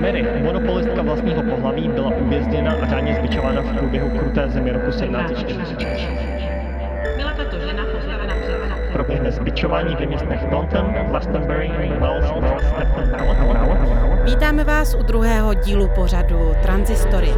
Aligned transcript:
Mary, 0.00 0.26
monopolistka 0.42 1.02
vlastního 1.02 1.42
pohlaví, 1.42 1.88
byla 1.88 2.10
uvězněna 2.10 2.72
a 2.72 2.86
řádně 2.86 3.14
zbičována 3.14 3.62
v 3.62 3.78
průběhu 3.78 4.18
kruté 4.18 4.48
zemi 4.48 4.72
roku 4.72 4.90
1740. 4.90 6.08
Byla 7.16 7.32
tato 7.32 7.58
žena 7.58 7.84
postavena 7.92 8.34
před 8.34 8.92
Proběhne 8.92 9.30
zbičování 9.30 9.96
ve 9.96 10.06
městech 10.06 10.40
Taunton, 10.50 10.94
Glastonbury, 11.08 11.72
Wells, 12.00 12.30
Wells, 12.40 12.64
Stepton, 12.64 13.10
Mallet. 13.10 14.24
Vítáme 14.24 14.64
vás 14.64 14.94
u 14.94 15.02
druhého 15.02 15.54
dílu 15.54 15.88
pořadu 15.94 16.54
Transhistory. 16.62 17.28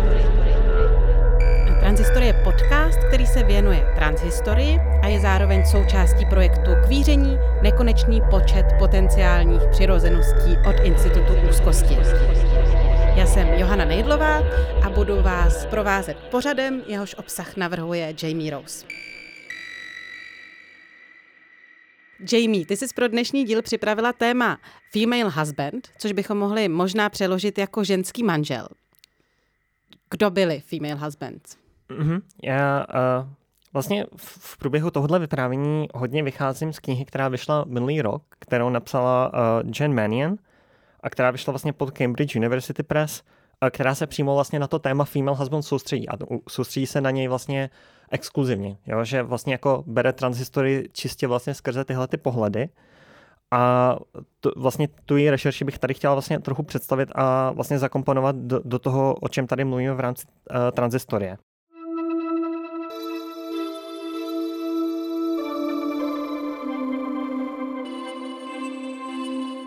Transhistory 1.94 2.26
je 2.26 2.42
podcast, 2.44 2.98
který 3.08 3.26
se 3.26 3.42
věnuje 3.42 3.92
transhistorii 3.94 4.78
a 5.02 5.06
je 5.06 5.20
zároveň 5.20 5.66
součástí 5.66 6.26
projektu 6.26 6.70
Kvíření 6.86 7.38
nekonečný 7.62 8.20
počet 8.30 8.66
potenciálních 8.78 9.62
přirozeností 9.70 10.56
od 10.68 10.76
Institutu 10.84 11.32
úzkosti. 11.48 11.94
Já 13.16 13.26
jsem 13.26 13.48
Johana 13.48 13.84
Nejdlová 13.84 14.38
a 14.86 14.90
budu 14.90 15.22
vás 15.22 15.66
provázet 15.66 16.16
pořadem, 16.30 16.82
jehož 16.86 17.14
obsah 17.14 17.56
navrhuje 17.56 18.14
Jamie 18.22 18.50
Rose. 18.50 18.86
Jamie, 22.32 22.66
ty 22.66 22.76
jsi 22.76 22.86
pro 22.94 23.08
dnešní 23.08 23.44
díl 23.44 23.62
připravila 23.62 24.12
téma 24.12 24.58
Female 24.92 25.30
Husband, 25.30 25.88
což 25.98 26.12
bychom 26.12 26.38
mohli 26.38 26.68
možná 26.68 27.08
přeložit 27.08 27.58
jako 27.58 27.84
ženský 27.84 28.22
manžel. 28.22 28.68
Kdo 30.10 30.30
byli 30.30 30.62
Female 30.66 30.94
Husbands? 30.94 31.63
Mm-hmm. 31.90 32.20
Já 32.42 32.86
uh, 32.88 33.28
vlastně 33.72 34.06
v 34.16 34.58
průběhu 34.58 34.90
tohohle 34.90 35.18
vyprávění 35.18 35.88
hodně 35.94 36.22
vycházím 36.22 36.72
z 36.72 36.78
knihy, 36.78 37.04
která 37.04 37.28
vyšla 37.28 37.64
minulý 37.68 38.02
rok, 38.02 38.22
kterou 38.38 38.70
napsala 38.70 39.32
uh, 39.32 39.70
Jen 39.80 39.94
Mannion 39.94 40.36
a 41.00 41.10
která 41.10 41.30
vyšla 41.30 41.50
vlastně 41.50 41.72
pod 41.72 41.90
Cambridge 41.90 42.36
University 42.36 42.82
Press, 42.82 43.22
uh, 43.62 43.68
která 43.70 43.94
se 43.94 44.06
přímo 44.06 44.34
vlastně 44.34 44.58
na 44.58 44.66
to 44.66 44.78
téma 44.78 45.04
female 45.04 45.38
husband 45.38 45.64
soustředí 45.64 46.08
a 46.08 46.12
soustředí 46.48 46.86
se 46.86 47.00
na 47.00 47.10
něj 47.10 47.28
vlastně 47.28 47.70
exkluzivně, 48.10 48.76
jo? 48.86 49.04
že 49.04 49.22
vlastně 49.22 49.54
jako 49.54 49.84
bere 49.86 50.12
transhistory 50.12 50.88
čistě 50.92 51.26
vlastně 51.26 51.54
skrze 51.54 51.84
tyhle 51.84 52.08
ty 52.08 52.16
pohledy. 52.16 52.68
A 53.50 53.96
to, 54.40 54.50
vlastně 54.56 54.88
tu 55.04 55.16
její 55.16 55.30
rešerši 55.30 55.64
bych 55.64 55.78
tady 55.78 55.94
chtěla 55.94 56.14
vlastně 56.14 56.40
trochu 56.40 56.62
představit 56.62 57.08
a 57.14 57.50
vlastně 57.50 57.78
zakomponovat 57.78 58.36
do, 58.36 58.60
do 58.64 58.78
toho, 58.78 59.14
o 59.14 59.28
čem 59.28 59.46
tady 59.46 59.64
mluvíme 59.64 59.94
v 59.94 60.00
rámci 60.00 60.26
uh, 60.26 60.56
transhistorie. 60.70 61.36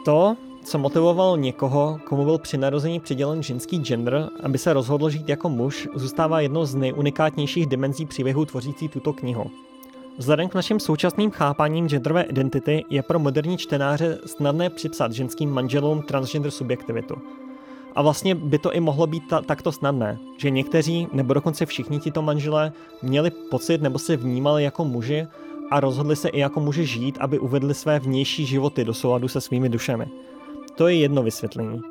To, 0.07 0.35
co 0.63 0.77
motivovalo 0.77 1.35
někoho, 1.35 1.99
komu 2.03 2.25
byl 2.25 2.37
při 2.37 2.57
narození 2.57 2.99
přidělen 2.99 3.43
ženský 3.43 3.79
gender, 3.79 4.29
aby 4.43 4.57
se 4.57 4.73
rozhodl 4.73 5.09
žít 5.09 5.29
jako 5.29 5.49
muž, 5.49 5.87
zůstává 5.95 6.39
jednou 6.39 6.65
z 6.65 6.75
nejunikátnějších 6.75 7.65
dimenzí 7.65 8.05
příběhů 8.05 8.45
tvořící 8.45 8.89
tuto 8.89 9.13
knihu. 9.13 9.51
Vzhledem 10.17 10.49
k 10.49 10.55
našim 10.55 10.79
současným 10.79 11.31
chápaním 11.31 11.89
genderové 11.89 12.21
identity 12.21 12.85
je 12.89 13.03
pro 13.03 13.19
moderní 13.19 13.57
čtenáře 13.57 14.19
snadné 14.25 14.69
připsat 14.69 15.11
ženským 15.11 15.49
manželům 15.49 16.01
transgender 16.01 16.51
subjektivitu. 16.51 17.15
A 17.95 18.01
vlastně 18.01 18.35
by 18.35 18.59
to 18.59 18.73
i 18.73 18.79
mohlo 18.79 19.07
být 19.07 19.27
ta, 19.29 19.41
takto 19.41 19.71
snadné, 19.71 20.17
že 20.37 20.49
někteří, 20.49 21.07
nebo 21.13 21.33
dokonce 21.33 21.65
všichni 21.65 21.99
tito 21.99 22.21
manželé, 22.21 22.71
měli 23.01 23.31
pocit 23.31 23.81
nebo 23.81 23.99
se 23.99 24.17
vnímali 24.17 24.63
jako 24.63 24.85
muži 24.85 25.27
a 25.71 25.79
rozhodli 25.79 26.15
se 26.15 26.29
i 26.29 26.39
jako 26.39 26.59
muži 26.59 26.85
žít, 26.85 27.17
aby 27.19 27.39
uvedli 27.39 27.73
své 27.73 27.99
vnější 27.99 28.45
životy 28.45 28.85
do 28.85 28.93
souladu 28.93 29.27
se 29.27 29.41
svými 29.41 29.69
dušemi. 29.69 30.05
To 30.75 30.87
je 30.87 30.95
jedno 30.95 31.23
vysvětlení. 31.23 31.81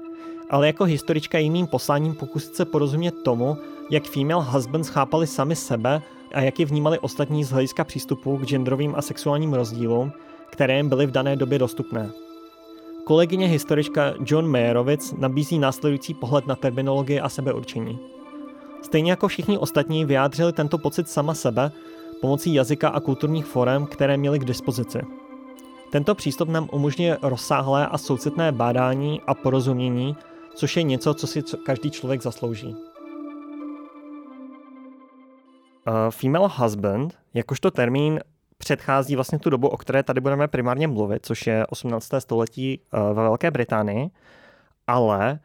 Ale 0.50 0.66
jako 0.66 0.84
historička 0.84 1.38
je 1.38 1.44
jiným 1.44 1.66
posláním 1.66 2.14
pokusit 2.14 2.56
se 2.56 2.64
porozumět 2.64 3.14
tomu, 3.22 3.56
jak 3.90 4.04
female 4.04 4.44
husbands 4.44 4.88
chápali 4.88 5.26
sami 5.26 5.56
sebe 5.56 6.02
a 6.34 6.40
jak 6.40 6.60
je 6.60 6.66
vnímali 6.66 6.98
ostatní 6.98 7.44
z 7.44 7.50
hlediska 7.50 7.84
přístupu 7.84 8.36
k 8.36 8.46
genderovým 8.46 8.94
a 8.96 9.02
sexuálním 9.02 9.54
rozdílům, 9.54 10.12
které 10.50 10.76
jim 10.76 10.88
byly 10.88 11.06
v 11.06 11.10
dané 11.10 11.36
době 11.36 11.58
dostupné. 11.58 12.10
Kolegyně 13.04 13.46
historička 13.46 14.14
John 14.26 14.50
Mayerovic 14.50 15.14
nabízí 15.18 15.58
následující 15.58 16.14
pohled 16.14 16.46
na 16.46 16.56
terminologii 16.56 17.20
a 17.20 17.28
sebeurčení. 17.28 17.98
Stejně 18.82 19.10
jako 19.10 19.28
všichni 19.28 19.58
ostatní 19.58 20.04
vyjádřili 20.04 20.52
tento 20.52 20.78
pocit 20.78 21.08
sama 21.08 21.34
sebe 21.34 21.72
pomocí 22.20 22.54
jazyka 22.54 22.88
a 22.88 23.00
kulturních 23.00 23.46
forem, 23.46 23.86
které 23.86 24.16
měli 24.16 24.38
k 24.38 24.44
dispozici. 24.44 24.98
Tento 25.90 26.14
přístup 26.14 26.48
nám 26.48 26.68
umožňuje 26.72 27.18
rozsáhlé 27.22 27.86
a 27.86 27.98
soucitné 27.98 28.52
bádání 28.52 29.20
a 29.26 29.34
porozumění, 29.34 30.16
což 30.54 30.76
je 30.76 30.82
něco, 30.82 31.14
co 31.14 31.26
si 31.26 31.42
každý 31.66 31.90
člověk 31.90 32.22
zaslouží. 32.22 32.76
Uh, 35.88 35.94
female 36.10 36.48
husband, 36.56 37.18
jakožto 37.34 37.70
termín, 37.70 38.20
předchází 38.58 39.14
vlastně 39.14 39.38
tu 39.38 39.50
dobu, 39.50 39.68
o 39.68 39.76
které 39.76 40.02
tady 40.02 40.20
budeme 40.20 40.48
primárně 40.48 40.88
mluvit, 40.88 41.26
což 41.26 41.46
je 41.46 41.66
18. 41.66 42.10
století 42.18 42.80
uh, 42.92 43.00
ve 43.00 43.22
Velké 43.22 43.50
Británii, 43.50 44.10
ale 44.86 45.38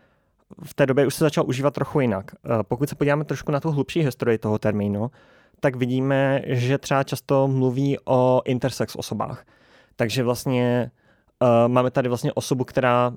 v 0.63 0.73
té 0.73 0.85
době 0.85 1.07
už 1.07 1.15
se 1.15 1.23
začal 1.23 1.43
užívat 1.47 1.73
trochu 1.73 1.99
jinak. 1.99 2.31
Uh, 2.45 2.63
pokud 2.63 2.89
se 2.89 2.95
podíváme 2.95 3.23
trošku 3.23 3.51
na 3.51 3.59
tu 3.59 3.71
hlubší 3.71 4.01
historii 4.01 4.37
toho 4.37 4.59
termínu, 4.59 5.11
tak 5.61 5.75
vidíme, 5.75 6.41
že 6.45 6.77
třeba 6.77 7.03
často 7.03 7.47
mluví 7.47 7.97
o 8.05 8.41
intersex 8.45 8.95
osobách. 8.95 9.45
Takže 9.95 10.23
vlastně 10.23 10.91
uh, 11.41 11.47
máme 11.67 11.91
tady 11.91 12.07
vlastně 12.07 12.33
osobu, 12.33 12.63
která 12.63 13.13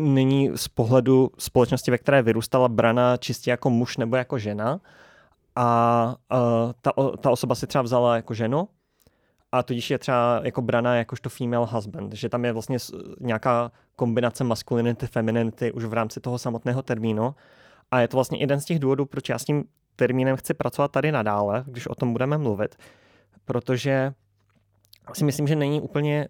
není 0.00 0.50
z 0.54 0.68
pohledu 0.68 1.30
společnosti, 1.38 1.90
ve 1.90 1.98
které 1.98 2.22
vyrůstala 2.22 2.68
brana 2.68 3.16
čistě 3.16 3.50
jako 3.50 3.70
muž 3.70 3.96
nebo 3.96 4.16
jako 4.16 4.38
žena. 4.38 4.80
A 5.56 6.14
uh, 6.32 6.72
ta, 6.82 6.92
ta 7.20 7.30
osoba 7.30 7.54
si 7.54 7.66
třeba 7.66 7.82
vzala 7.82 8.16
jako 8.16 8.34
ženu 8.34 8.68
a 9.52 9.62
tudíž 9.62 9.90
je 9.90 9.98
třeba 9.98 10.40
jako 10.44 10.62
brana 10.62 10.96
jakožto 10.96 11.28
female 11.28 11.66
husband, 11.70 12.12
že 12.12 12.28
tam 12.28 12.44
je 12.44 12.52
vlastně 12.52 12.78
nějaká 13.20 13.72
kombinace 13.96 14.44
maskulinity, 14.44 15.06
femininity 15.06 15.72
už 15.72 15.84
v 15.84 15.92
rámci 15.92 16.20
toho 16.20 16.38
samotného 16.38 16.82
termínu. 16.82 17.34
A 17.90 18.00
je 18.00 18.08
to 18.08 18.16
vlastně 18.16 18.38
jeden 18.38 18.60
z 18.60 18.64
těch 18.64 18.78
důvodů, 18.78 19.06
proč 19.06 19.28
já 19.28 19.38
s 19.38 19.44
tím 19.44 19.64
termínem 19.98 20.36
chci 20.36 20.54
pracovat 20.54 20.90
tady 20.90 21.12
nadále, 21.12 21.64
když 21.66 21.86
o 21.86 21.94
tom 21.94 22.12
budeme 22.12 22.38
mluvit, 22.38 22.76
protože 23.44 24.12
si 25.12 25.24
myslím, 25.24 25.46
že 25.46 25.56
není 25.56 25.80
úplně 25.80 26.26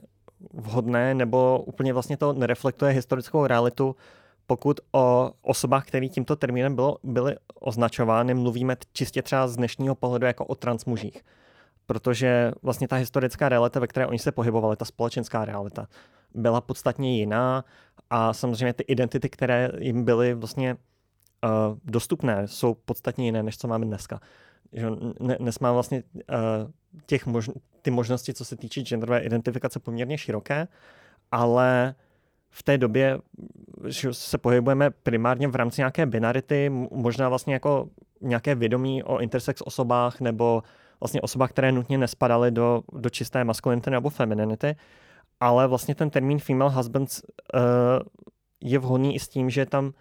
vhodné 0.53 1.15
nebo 1.15 1.63
úplně 1.67 1.93
vlastně 1.93 2.17
to 2.17 2.33
nereflektuje 2.33 2.93
historickou 2.93 3.47
realitu, 3.47 3.97
pokud 4.47 4.81
o 4.93 5.31
osobách, 5.43 5.87
které 5.87 6.09
tímto 6.09 6.37
termínem 6.37 6.75
bylo, 6.75 6.99
byly 7.03 7.37
označovány, 7.61 8.35
mluvíme 8.35 8.77
čistě 8.93 9.23
třeba 9.23 9.49
z 9.49 9.57
dnešního 9.57 9.95
pohledu 9.95 10.27
jako 10.27 10.45
o 10.45 10.55
transmužích. 10.55 11.25
Protože 11.87 12.53
vlastně 12.63 12.89
ta 12.89 12.97
historická 12.97 13.49
realita, 13.49 13.81
ve 13.81 13.87
které 13.87 14.07
oni 14.07 14.19
se 14.19 14.33
pohybovali, 14.33 14.77
ta 14.77 14.85
společenská 14.85 15.45
realita, 15.45 15.89
byla 16.35 16.61
podstatně 16.61 17.19
jiná 17.19 17.65
a 18.11 18.33
samozřejmě 18.33 18.73
ty 18.73 18.83
identity, 18.83 19.29
které 19.29 19.71
jim 19.79 20.05
byly 20.05 20.35
vlastně 20.35 20.77
dostupné, 21.85 22.49
jsou 22.49 22.75
podstatně 22.75 23.25
jiné, 23.25 23.43
než 23.43 23.59
co 23.59 23.69
máme 23.69 23.87
dneska. 23.87 24.21
Že 24.73 24.87
dnes 25.39 25.59
máme 25.59 25.75
vlastně 25.75 26.03
uh, 26.15 26.71
těch 27.07 27.27
mož- 27.27 27.61
ty 27.83 27.91
možnosti, 27.91 28.35
co 28.35 28.45
se 28.45 28.57
týče 28.57 28.81
genderové 28.81 29.21
identifikace, 29.21 29.81
poměrně 29.81 30.19
široké, 30.19 30.69
ale 31.33 31.95
v 32.51 32.63
té 32.63 32.79
době 32.79 33.19
že 33.87 34.15
se 34.15 34.39
pohybujeme 34.39 34.91
primárně 34.91 35.49
v 35.49 35.57
rámci 35.57 35.81
nějaké 35.81 36.07
binarity, 36.07 36.71
možná 36.91 37.29
vlastně 37.29 37.55
jako 37.55 37.89
nějaké 38.21 38.55
vědomí 38.55 39.03
o 39.03 39.19
intersex 39.19 39.63
osobách 39.65 40.21
nebo 40.21 40.63
vlastně 41.01 41.21
osobách, 41.21 41.51
které 41.51 41.73
nutně 41.73 41.99
nespadaly 41.99 42.51
do, 42.51 42.83
do 42.93 43.11
čisté 43.11 43.45
maskulinity 43.45 43.91
nebo 43.91 44.11
femininity, 44.11 44.77
ale 45.41 45.67
vlastně 45.67 45.95
ten 45.95 46.11
termín 46.11 46.39
female 46.39 46.71
husbands 46.71 47.23
uh, 47.23 47.61
je 48.61 48.79
vhodný 48.79 49.15
i 49.15 49.19
s 49.21 49.29
tím, 49.29 49.51
že 49.51 49.67
tam 49.67 49.93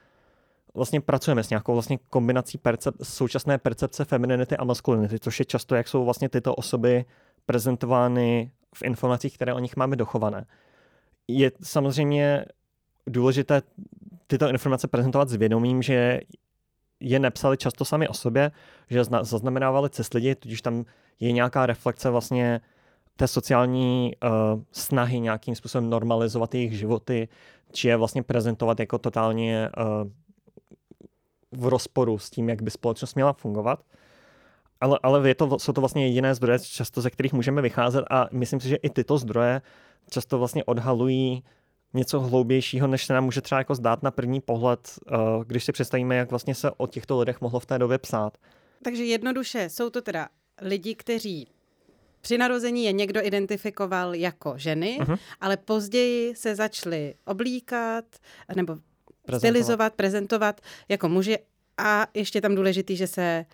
vlastně 0.77 1.01
pracujeme 1.01 1.43
s 1.43 1.49
nějakou 1.49 1.73
vlastně 1.73 1.99
kombinací 2.09 2.57
percep, 2.57 2.95
současné 3.03 3.57
percepce 3.57 4.05
femininity 4.05 4.57
a 4.57 4.63
maskulinity, 4.63 5.19
což 5.19 5.39
je 5.39 5.45
často, 5.45 5.75
jak 5.75 5.87
jsou 5.87 6.05
vlastně 6.05 6.29
tyto 6.29 6.55
osoby 6.55 7.05
prezentovány 7.45 8.51
v 8.75 8.81
informacích, 8.83 9.35
které 9.35 9.53
o 9.53 9.59
nich 9.59 9.75
máme 9.75 9.95
dochované. 9.95 10.45
Je 11.27 11.51
samozřejmě 11.63 12.45
důležité 13.07 13.61
tyto 14.27 14.49
informace 14.49 14.87
prezentovat 14.87 15.29
s 15.29 15.33
vědomím, 15.33 15.81
že 15.81 16.19
je 16.99 17.19
nepsali 17.19 17.57
často 17.57 17.85
sami 17.85 18.07
o 18.07 18.13
sobě, 18.13 18.51
že 18.89 19.03
zaznamenávali 19.03 19.89
cest 19.89 20.13
lidi, 20.13 20.35
tudíž 20.35 20.61
tam 20.61 20.85
je 21.19 21.31
nějaká 21.31 21.65
reflexe 21.65 22.09
vlastně 22.09 22.61
té 23.15 23.27
sociální 23.27 24.11
uh, 24.23 24.61
snahy 24.71 25.19
nějakým 25.19 25.55
způsobem 25.55 25.89
normalizovat 25.89 26.55
jejich 26.55 26.77
životy, 26.77 27.27
či 27.71 27.87
je 27.87 27.97
vlastně 27.97 28.23
prezentovat 28.23 28.79
jako 28.79 28.97
totálně 28.97 29.69
uh, 29.77 30.11
v 31.51 31.67
rozporu 31.67 32.17
s 32.17 32.29
tím, 32.29 32.49
jak 32.49 32.61
by 32.61 32.71
společnost 32.71 33.15
měla 33.15 33.33
fungovat. 33.33 33.83
Ale, 34.81 34.99
ale 35.03 35.29
je 35.29 35.35
to, 35.35 35.59
jsou 35.59 35.73
to 35.73 35.81
vlastně 35.81 36.07
jediné 36.07 36.35
zdroje, 36.35 36.59
často 36.59 37.01
ze 37.01 37.09
kterých 37.09 37.33
můžeme 37.33 37.61
vycházet 37.61 38.05
a 38.09 38.27
myslím 38.31 38.59
si, 38.59 38.67
že 38.67 38.75
i 38.75 38.89
tyto 38.89 39.17
zdroje 39.17 39.61
často 40.09 40.37
vlastně 40.37 40.63
odhalují 40.63 41.43
něco 41.93 42.19
hloubějšího, 42.19 42.87
než 42.87 43.05
se 43.05 43.13
nám 43.13 43.23
může 43.23 43.41
třeba 43.41 43.59
jako 43.59 43.75
zdát 43.75 44.03
na 44.03 44.11
první 44.11 44.41
pohled, 44.41 44.99
uh, 45.11 45.43
když 45.43 45.63
si 45.63 45.71
představíme, 45.71 46.15
jak 46.15 46.29
vlastně 46.29 46.55
se 46.55 46.71
o 46.77 46.87
těchto 46.87 47.19
lidech 47.19 47.41
mohlo 47.41 47.59
v 47.59 47.65
té 47.65 47.79
době 47.79 47.97
psát. 47.97 48.37
Takže 48.83 49.03
jednoduše 49.03 49.69
jsou 49.69 49.89
to 49.89 50.01
teda 50.01 50.27
lidi, 50.61 50.95
kteří 50.95 51.47
při 52.21 52.37
narození 52.37 52.83
je 52.83 52.91
někdo 52.91 53.25
identifikoval 53.25 54.15
jako 54.15 54.53
ženy, 54.57 54.99
uh-huh. 55.01 55.17
ale 55.41 55.57
později 55.57 56.35
se 56.35 56.55
začali 56.55 57.15
oblíkat 57.25 58.05
nebo 58.55 58.77
prezentovat. 59.27 59.51
stylizovat, 59.51 59.93
prezentovat 59.93 60.61
jako 60.89 61.09
muži 61.09 61.37
a 61.77 62.07
ještě 62.13 62.41
tam 62.41 62.55
důležitý, 62.55 62.95
že 62.95 63.07
se 63.07 63.45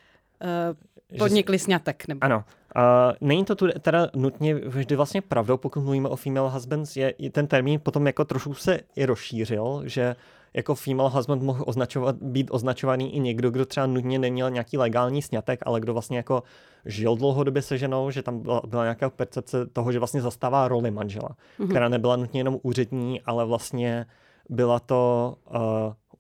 uh, 1.12 1.18
podnikli 1.18 1.58
že... 1.58 1.64
sňatek. 1.64 2.08
Nebo... 2.08 2.24
Ano. 2.24 2.44
Uh, 2.76 2.82
není 3.22 3.46
to 3.46 3.56
tu 3.56 3.68
teda 3.80 4.08
nutně 4.16 4.56
vždy 4.56 4.96
vlastně 4.96 5.22
pravdou, 5.22 5.58
pokud 5.58 5.82
mluvíme 5.82 6.10
o 6.10 6.16
female 6.16 6.50
husbands, 6.50 6.98
je, 6.98 7.14
ten 7.32 7.48
termín 7.48 7.80
potom 7.84 8.08
jako 8.08 8.26
trošku 8.26 8.54
se 8.54 8.80
i 8.96 9.06
rozšířil, 9.06 9.82
že 9.86 10.16
jako 10.54 10.76
female 10.76 11.10
husband 11.10 11.44
mohl 11.44 11.64
označovat, 11.68 12.16
být 12.16 12.50
označovaný 12.52 13.16
i 13.16 13.20
někdo, 13.20 13.52
kdo 13.52 13.66
třeba 13.66 13.86
nutně 13.86 14.20
neměl 14.20 14.52
nějaký 14.52 14.78
legální 14.78 15.22
sňatek, 15.22 15.60
ale 15.66 15.80
kdo 15.80 15.94
vlastně 15.94 16.18
jako 16.18 16.44
žil 16.86 17.16
dlouhodobě 17.16 17.62
se 17.62 17.78
ženou, 17.78 18.12
že 18.12 18.22
tam 18.22 18.40
byla, 18.40 18.62
byla 18.68 18.84
nějaká 18.84 19.10
percepce 19.10 19.66
toho, 19.66 19.92
že 19.92 20.00
vlastně 20.00 20.22
zastává 20.22 20.68
roli 20.68 20.92
manžela, 20.92 21.30
mm-hmm. 21.30 21.70
která 21.70 21.90
nebyla 21.90 22.16
nutně 22.16 22.40
jenom 22.40 22.60
úřední, 22.64 23.22
ale 23.22 23.46
vlastně 23.46 24.06
byla 24.50 24.80
to 24.80 25.36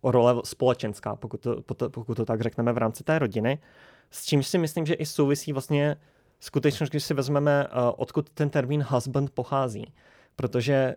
uh, 0.03 0.11
role 0.11 0.35
společenská, 0.43 1.15
pokud 1.15 1.41
to, 1.41 1.89
pokud 1.89 2.15
to 2.15 2.25
tak 2.25 2.41
řekneme 2.41 2.73
v 2.73 2.77
rámci 2.77 3.03
té 3.03 3.19
rodiny. 3.19 3.59
S 4.11 4.25
čím 4.25 4.43
si 4.43 4.57
myslím, 4.57 4.85
že 4.85 4.93
i 4.93 5.05
souvisí 5.05 5.53
vlastně 5.53 5.95
skutečnost, 6.39 6.89
když 6.89 7.03
si 7.03 7.13
vezmeme, 7.13 7.67
uh, 7.67 7.91
odkud 7.97 8.29
ten 8.29 8.49
termín 8.49 8.85
husband 8.89 9.29
pochází. 9.29 9.93
Protože 10.35 10.95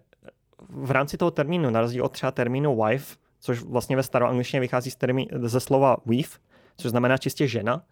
v 0.68 0.90
rámci 0.90 1.16
toho 1.16 1.30
termínu, 1.30 1.70
na 1.70 1.80
rozdíl 1.80 2.04
od 2.04 2.12
třeba 2.12 2.32
termínu 2.32 2.82
wife, 2.82 3.16
což 3.40 3.62
vlastně 3.62 3.96
ve 3.96 4.02
staroangličtině 4.02 4.60
vychází 4.60 4.90
z 4.90 4.96
termín, 4.96 5.28
ze 5.42 5.60
slova 5.60 5.96
weave, 6.06 6.28
což 6.76 6.90
znamená 6.90 7.18
čistě 7.18 7.48
žena, 7.48 7.82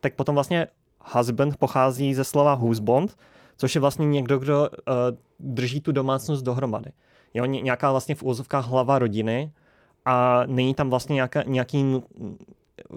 tak 0.00 0.14
potom 0.14 0.34
vlastně 0.34 0.66
husband 1.12 1.56
pochází 1.56 2.14
ze 2.14 2.24
slova 2.24 2.54
husband, 2.54 3.18
což 3.56 3.74
je 3.74 3.80
vlastně 3.80 4.06
někdo, 4.06 4.38
kdo 4.38 4.68
uh, 4.70 4.94
drží 5.38 5.80
tu 5.80 5.92
domácnost 5.92 6.44
dohromady. 6.44 6.90
Je 7.34 7.42
on 7.42 7.50
nějaká 7.50 7.90
vlastně 7.90 8.14
v 8.14 8.22
úzovkách 8.22 8.66
hlava 8.66 8.98
rodiny 8.98 9.52
a 10.04 10.42
není 10.46 10.74
tam 10.74 10.90
vlastně 10.90 11.14
nějaká, 11.14 11.42
nějaký, 11.42 12.02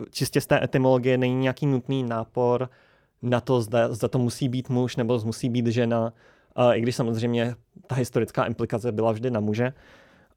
čistě 0.09 0.41
z 0.41 0.47
té 0.47 0.63
etymologie, 0.63 1.17
není 1.17 1.35
nějaký 1.35 1.65
nutný 1.65 2.03
nápor 2.03 2.69
na 3.21 3.41
to, 3.41 3.61
zda, 3.61 3.93
zda 3.93 4.07
to 4.07 4.19
musí 4.19 4.49
být 4.49 4.69
muž 4.69 4.95
nebo 4.95 5.19
musí 5.23 5.49
být 5.49 5.67
žena, 5.67 6.13
i 6.73 6.81
když 6.81 6.95
samozřejmě 6.95 7.55
ta 7.87 7.95
historická 7.95 8.45
implikace 8.45 8.91
byla 8.91 9.11
vždy 9.11 9.31
na 9.31 9.39
muže. 9.39 9.73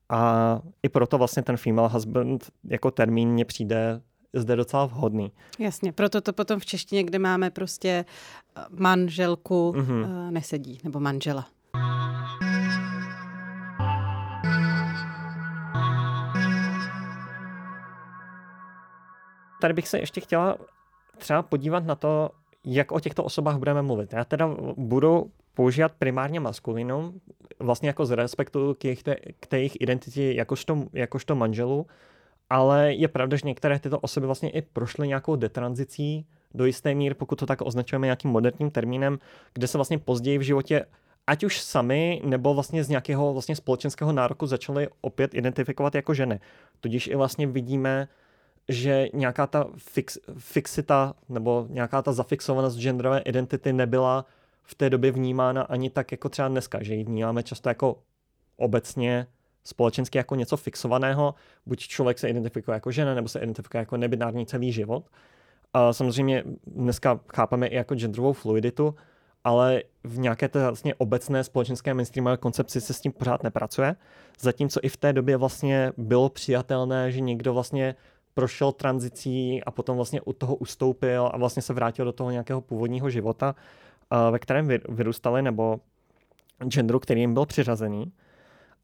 A 0.08 0.60
i 0.82 0.88
proto 0.88 1.18
vlastně 1.18 1.42
ten 1.42 1.56
female 1.56 1.88
husband 1.88 2.50
jako 2.64 2.90
termín 2.90 3.28
mně 3.28 3.44
přijde 3.44 4.00
zde 4.32 4.56
docela 4.56 4.86
vhodný. 4.86 5.32
Jasně, 5.58 5.92
proto 5.92 6.20
to 6.20 6.32
potom 6.32 6.60
v 6.60 6.66
češtině, 6.66 7.04
kde 7.04 7.18
máme 7.18 7.50
prostě 7.50 8.04
eh, 8.56 8.62
manželku, 8.70 9.74
mm-hmm. 9.76 10.30
nesedí, 10.30 10.80
nebo 10.84 11.00
manžela. 11.00 11.46
Tady 19.60 19.74
bych 19.74 19.88
se 19.88 19.98
ještě 19.98 20.20
chtěla 20.20 20.58
třeba 21.18 21.42
podívat 21.42 21.84
na 21.84 21.94
to, 21.94 22.30
jak 22.64 22.92
o 22.92 23.00
těchto 23.00 23.24
osobách 23.24 23.56
budeme 23.56 23.82
mluvit. 23.82 24.12
Já 24.12 24.24
teda 24.24 24.56
budu 24.76 25.30
používat 25.54 25.92
primárně 25.98 26.40
maskulinum, 26.40 27.20
vlastně 27.58 27.88
jako 27.88 28.06
z 28.06 28.10
respektu 28.10 28.74
k 28.78 28.84
jejich, 28.84 29.02
te, 29.02 29.16
k 29.40 29.46
té 29.46 29.56
jejich 29.56 29.80
identitě 29.80 30.32
jakožto, 30.32 30.84
jakožto 30.92 31.34
manželů, 31.34 31.86
ale 32.50 32.94
je 32.94 33.08
pravda, 33.08 33.36
že 33.36 33.46
některé 33.46 33.78
tyto 33.78 33.98
osoby 33.98 34.26
vlastně 34.26 34.50
i 34.50 34.62
prošly 34.62 35.08
nějakou 35.08 35.36
detranzicí 35.36 36.26
do 36.54 36.64
jisté 36.64 36.94
míry, 36.94 37.14
pokud 37.14 37.36
to 37.36 37.46
tak 37.46 37.62
označujeme 37.62 38.06
nějakým 38.06 38.30
moderním 38.30 38.70
termínem, 38.70 39.18
kde 39.54 39.66
se 39.66 39.78
vlastně 39.78 39.98
později 39.98 40.38
v 40.38 40.42
životě 40.42 40.86
ať 41.26 41.44
už 41.44 41.60
sami 41.60 42.20
nebo 42.24 42.54
vlastně 42.54 42.84
z 42.84 42.88
nějakého 42.88 43.32
vlastně 43.32 43.56
společenského 43.56 44.12
nároku 44.12 44.46
začali 44.46 44.88
opět 45.00 45.34
identifikovat 45.34 45.94
jako 45.94 46.14
ženy. 46.14 46.40
Tudíž 46.80 47.06
i 47.06 47.16
vlastně 47.16 47.46
vidíme, 47.46 48.08
že 48.68 49.08
nějaká 49.14 49.46
ta 49.46 49.66
fix, 49.78 50.18
fixita 50.38 51.14
nebo 51.28 51.66
nějaká 51.70 52.02
ta 52.02 52.12
zafixovanost 52.12 52.78
genderové 52.78 53.18
identity 53.18 53.72
nebyla 53.72 54.26
v 54.62 54.74
té 54.74 54.90
době 54.90 55.12
vnímána 55.12 55.62
ani 55.62 55.90
tak 55.90 56.12
jako 56.12 56.28
třeba 56.28 56.48
dneska, 56.48 56.82
že 56.82 56.94
ji 56.94 57.04
vnímáme 57.04 57.42
často 57.42 57.68
jako 57.68 57.98
obecně 58.56 59.26
společensky 59.64 60.18
jako 60.18 60.34
něco 60.34 60.56
fixovaného, 60.56 61.34
buď 61.66 61.78
člověk 61.80 62.18
se 62.18 62.28
identifikuje 62.28 62.74
jako 62.74 62.90
žena, 62.90 63.14
nebo 63.14 63.28
se 63.28 63.38
identifikuje 63.38 63.78
jako 63.78 63.96
nebinární 63.96 64.46
celý 64.46 64.72
život. 64.72 65.04
A 65.72 65.92
samozřejmě 65.92 66.44
dneska 66.66 67.20
chápeme 67.34 67.66
i 67.66 67.76
jako 67.76 67.94
genderovou 67.94 68.32
fluiditu, 68.32 68.94
ale 69.44 69.82
v 70.04 70.18
nějaké 70.18 70.48
té 70.48 70.58
vlastně 70.60 70.94
obecné 70.94 71.44
společenské 71.44 71.94
mainstreamové 71.94 72.36
koncepci 72.36 72.80
se 72.80 72.92
s 72.92 73.00
tím 73.00 73.12
pořád 73.12 73.42
nepracuje. 73.42 73.96
Zatímco 74.40 74.80
i 74.82 74.88
v 74.88 74.96
té 74.96 75.12
době 75.12 75.36
vlastně 75.36 75.92
bylo 75.96 76.28
přijatelné, 76.28 77.12
že 77.12 77.20
někdo 77.20 77.54
vlastně 77.54 77.94
prošel 78.36 78.72
tranzicí 78.72 79.64
a 79.64 79.70
potom 79.70 79.96
vlastně 79.96 80.20
u 80.20 80.32
toho 80.32 80.54
ustoupil 80.54 81.30
a 81.32 81.36
vlastně 81.36 81.62
se 81.62 81.72
vrátil 81.72 82.04
do 82.04 82.12
toho 82.12 82.30
nějakého 82.30 82.60
původního 82.60 83.10
života, 83.10 83.54
ve 84.30 84.38
kterém 84.38 84.68
vyrůstali, 84.88 85.42
nebo 85.42 85.80
genderu, 86.68 87.00
který 87.00 87.20
jim 87.20 87.34
byl 87.34 87.46
přiřazený. 87.46 88.12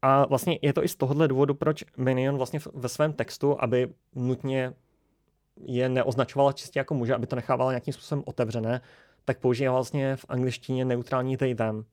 A 0.01 0.25
vlastně 0.25 0.59
je 0.61 0.73
to 0.73 0.83
i 0.83 0.87
z 0.87 0.95
tohohle 0.95 1.27
důvodu, 1.27 1.53
proč 1.53 1.83
Minion 1.97 2.37
vlastně 2.37 2.59
ve 2.73 2.89
svém 2.89 3.13
textu, 3.13 3.63
aby 3.63 3.93
nutně 4.15 4.73
je 5.65 5.89
neoznačovala 5.89 6.53
čistě 6.53 6.79
jako 6.79 6.93
muže, 6.93 7.15
aby 7.15 7.27
to 7.27 7.35
nechávala 7.35 7.71
nějakým 7.71 7.93
způsobem 7.93 8.23
otevřené, 8.27 8.81
tak 9.25 9.39
používá 9.39 9.71
vlastně 9.71 10.15
v 10.15 10.25
angličtině 10.29 10.85
neutrální 10.85 11.37
they 11.37 11.55
them. 11.55 11.85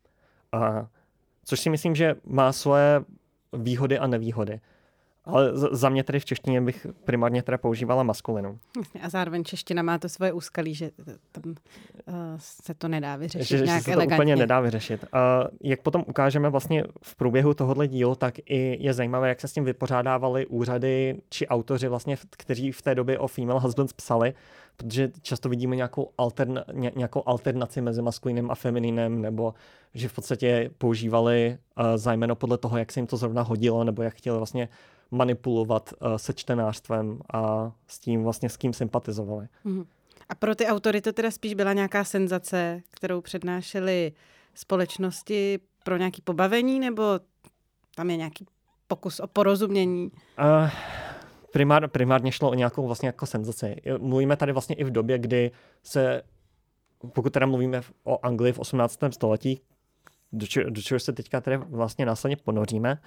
A, 0.52 0.86
což 1.44 1.60
si 1.60 1.70
myslím, 1.70 1.94
že 1.94 2.14
má 2.24 2.52
svoje 2.52 3.04
výhody 3.52 3.98
a 3.98 4.06
nevýhody. 4.06 4.60
Ale 5.32 5.50
za 5.54 5.88
mě 5.88 6.04
tedy 6.04 6.20
v 6.20 6.24
češtině 6.24 6.60
bych 6.60 6.86
primárně 7.04 7.42
teda 7.42 7.58
používala 7.58 8.02
maskulinu. 8.02 8.58
A 9.02 9.08
zároveň 9.08 9.44
čeština 9.44 9.82
má 9.82 9.98
to 9.98 10.08
svoje 10.08 10.32
úskalí, 10.32 10.74
že 10.74 10.90
tam 11.32 11.42
uh, 11.46 12.14
se 12.38 12.74
to 12.74 12.88
nedá 12.88 13.16
vyřešit 13.16 13.58
že, 13.58 13.64
nějak 13.64 13.80
že 13.80 13.84
se 13.84 13.92
elegantně. 13.92 14.16
to 14.16 14.22
úplně 14.22 14.36
nedá 14.36 14.60
vyřešit. 14.60 15.04
A 15.12 15.44
jak 15.62 15.82
potom 15.82 16.04
ukážeme 16.06 16.48
vlastně 16.48 16.84
v 17.02 17.16
průběhu 17.16 17.54
tohohle 17.54 17.88
dílu, 17.88 18.14
tak 18.14 18.34
i 18.38 18.76
je 18.80 18.94
zajímavé, 18.94 19.28
jak 19.28 19.40
se 19.40 19.48
s 19.48 19.52
tím 19.52 19.64
vypořádávali 19.64 20.46
úřady 20.46 21.20
či 21.28 21.48
autoři 21.48 21.88
vlastně, 21.88 22.16
kteří 22.30 22.72
v 22.72 22.82
té 22.82 22.94
době 22.94 23.18
o 23.18 23.26
female 23.26 23.60
husbands 23.60 23.92
psali, 23.92 24.34
protože 24.76 25.10
často 25.22 25.48
vidíme 25.48 25.76
nějakou, 25.76 26.10
alterna, 26.18 26.64
nějakou 26.96 27.22
alternaci 27.26 27.80
mezi 27.80 28.02
maskulinem 28.02 28.50
a 28.50 28.54
femininem, 28.54 29.22
nebo 29.22 29.54
že 29.94 30.08
v 30.08 30.12
podstatě 30.12 30.70
používali 30.78 31.58
uh, 31.78 31.84
zájmeno 31.96 32.34
podle 32.34 32.58
toho, 32.58 32.78
jak 32.78 32.92
se 32.92 33.00
jim 33.00 33.06
to 33.06 33.16
zrovna 33.16 33.42
hodilo, 33.42 33.84
nebo 33.84 34.02
jak 34.02 34.14
chtěli 34.14 34.38
vlastně 34.38 34.68
manipulovat 35.10 35.92
uh, 35.92 36.14
se 36.14 36.32
čtenářstvem 36.32 37.18
a 37.32 37.72
s 37.86 37.98
tím 37.98 38.22
vlastně 38.22 38.48
s 38.48 38.56
kým 38.56 38.72
sympatizovali. 38.72 39.48
Mm. 39.64 39.84
A 40.28 40.34
pro 40.34 40.54
ty 40.54 40.66
autory 40.66 41.00
to 41.00 41.12
teda 41.12 41.30
spíš 41.30 41.54
byla 41.54 41.72
nějaká 41.72 42.04
senzace, 42.04 42.82
kterou 42.90 43.20
přednášeli 43.20 44.12
společnosti 44.54 45.58
pro 45.84 45.96
nějaké 45.96 46.18
pobavení, 46.24 46.80
nebo 46.80 47.20
tam 47.94 48.10
je 48.10 48.16
nějaký 48.16 48.46
pokus 48.86 49.20
o 49.20 49.26
porozumění? 49.26 50.10
Uh, 50.38 50.70
primár, 51.52 51.88
primárně 51.88 52.32
šlo 52.32 52.50
o 52.50 52.54
nějakou 52.54 52.86
vlastně 52.86 53.08
jako 53.08 53.26
senzaci. 53.26 53.76
Mluvíme 53.98 54.36
tady 54.36 54.52
vlastně 54.52 54.76
i 54.76 54.84
v 54.84 54.90
době, 54.90 55.18
kdy 55.18 55.50
se, 55.82 56.22
pokud 57.12 57.32
teda 57.32 57.46
mluvíme 57.46 57.80
o 58.04 58.26
Anglii 58.26 58.52
v 58.52 58.58
18. 58.58 58.98
století, 59.10 59.60
do, 60.32 60.46
čeho, 60.46 60.70
do 60.70 60.82
čeho 60.82 61.00
se 61.00 61.12
teďka 61.12 61.40
tedy 61.40 61.56
vlastně 61.56 62.06
následně 62.06 62.36
ponoříme, 62.36 62.98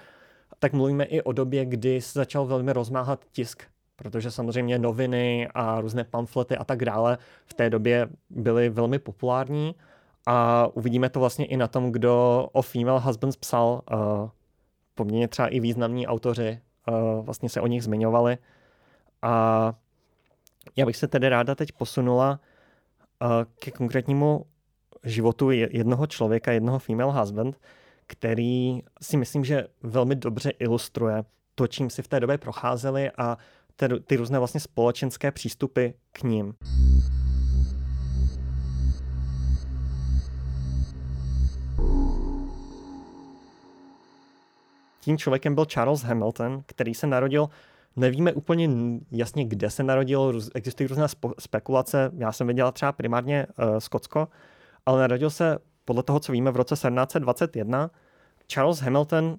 tak 0.60 0.74
mluvíme 0.74 1.04
i 1.04 1.22
o 1.22 1.32
době, 1.32 1.66
kdy 1.66 2.02
se 2.02 2.20
začal 2.20 2.46
velmi 2.46 2.74
rozmáhat 2.74 3.26
tisk, 3.32 3.64
protože 3.96 4.32
samozřejmě 4.32 4.80
noviny 4.80 5.48
a 5.54 5.82
různé 5.82 6.04
pamflety 6.04 6.58
a 6.58 6.64
tak 6.64 6.86
dále 6.86 7.18
v 7.46 7.54
té 7.54 7.70
době 7.70 8.08
byly 8.30 8.70
velmi 8.70 9.00
populární 9.00 9.76
a 10.26 10.68
uvidíme 10.74 11.10
to 11.10 11.20
vlastně 11.20 11.46
i 11.46 11.58
na 11.58 11.68
tom, 11.68 11.92
kdo 11.92 12.48
o 12.52 12.62
Female 12.62 13.00
Husbands 13.00 13.38
psal, 13.38 13.82
uh, 13.92 14.30
poměrně 14.96 15.28
třeba 15.28 15.48
i 15.48 15.60
významní 15.60 16.08
autoři 16.08 16.60
uh, 16.88 17.26
vlastně 17.26 17.50
se 17.50 17.62
o 17.62 17.68
nich 17.68 17.84
zmiňovali. 17.84 18.38
A 19.22 19.74
já 20.76 20.86
bych 20.86 20.98
se 20.98 21.08
tedy 21.08 21.30
ráda 21.30 21.56
teď 21.56 21.72
posunula 21.72 22.40
uh, 23.22 23.30
ke 23.60 23.72
konkrétnímu 23.72 24.46
životu 25.04 25.52
jednoho 25.52 26.08
člověka, 26.08 26.52
jednoho 26.52 26.80
female 26.80 27.20
husband, 27.20 27.60
který 28.08 28.82
si 29.02 29.18
myslím, 29.18 29.46
že 29.46 29.68
velmi 29.84 30.16
dobře 30.16 30.50
ilustruje 30.50 31.24
to, 31.56 31.68
čím 31.68 31.90
si 31.90 32.02
v 32.02 32.08
té 32.08 32.20
době 32.20 32.38
procházeli 32.38 33.12
a 33.18 33.38
ty, 33.76 33.88
ty 34.08 34.16
různé 34.16 34.40
vlastně 34.40 34.60
společenské 34.60 35.32
přístupy 35.32 35.88
k 36.12 36.24
ním. 36.24 36.54
tím 45.02 45.18
člověkem 45.18 45.56
byl 45.56 45.66
Charles 45.66 46.02
Hamilton, 46.02 46.64
který 46.66 46.94
se 46.94 47.08
narodil 47.08 47.50
Nevíme 47.96 48.34
úplně 48.34 48.70
jasně, 49.12 49.46
kde 49.46 49.70
se 49.70 49.84
narodil, 49.84 50.42
existují 50.56 50.88
různé 50.88 51.08
spekulace. 51.40 52.12
Já 52.18 52.32
jsem 52.32 52.48
viděla 52.48 52.72
třeba 52.72 52.92
primárně 52.92 53.48
uh, 53.48 53.78
Skotsko, 53.78 54.28
ale 54.86 55.02
narodil 55.02 55.30
se 55.30 55.58
podle 55.86 56.04
toho, 56.04 56.20
co 56.20 56.32
víme, 56.32 56.52
v 56.52 56.56
roce 56.56 56.76
1721. 56.76 57.92
Charles 58.48 58.80
Hamilton, 58.82 59.38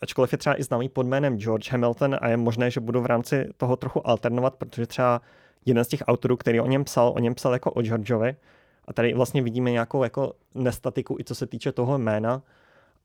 ačkoliv 0.00 0.32
je 0.32 0.38
třeba 0.38 0.60
i 0.60 0.62
známý 0.62 0.88
pod 0.88 1.06
jménem 1.06 1.38
George 1.38 1.70
Hamilton 1.72 2.16
a 2.20 2.28
je 2.28 2.36
možné, 2.36 2.70
že 2.70 2.80
budu 2.80 3.00
v 3.00 3.06
rámci 3.06 3.48
toho 3.56 3.76
trochu 3.76 4.06
alternovat, 4.06 4.54
protože 4.54 4.86
třeba 4.86 5.20
jeden 5.66 5.84
z 5.84 5.88
těch 5.88 6.02
autorů, 6.06 6.36
který 6.36 6.60
o 6.60 6.66
něm 6.66 6.84
psal, 6.84 7.12
o 7.16 7.18
něm 7.18 7.34
psal 7.34 7.52
jako 7.52 7.70
o 7.70 7.82
Georgeovi. 7.82 8.36
A 8.84 8.92
tady 8.92 9.14
vlastně 9.14 9.42
vidíme 9.42 9.70
nějakou 9.70 10.04
jako 10.04 10.32
nestatiku 10.54 11.16
i 11.20 11.24
co 11.24 11.34
se 11.34 11.46
týče 11.46 11.72
toho 11.72 11.98
jména. 11.98 12.42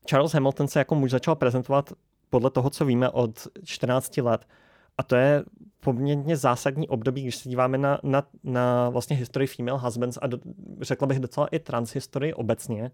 Charles 0.10 0.34
Hamilton 0.34 0.68
se 0.68 0.80
jako 0.80 0.96
muž 0.96 1.12
začal 1.12 1.36
prezentovat 1.36 1.94
podle 2.30 2.50
toho, 2.50 2.70
co 2.70 2.86
víme 2.86 3.10
od 3.10 3.48
14 3.64 4.18
let. 4.18 4.48
A 4.98 5.04
to 5.04 5.16
je 5.16 5.44
poměrně 5.80 6.38
zásadní 6.38 6.88
období, 6.88 7.22
když 7.22 7.36
se 7.36 7.50
díváme 7.50 7.78
na, 7.78 8.00
na, 8.04 8.28
na 8.44 8.90
vlastně 8.90 9.16
historii 9.16 9.48
female 9.48 9.80
husbands 9.80 10.18
a 10.22 10.28
do, 10.28 10.40
řekla 10.82 11.08
bych 11.08 11.20
docela 11.20 11.48
i 11.48 11.60
transhistorii 11.60 12.34
obecně, 12.34 12.92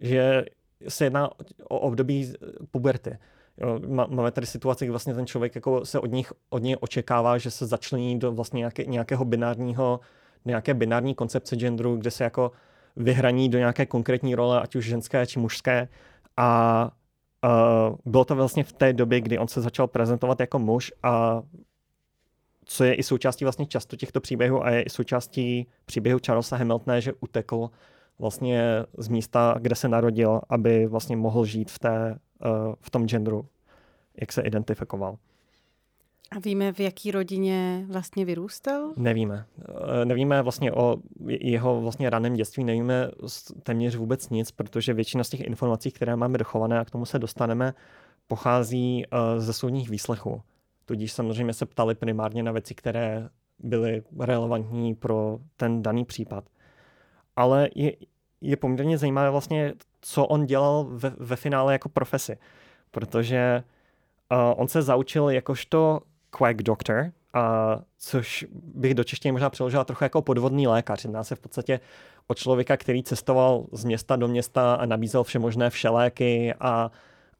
že 0.00 0.44
se 0.88 1.04
jedná 1.04 1.30
o 1.68 1.78
období 1.78 2.32
puberty. 2.70 3.18
Jo, 3.58 3.80
máme 4.08 4.30
tady 4.30 4.46
situaci, 4.46 4.84
kdy 4.84 4.90
vlastně 4.90 5.14
ten 5.14 5.26
člověk 5.26 5.54
jako 5.54 5.86
se 5.86 5.98
od, 5.98 6.10
nich, 6.10 6.32
od 6.50 6.62
něj 6.62 6.76
očekává, 6.80 7.38
že 7.38 7.50
se 7.50 7.66
začlení 7.66 8.18
do 8.18 8.32
vlastně 8.32 8.58
nějaké, 8.58 8.84
nějakého 8.84 9.24
binárního, 9.24 10.00
nějaké 10.44 10.74
binární 10.74 11.14
koncepce 11.14 11.56
genderu, 11.56 11.96
kde 11.96 12.10
se 12.10 12.24
jako 12.24 12.52
vyhraní 12.96 13.48
do 13.48 13.58
nějaké 13.58 13.86
konkrétní 13.86 14.34
role, 14.34 14.60
ať 14.60 14.76
už 14.76 14.84
ženské 14.84 15.26
či 15.26 15.38
mužské. 15.38 15.88
A 16.36 16.90
Uh, 17.44 17.96
bylo 18.04 18.24
to 18.24 18.34
vlastně 18.34 18.64
v 18.64 18.72
té 18.72 18.92
době, 18.92 19.20
kdy 19.20 19.38
on 19.38 19.48
se 19.48 19.60
začal 19.60 19.86
prezentovat 19.86 20.40
jako 20.40 20.58
muž 20.58 20.92
a 21.02 21.42
co 22.64 22.84
je 22.84 22.94
i 22.94 23.02
součástí 23.02 23.44
vlastně 23.44 23.66
často 23.66 23.96
těchto 23.96 24.20
příběhů 24.20 24.64
a 24.64 24.70
je 24.70 24.82
i 24.82 24.90
součástí 24.90 25.66
příběhu 25.84 26.20
Charlesa 26.26 26.56
Hamiltona, 26.56 27.00
že 27.00 27.12
utekl 27.20 27.70
vlastně 28.18 28.84
z 28.98 29.08
místa, 29.08 29.54
kde 29.60 29.74
se 29.74 29.88
narodil, 29.88 30.40
aby 30.48 30.86
vlastně 30.86 31.16
mohl 31.16 31.44
žít 31.44 31.70
v, 31.70 31.78
té, 31.78 32.18
uh, 32.44 32.74
v 32.80 32.90
tom 32.90 33.06
genderu, 33.06 33.46
jak 34.20 34.32
se 34.32 34.42
identifikoval. 34.42 35.18
A 36.36 36.38
víme, 36.38 36.72
v 36.72 36.80
jaký 36.80 37.10
rodině 37.10 37.84
vlastně 37.88 38.24
vyrůstal? 38.24 38.92
Nevíme. 38.96 39.44
Eh, 39.58 40.04
nevíme 40.04 40.42
vlastně 40.42 40.72
o 40.72 40.96
jeho 41.26 41.80
vlastně 41.80 42.10
raném 42.10 42.34
dětství, 42.34 42.64
nevíme 42.64 43.10
téměř 43.62 43.96
vůbec 43.96 44.30
nic, 44.30 44.50
protože 44.50 44.94
většina 44.94 45.24
z 45.24 45.28
těch 45.28 45.40
informací, 45.40 45.90
které 45.90 46.16
máme 46.16 46.38
dochované 46.38 46.80
a 46.80 46.84
k 46.84 46.90
tomu 46.90 47.06
se 47.06 47.18
dostaneme, 47.18 47.74
pochází 48.28 49.04
eh, 49.04 49.40
ze 49.40 49.52
soudních 49.52 49.90
výslechů. 49.90 50.42
Tudíž 50.84 51.12
samozřejmě 51.12 51.52
se 51.52 51.66
ptali 51.66 51.94
primárně 51.94 52.42
na 52.42 52.52
věci, 52.52 52.74
které 52.74 53.28
byly 53.58 54.02
relevantní 54.20 54.94
pro 54.94 55.38
ten 55.56 55.82
daný 55.82 56.04
případ. 56.04 56.44
Ale 57.36 57.68
je, 57.74 57.92
je 58.40 58.56
poměrně 58.56 58.98
zajímavé 58.98 59.30
vlastně, 59.30 59.74
co 60.00 60.26
on 60.26 60.46
dělal 60.46 60.84
ve, 60.90 61.12
ve 61.18 61.36
finále 61.36 61.72
jako 61.72 61.88
profesi. 61.88 62.38
Protože 62.90 63.62
uh, 64.32 64.38
on 64.56 64.68
se 64.68 64.82
zaučil 64.82 65.30
jakožto 65.30 66.00
quack 66.36 66.62
doctor, 66.62 67.12
a 67.34 67.78
což 67.98 68.46
bych 68.52 68.94
do 68.94 69.04
češtiny 69.04 69.32
možná 69.32 69.50
přeložila 69.50 69.84
trochu 69.84 70.04
jako 70.04 70.22
podvodný 70.22 70.66
lékař. 70.66 71.04
Jedná 71.04 71.24
se 71.24 71.34
v 71.34 71.40
podstatě 71.40 71.80
o 72.26 72.34
člověka, 72.34 72.76
který 72.76 73.02
cestoval 73.02 73.66
z 73.72 73.84
města 73.84 74.16
do 74.16 74.28
města 74.28 74.74
a 74.74 74.86
nabízel 74.86 75.24
všemožné 75.24 75.70
všeléky 75.70 76.54
a, 76.60 76.90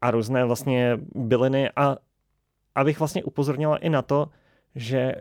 a 0.01 0.11
různé 0.11 0.45
vlastně 0.45 0.99
byliny. 1.15 1.69
A 1.75 1.97
abych 2.75 2.99
vlastně 2.99 3.23
upozornila 3.23 3.77
i 3.77 3.89
na 3.89 4.01
to, 4.01 4.29
že 4.75 5.15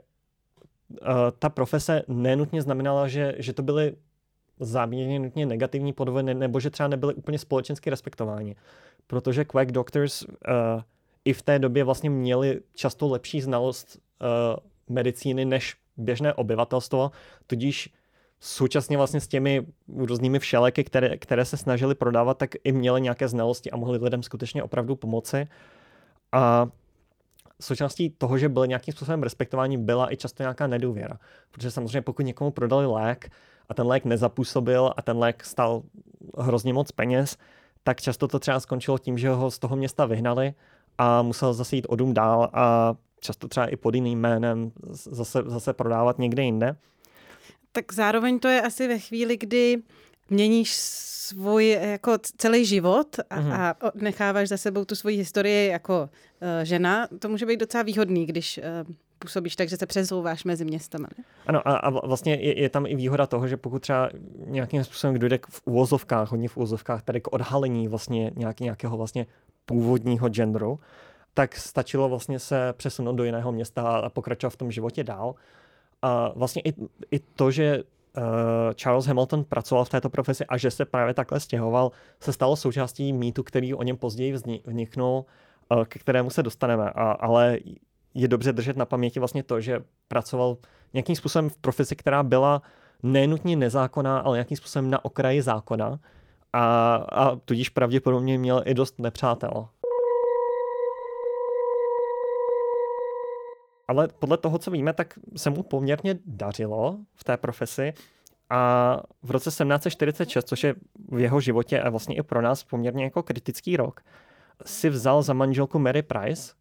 uh, 0.90 0.96
ta 1.38 1.48
profese 1.48 2.02
nenutně 2.08 2.62
znamenala, 2.62 3.08
že, 3.08 3.34
že 3.38 3.52
to 3.52 3.62
byly 3.62 3.96
záměrně 4.60 5.18
nutně 5.18 5.46
negativní 5.46 5.92
podvody, 5.92 6.34
nebo 6.34 6.60
že 6.60 6.70
třeba 6.70 6.88
nebyly 6.88 7.14
úplně 7.14 7.38
společensky 7.38 7.90
respektováni. 7.90 8.56
Protože 9.06 9.44
quack 9.44 9.72
doctors 9.72 10.22
uh, 10.22 10.28
i 11.24 11.32
v 11.32 11.42
té 11.42 11.58
době 11.58 11.84
vlastně 11.84 12.10
měli 12.10 12.60
často 12.74 13.08
lepší 13.08 13.40
znalost 13.40 13.96
uh, 13.96 14.94
medicíny 14.94 15.44
než 15.44 15.76
běžné 15.96 16.34
obyvatelstvo, 16.34 17.10
tudíž 17.46 17.92
současně 18.40 18.96
vlastně 18.96 19.20
s 19.20 19.28
těmi 19.28 19.66
různými 19.96 20.38
všeleky, 20.38 20.84
které, 20.84 21.16
které 21.16 21.44
se 21.44 21.56
snažili 21.56 21.94
prodávat, 21.94 22.38
tak 22.38 22.50
i 22.64 22.72
měli 22.72 23.00
nějaké 23.00 23.28
znalosti 23.28 23.70
a 23.70 23.76
mohli 23.76 23.98
lidem 23.98 24.22
skutečně 24.22 24.62
opravdu 24.62 24.96
pomoci. 24.96 25.48
A 26.32 26.68
součástí 27.60 28.10
toho, 28.10 28.38
že 28.38 28.48
byl 28.48 28.66
nějakým 28.66 28.94
způsobem 28.94 29.22
respektování, 29.22 29.78
byla 29.78 30.12
i 30.12 30.16
často 30.16 30.42
nějaká 30.42 30.66
nedůvěra. 30.66 31.18
Protože 31.50 31.70
samozřejmě 31.70 32.02
pokud 32.02 32.22
někomu 32.22 32.50
prodali 32.50 32.86
lék 32.86 33.30
a 33.68 33.74
ten 33.74 33.86
lék 33.86 34.04
nezapůsobil 34.04 34.92
a 34.96 35.02
ten 35.02 35.18
lék 35.18 35.44
stal 35.44 35.82
hrozně 36.38 36.72
moc 36.72 36.92
peněz, 36.92 37.36
tak 37.84 38.00
často 38.00 38.28
to 38.28 38.38
třeba 38.38 38.60
skončilo 38.60 38.98
tím, 38.98 39.18
že 39.18 39.30
ho 39.30 39.50
z 39.50 39.58
toho 39.58 39.76
města 39.76 40.06
vyhnali 40.06 40.54
a 40.98 41.22
musel 41.22 41.54
zase 41.54 41.76
jít 41.76 41.86
o 41.88 41.96
dům 41.96 42.14
dál 42.14 42.50
a 42.52 42.94
často 43.20 43.48
třeba 43.48 43.66
i 43.66 43.76
pod 43.76 43.94
jiným 43.94 44.20
jménem 44.20 44.72
zase, 44.90 45.42
zase 45.46 45.72
prodávat 45.72 46.18
někde 46.18 46.42
jinde. 46.42 46.76
Tak 47.72 47.92
zároveň 47.92 48.38
to 48.38 48.48
je 48.48 48.62
asi 48.62 48.88
ve 48.88 48.98
chvíli, 48.98 49.36
kdy 49.36 49.82
měníš 50.30 50.76
svůj 50.76 51.68
jako 51.68 52.12
celý 52.38 52.64
život 52.64 53.16
a, 53.30 53.40
mm-hmm. 53.40 53.52
a 53.52 53.76
necháváš 53.94 54.48
za 54.48 54.56
sebou 54.56 54.84
tu 54.84 54.94
svoji 54.94 55.16
historii 55.16 55.68
jako 55.68 56.02
uh, 56.02 56.64
žena, 56.64 57.08
to 57.18 57.28
může 57.28 57.46
být 57.46 57.60
docela 57.60 57.82
výhodný, 57.82 58.26
když 58.26 58.60
uh, 58.86 58.94
působíš 59.18 59.56
tak, 59.56 59.68
že 59.68 59.76
se 59.76 59.86
přesouváš 59.86 60.44
mezi 60.44 60.64
městama. 60.64 61.08
Ne? 61.18 61.24
Ano 61.46 61.68
a, 61.68 61.76
a 61.76 62.06
vlastně 62.06 62.34
je, 62.34 62.60
je 62.60 62.68
tam 62.68 62.86
i 62.86 62.96
výhoda 62.96 63.26
toho, 63.26 63.48
že 63.48 63.56
pokud 63.56 63.82
třeba 63.82 64.10
nějakým 64.46 64.84
způsobem 64.84 65.18
dojde 65.18 65.38
k, 65.38 65.46
v 65.46 65.62
úvozovkách, 65.64 66.30
hodně 66.30 66.48
v 66.48 66.56
úvozovkách, 66.56 67.02
tady 67.02 67.20
k 67.20 67.32
odhalení 67.32 67.88
vlastně 67.88 68.32
nějaký, 68.36 68.64
nějakého 68.64 68.96
vlastně 68.96 69.26
původního 69.66 70.28
genderu, 70.28 70.80
tak 71.34 71.56
stačilo 71.56 72.08
vlastně 72.08 72.38
se 72.38 72.72
přesunout 72.72 73.16
do 73.16 73.24
jiného 73.24 73.52
města 73.52 73.82
a 73.82 74.08
pokračovat 74.10 74.50
v 74.50 74.56
tom 74.56 74.70
životě 74.70 75.04
dál. 75.04 75.34
A 76.02 76.32
vlastně 76.36 76.62
i, 76.64 76.74
i 77.10 77.18
to, 77.18 77.50
že 77.50 77.82
uh, 77.82 78.22
Charles 78.74 79.06
Hamilton 79.06 79.44
pracoval 79.44 79.84
v 79.84 79.88
této 79.88 80.10
profesi 80.10 80.46
a 80.46 80.56
že 80.56 80.70
se 80.70 80.84
právě 80.84 81.14
takhle 81.14 81.40
stěhoval, 81.40 81.90
se 82.20 82.32
stalo 82.32 82.56
součástí 82.56 83.12
mýtu, 83.12 83.42
který 83.42 83.74
o 83.74 83.82
něm 83.82 83.96
později 83.96 84.32
vzniknul, 84.32 85.24
uh, 85.68 85.84
ke 85.84 85.98
kterému 85.98 86.30
se 86.30 86.42
dostaneme. 86.42 86.90
A, 86.90 87.10
ale 87.12 87.58
je 88.14 88.28
dobře 88.28 88.52
držet 88.52 88.76
na 88.76 88.86
paměti 88.86 89.18
vlastně 89.18 89.42
to, 89.42 89.60
že 89.60 89.84
pracoval 90.08 90.56
nějakým 90.92 91.16
způsobem 91.16 91.48
v 91.48 91.56
profesi, 91.56 91.96
která 91.96 92.22
byla 92.22 92.62
nenutně 93.02 93.56
nezákonná, 93.56 94.18
ale 94.18 94.36
nějakým 94.36 94.56
způsobem 94.56 94.90
na 94.90 95.04
okraji 95.04 95.42
zákona 95.42 96.00
a, 96.52 96.94
a 96.94 97.36
tudíž 97.36 97.68
pravděpodobně 97.68 98.38
měl 98.38 98.62
i 98.64 98.74
dost 98.74 98.98
nepřátel. 98.98 99.68
Ale 103.88 104.08
podle 104.18 104.36
toho, 104.36 104.58
co 104.58 104.70
víme, 104.70 104.92
tak 104.92 105.18
se 105.36 105.50
mu 105.50 105.62
poměrně 105.62 106.18
dařilo 106.26 106.98
v 107.14 107.24
té 107.24 107.36
profesi 107.36 107.92
a 108.50 109.00
v 109.22 109.30
roce 109.30 109.50
1746, 109.50 110.48
což 110.48 110.64
je 110.64 110.74
v 111.08 111.20
jeho 111.20 111.40
životě 111.40 111.80
a 111.80 111.90
vlastně 111.90 112.16
i 112.16 112.22
pro 112.22 112.42
nás 112.42 112.64
poměrně 112.64 113.04
jako 113.04 113.22
kritický 113.22 113.76
rok, 113.76 114.00
si 114.64 114.90
vzal 114.90 115.22
za 115.22 115.32
manželku 115.32 115.78
Mary 115.78 116.02
Price 116.02 116.52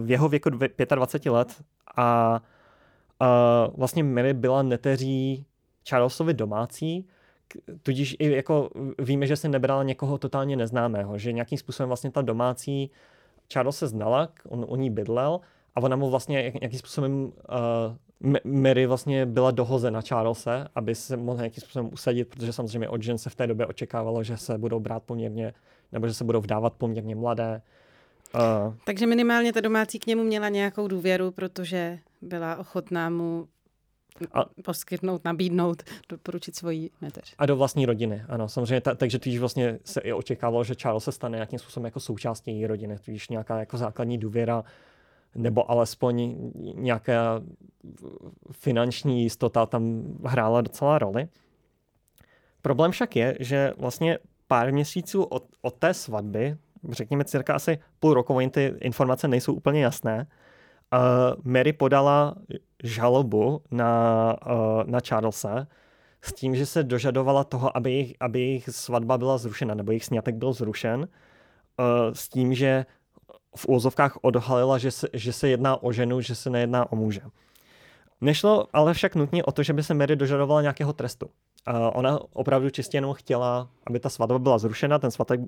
v 0.00 0.10
jeho 0.10 0.28
věku 0.28 0.50
25 0.50 1.30
let 1.30 1.62
a, 1.96 2.40
a 3.20 3.68
vlastně 3.76 4.04
Mary 4.04 4.34
byla 4.34 4.62
neteří 4.62 5.46
Charlesovi 5.88 6.34
domácí, 6.34 7.08
tudíž 7.82 8.16
i 8.18 8.30
jako 8.30 8.70
víme, 8.98 9.26
že 9.26 9.36
si 9.36 9.48
nebrala 9.48 9.82
někoho 9.82 10.18
totálně 10.18 10.56
neznámého, 10.56 11.18
že 11.18 11.32
nějakým 11.32 11.58
způsobem 11.58 11.88
vlastně 11.88 12.10
ta 12.10 12.22
domácí 12.22 12.90
Charles 13.48 13.78
se 13.78 13.86
znala, 13.86 14.28
on 14.48 14.66
u 14.68 14.76
ní 14.76 14.90
bydlel 14.90 15.40
a 15.74 15.80
ona 15.80 15.96
mu 15.96 16.10
vlastně 16.10 16.52
nějakým 16.60 16.78
způsobem 16.78 17.24
uh, 17.24 17.32
Mary 18.44 18.86
vlastně 18.86 19.26
byla 19.26 19.50
dohozena 19.50 20.00
Charlese, 20.00 20.68
aby 20.74 20.94
se 20.94 21.16
mohl 21.16 21.36
nějakým 21.36 21.60
způsobem 21.60 21.90
usadit, 21.92 22.28
protože 22.28 22.52
samozřejmě 22.52 22.88
od 22.88 23.02
žen 23.02 23.18
se 23.18 23.30
v 23.30 23.34
té 23.34 23.46
době 23.46 23.66
očekávalo, 23.66 24.22
že 24.22 24.36
se 24.36 24.58
budou 24.58 24.80
brát 24.80 25.02
poměrně, 25.02 25.52
nebo 25.92 26.08
že 26.08 26.14
se 26.14 26.24
budou 26.24 26.40
vdávat 26.40 26.72
poměrně 26.72 27.16
mladé. 27.16 27.62
Uh, 28.34 28.74
Takže 28.84 29.06
minimálně 29.06 29.52
ta 29.52 29.60
domácí 29.60 29.98
k 29.98 30.06
němu 30.06 30.24
měla 30.24 30.48
nějakou 30.48 30.88
důvěru, 30.88 31.30
protože 31.30 31.98
byla 32.22 32.56
ochotná 32.56 33.10
mu 33.10 33.48
a, 34.32 34.44
poskytnout, 34.64 35.24
nabídnout, 35.24 35.82
doporučit 36.08 36.56
svoji 36.56 36.90
neteř. 37.02 37.34
A 37.38 37.46
do 37.46 37.56
vlastní 37.56 37.86
rodiny, 37.86 38.24
ano. 38.28 38.48
Samozřejmě, 38.48 38.80
ta, 38.80 38.94
takže 38.94 39.18
tudíž 39.18 39.38
vlastně 39.38 39.78
se 39.84 40.00
i 40.00 40.12
očekávalo, 40.12 40.64
že 40.64 40.74
Charles 40.74 41.04
se 41.04 41.12
stane 41.12 41.36
nějakým 41.36 41.58
způsobem 41.58 41.84
jako 41.84 42.00
součástí 42.00 42.50
její 42.50 42.66
rodiny, 42.66 42.98
tudíž 42.98 43.28
nějaká 43.28 43.58
jako 43.58 43.76
základní 43.76 44.18
důvěra, 44.18 44.64
nebo 45.34 45.70
alespoň 45.70 46.36
nějaká 46.74 47.42
finanční 48.52 49.22
jistota 49.22 49.66
tam 49.66 50.02
hrála 50.24 50.60
docela 50.60 50.98
roli. 50.98 51.28
Problém 52.62 52.90
však 52.90 53.16
je, 53.16 53.36
že 53.40 53.72
vlastně 53.78 54.18
pár 54.46 54.72
měsíců 54.72 55.22
od, 55.22 55.44
od 55.62 55.74
té 55.74 55.94
svatby 55.94 56.56
řekněme 56.90 57.24
cirka 57.24 57.54
asi 57.54 57.78
půl 58.00 58.14
roku, 58.14 58.34
oni 58.34 58.50
ty 58.50 58.74
informace 58.80 59.28
nejsou 59.28 59.54
úplně 59.54 59.82
jasné. 59.82 60.26
Uh, 60.96 61.02
Mary 61.44 61.72
podala 61.72 62.34
žalobu 62.82 63.62
na, 63.70 64.36
uh, 64.46 64.84
na 64.84 65.00
Charlesa 65.08 65.66
s 66.22 66.32
tím, 66.32 66.56
že 66.56 66.66
se 66.66 66.82
dožadovala 66.82 67.44
toho, 67.44 67.76
aby 67.76 67.92
jejich, 67.92 68.14
aby 68.20 68.40
jejich 68.40 68.68
svatba 68.68 69.18
byla 69.18 69.38
zrušena, 69.38 69.74
nebo 69.74 69.92
jejich 69.92 70.04
snětek 70.04 70.34
byl 70.34 70.52
zrušen, 70.52 71.00
uh, 71.00 71.06
s 72.12 72.28
tím, 72.28 72.54
že 72.54 72.86
v 73.56 73.68
úzovkách 73.68 74.18
odhalila, 74.22 74.78
že 74.78 74.90
se, 74.90 75.08
že 75.12 75.32
se 75.32 75.48
jedná 75.48 75.82
o 75.82 75.92
ženu, 75.92 76.20
že 76.20 76.34
se 76.34 76.50
nejedná 76.50 76.92
o 76.92 76.96
muže. 76.96 77.20
Nešlo 78.20 78.66
ale 78.72 78.94
však 78.94 79.14
nutně 79.14 79.44
o 79.44 79.52
to, 79.52 79.62
že 79.62 79.72
by 79.72 79.82
se 79.82 79.94
Mary 79.94 80.16
dožadovala 80.16 80.62
nějakého 80.62 80.92
trestu. 80.92 81.30
Ona 81.92 82.20
opravdu 82.32 82.70
čistě 82.70 82.96
jenom 82.96 83.14
chtěla, 83.14 83.68
aby 83.86 84.00
ta 84.00 84.08
svatba 84.08 84.38
byla 84.38 84.58
zrušena, 84.58 84.98
ten, 84.98 85.10
svatek, 85.10 85.40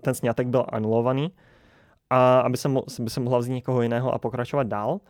ten 0.00 0.14
snětek 0.14 0.46
byl 0.46 0.66
anulovaný 0.68 1.32
a 2.12 2.40
aby 2.40 2.56
se, 2.56 2.68
mo- 2.68 3.02
by 3.04 3.10
se 3.10 3.20
mohla 3.20 3.38
vzít 3.38 3.52
někoho 3.52 3.82
jiného 3.82 4.14
a 4.14 4.18
pokračovat 4.18 4.66
dál. 4.66 5.00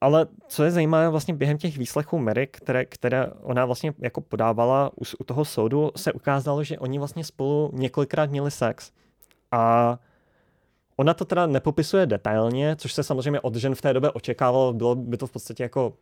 Ale 0.00 0.26
co 0.48 0.64
je 0.64 0.70
zajímavé 0.70 1.08
vlastně 1.08 1.34
během 1.34 1.58
těch 1.58 1.78
výslechů 1.78 2.18
Mary, 2.18 2.46
které, 2.46 2.84
které 2.84 3.26
ona 3.42 3.64
vlastně 3.66 3.94
jako 3.98 4.20
podávala 4.20 4.90
u, 5.00 5.02
u 5.18 5.24
toho 5.24 5.44
soudu, 5.44 5.90
se 5.96 6.12
ukázalo, 6.12 6.64
že 6.64 6.78
oni 6.78 6.98
vlastně 6.98 7.24
spolu 7.24 7.70
několikrát 7.72 8.30
měli 8.30 8.50
sex. 8.50 8.92
A 9.50 9.98
Ona 10.96 11.14
to 11.14 11.24
teda 11.24 11.46
nepopisuje 11.46 12.06
detailně, 12.06 12.76
což 12.76 12.92
se 12.92 13.02
samozřejmě 13.02 13.40
od 13.40 13.54
žen 13.56 13.74
v 13.74 13.82
té 13.82 13.92
době 13.92 14.10
očekávalo, 14.10 14.72
bylo 14.72 14.94
by 14.94 15.16
to 15.16 15.26
v 15.26 15.30
podstatě 15.30 15.62
jako 15.62 15.92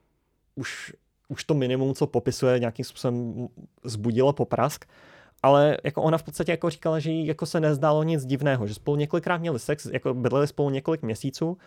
už, 0.54 0.92
už 1.28 1.44
to 1.44 1.54
minimum, 1.54 1.94
co 1.94 2.06
popisuje, 2.06 2.58
nějakým 2.58 2.84
způsobem 2.84 3.48
zbudilo 3.84 4.32
poprask. 4.32 4.84
Ale 5.42 5.76
jako 5.84 6.02
ona 6.02 6.18
v 6.18 6.22
podstatě 6.22 6.52
jako 6.52 6.70
říkala, 6.70 6.98
že 6.98 7.10
jí 7.10 7.26
jako 7.26 7.46
se 7.46 7.60
nezdálo 7.60 8.02
nic 8.02 8.24
divného, 8.24 8.66
že 8.66 8.74
spolu 8.74 8.96
několikrát 8.96 9.36
měli 9.36 9.58
sex, 9.58 9.86
jako 9.92 10.14
bydleli 10.14 10.46
spolu 10.46 10.70
několik 10.70 11.02
měsíců 11.02 11.58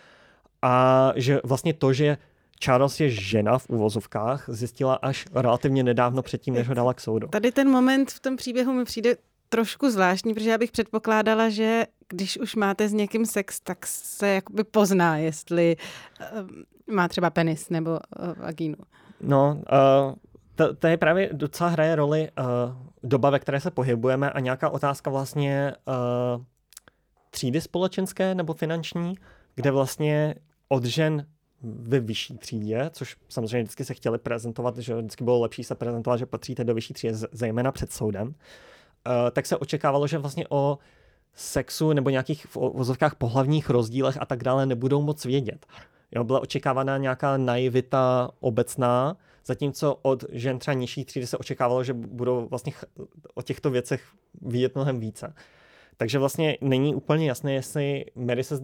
a 0.61 1.11
že 1.15 1.39
vlastně 1.43 1.73
to, 1.73 1.93
že 1.93 2.17
Charles 2.59 2.99
je 2.99 3.09
žena 3.09 3.57
v 3.57 3.69
uvozovkách, 3.69 4.45
zjistila 4.47 4.95
až 4.95 5.25
relativně 5.33 5.83
nedávno 5.83 6.21
předtím, 6.21 6.53
než 6.53 6.67
ho 6.67 6.73
dala 6.73 6.93
k 6.93 7.01
soudu. 7.01 7.27
Tady 7.27 7.51
ten 7.51 7.69
moment 7.69 8.11
v 8.11 8.19
tom 8.19 8.35
příběhu 8.35 8.73
mi 8.73 8.85
přijde 8.85 9.15
trošku 9.49 9.89
zvláštní, 9.89 10.33
protože 10.33 10.49
já 10.49 10.57
bych 10.57 10.71
předpokládala, 10.71 11.49
že 11.49 11.85
když 12.09 12.39
už 12.39 12.55
máte 12.55 12.89
s 12.89 12.93
někým 12.93 13.25
sex, 13.25 13.59
tak 13.59 13.87
se 13.87 14.27
jakoby 14.27 14.63
pozná, 14.63 15.17
jestli 15.17 15.75
uh, 16.19 16.95
má 16.95 17.07
třeba 17.07 17.29
penis 17.29 17.69
nebo 17.69 17.91
uh, 17.91 17.97
vagínu. 18.37 18.75
No, 19.21 19.61
uh, 20.07 20.13
to, 20.55 20.75
to 20.75 20.87
je 20.87 20.97
právě 20.97 21.29
docela 21.33 21.69
hraje 21.69 21.95
roli 21.95 22.29
uh, 22.39 22.45
doba, 23.03 23.29
ve 23.29 23.39
které 23.39 23.59
se 23.59 23.71
pohybujeme 23.71 24.31
a 24.31 24.39
nějaká 24.39 24.69
otázka 24.69 25.09
vlastně 25.09 25.73
uh, 25.87 26.43
třídy 27.29 27.61
společenské 27.61 28.35
nebo 28.35 28.53
finanční, 28.53 29.15
kde 29.55 29.71
vlastně 29.71 30.35
od 30.69 30.85
žen 30.85 31.27
ve 31.61 31.99
vyšší 31.99 32.37
třídě, 32.37 32.89
což 32.93 33.15
samozřejmě 33.29 33.63
vždycky 33.63 33.85
se 33.85 33.93
chtěli 33.93 34.17
prezentovat, 34.17 34.77
že 34.77 34.95
vždycky 34.95 35.23
bylo 35.23 35.39
lepší 35.41 35.63
se 35.63 35.75
prezentovat, 35.75 36.17
že 36.17 36.25
patříte 36.25 36.63
do 36.63 36.73
vyšší 36.73 36.93
třídy, 36.93 37.13
zejména 37.31 37.71
před 37.71 37.91
soudem, 37.91 38.27
uh, 38.27 38.33
tak 39.31 39.45
se 39.45 39.57
očekávalo, 39.57 40.07
že 40.07 40.17
vlastně 40.17 40.45
o 40.49 40.77
sexu 41.35 41.93
nebo 41.93 42.09
nějakých 42.09 42.45
v 42.45 42.55
vozovkách 42.55 43.15
pohlavních 43.15 43.69
rozdílech 43.69 44.17
a 44.21 44.25
tak 44.25 44.43
dále 44.43 44.65
nebudou 44.65 45.01
moc 45.01 45.25
vědět. 45.25 45.65
Jo, 46.15 46.23
byla 46.23 46.39
očekávána 46.39 46.97
nějaká 46.97 47.37
naivita 47.37 48.29
obecná, 48.39 49.15
zatímco 49.45 49.99
od 50.01 50.23
žen 50.31 50.59
třeba 50.59 50.73
nižší 50.73 51.05
třídy 51.05 51.27
se 51.27 51.37
očekávalo, 51.37 51.83
že 51.83 51.93
budou 51.93 52.47
vlastně 52.47 52.73
o 53.33 53.41
těchto 53.41 53.69
věcech 53.69 54.03
vidět 54.41 54.75
mnohem 54.75 54.99
více. 54.99 55.33
Takže 55.97 56.19
vlastně 56.19 56.57
není 56.61 56.95
úplně 56.95 57.27
jasné, 57.27 57.53
jestli 57.53 58.05
Mary, 58.15 58.43
se, 58.43 58.59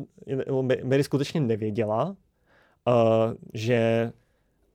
Mary 0.84 1.04
skutečně 1.04 1.42
nevěděla, 1.42 2.06
uh, 2.06 2.94
že, 3.54 4.12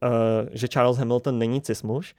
uh, 0.02 0.48
že 0.52 0.68
Charles 0.68 0.96
Hamilton 0.96 1.38
není 1.38 1.62
cismuž, 1.62 2.14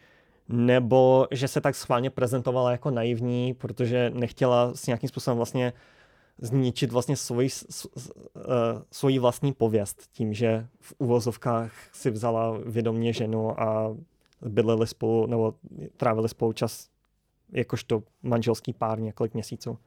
nebo 0.50 1.28
že 1.32 1.48
se 1.48 1.62
tak 1.62 1.76
schválně 1.76 2.10
prezentovala 2.10 2.72
jako 2.72 2.92
naivní, 2.92 3.54
protože 3.54 4.12
nechtěla 4.14 4.74
s 4.74 4.88
nějakým 4.88 5.10
způsobem 5.10 5.38
vlastně 5.38 5.74
zničit 6.38 6.92
vlastně 6.92 7.16
svoji, 7.16 7.50
uh, 8.36 8.44
svoji 8.92 9.20
vlastní 9.20 9.54
pověst 9.54 10.08
tím, 10.12 10.34
že 10.34 10.68
v 10.80 10.94
uvozovkách 10.98 11.72
si 11.92 12.12
vzala 12.12 12.58
vědomě 12.66 13.14
ženu 13.14 13.62
a 13.62 13.98
bydleli 14.42 14.88
spolu 14.88 15.26
nebo 15.26 15.54
trávili 15.98 16.30
spolu 16.30 16.54
čas 16.54 16.90
jakožto 17.52 18.04
manželský 18.24 18.74
pár 18.74 19.00
několik 19.00 19.34
měsíců. 19.34 19.78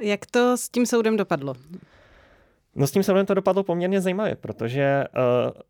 Jak 0.00 0.26
to 0.26 0.56
s 0.56 0.68
tím 0.68 0.86
soudem 0.86 1.16
dopadlo? 1.16 1.54
No 2.74 2.86
s 2.86 2.90
tím 2.90 3.02
soudem 3.02 3.26
to 3.26 3.34
dopadlo 3.34 3.64
poměrně 3.64 4.00
zajímavě, 4.00 4.36
protože 4.36 5.04
uh, 5.16 5.60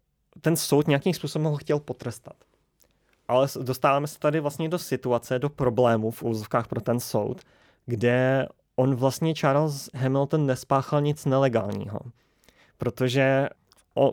ten 0.40 0.56
soud 0.56 0.88
nějakým 0.88 1.14
způsobem 1.14 1.44
ho 1.46 1.56
chtěl 1.56 1.80
potrestat. 1.80 2.37
Ale 3.29 3.47
dostáváme 3.62 4.07
se 4.07 4.19
tady 4.19 4.41
vlastně 4.41 4.69
do 4.69 4.79
situace, 4.79 5.39
do 5.39 5.49
problému 5.49 6.11
v 6.11 6.23
úzovkách 6.23 6.69
pro 6.69 6.81
ten 6.81 7.01
soud, 7.01 7.41
kde 7.87 8.47
on 8.77 8.95
vlastně 8.95 9.35
Charles 9.35 9.91
Hamilton 9.95 10.47
nespáchal 10.47 11.01
nic 11.01 11.25
nelegálního. 11.25 12.01
Protože 12.79 13.49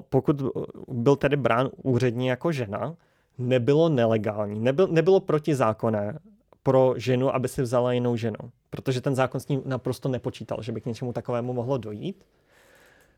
pokud 0.09 0.43
byl 0.87 1.15
tedy 1.15 1.37
brán 1.37 1.69
úředně 1.83 2.29
jako 2.29 2.51
žena, 2.51 2.95
nebylo 3.37 3.89
nelegální, 3.89 4.59
nebyl, 4.59 4.87
nebylo 4.87 5.19
protizákonné 5.19 6.19
pro 6.63 6.93
ženu, 6.97 7.35
aby 7.35 7.47
si 7.47 7.61
vzala 7.61 7.93
jinou 7.93 8.15
ženu. 8.15 8.37
Protože 8.69 9.01
ten 9.01 9.15
zákon 9.15 9.41
s 9.41 9.47
ním 9.47 9.61
naprosto 9.65 10.09
nepočítal, 10.09 10.61
že 10.61 10.71
by 10.71 10.81
k 10.81 10.85
něčemu 10.85 11.13
takovému 11.13 11.53
mohlo 11.53 11.77
dojít. 11.77 12.25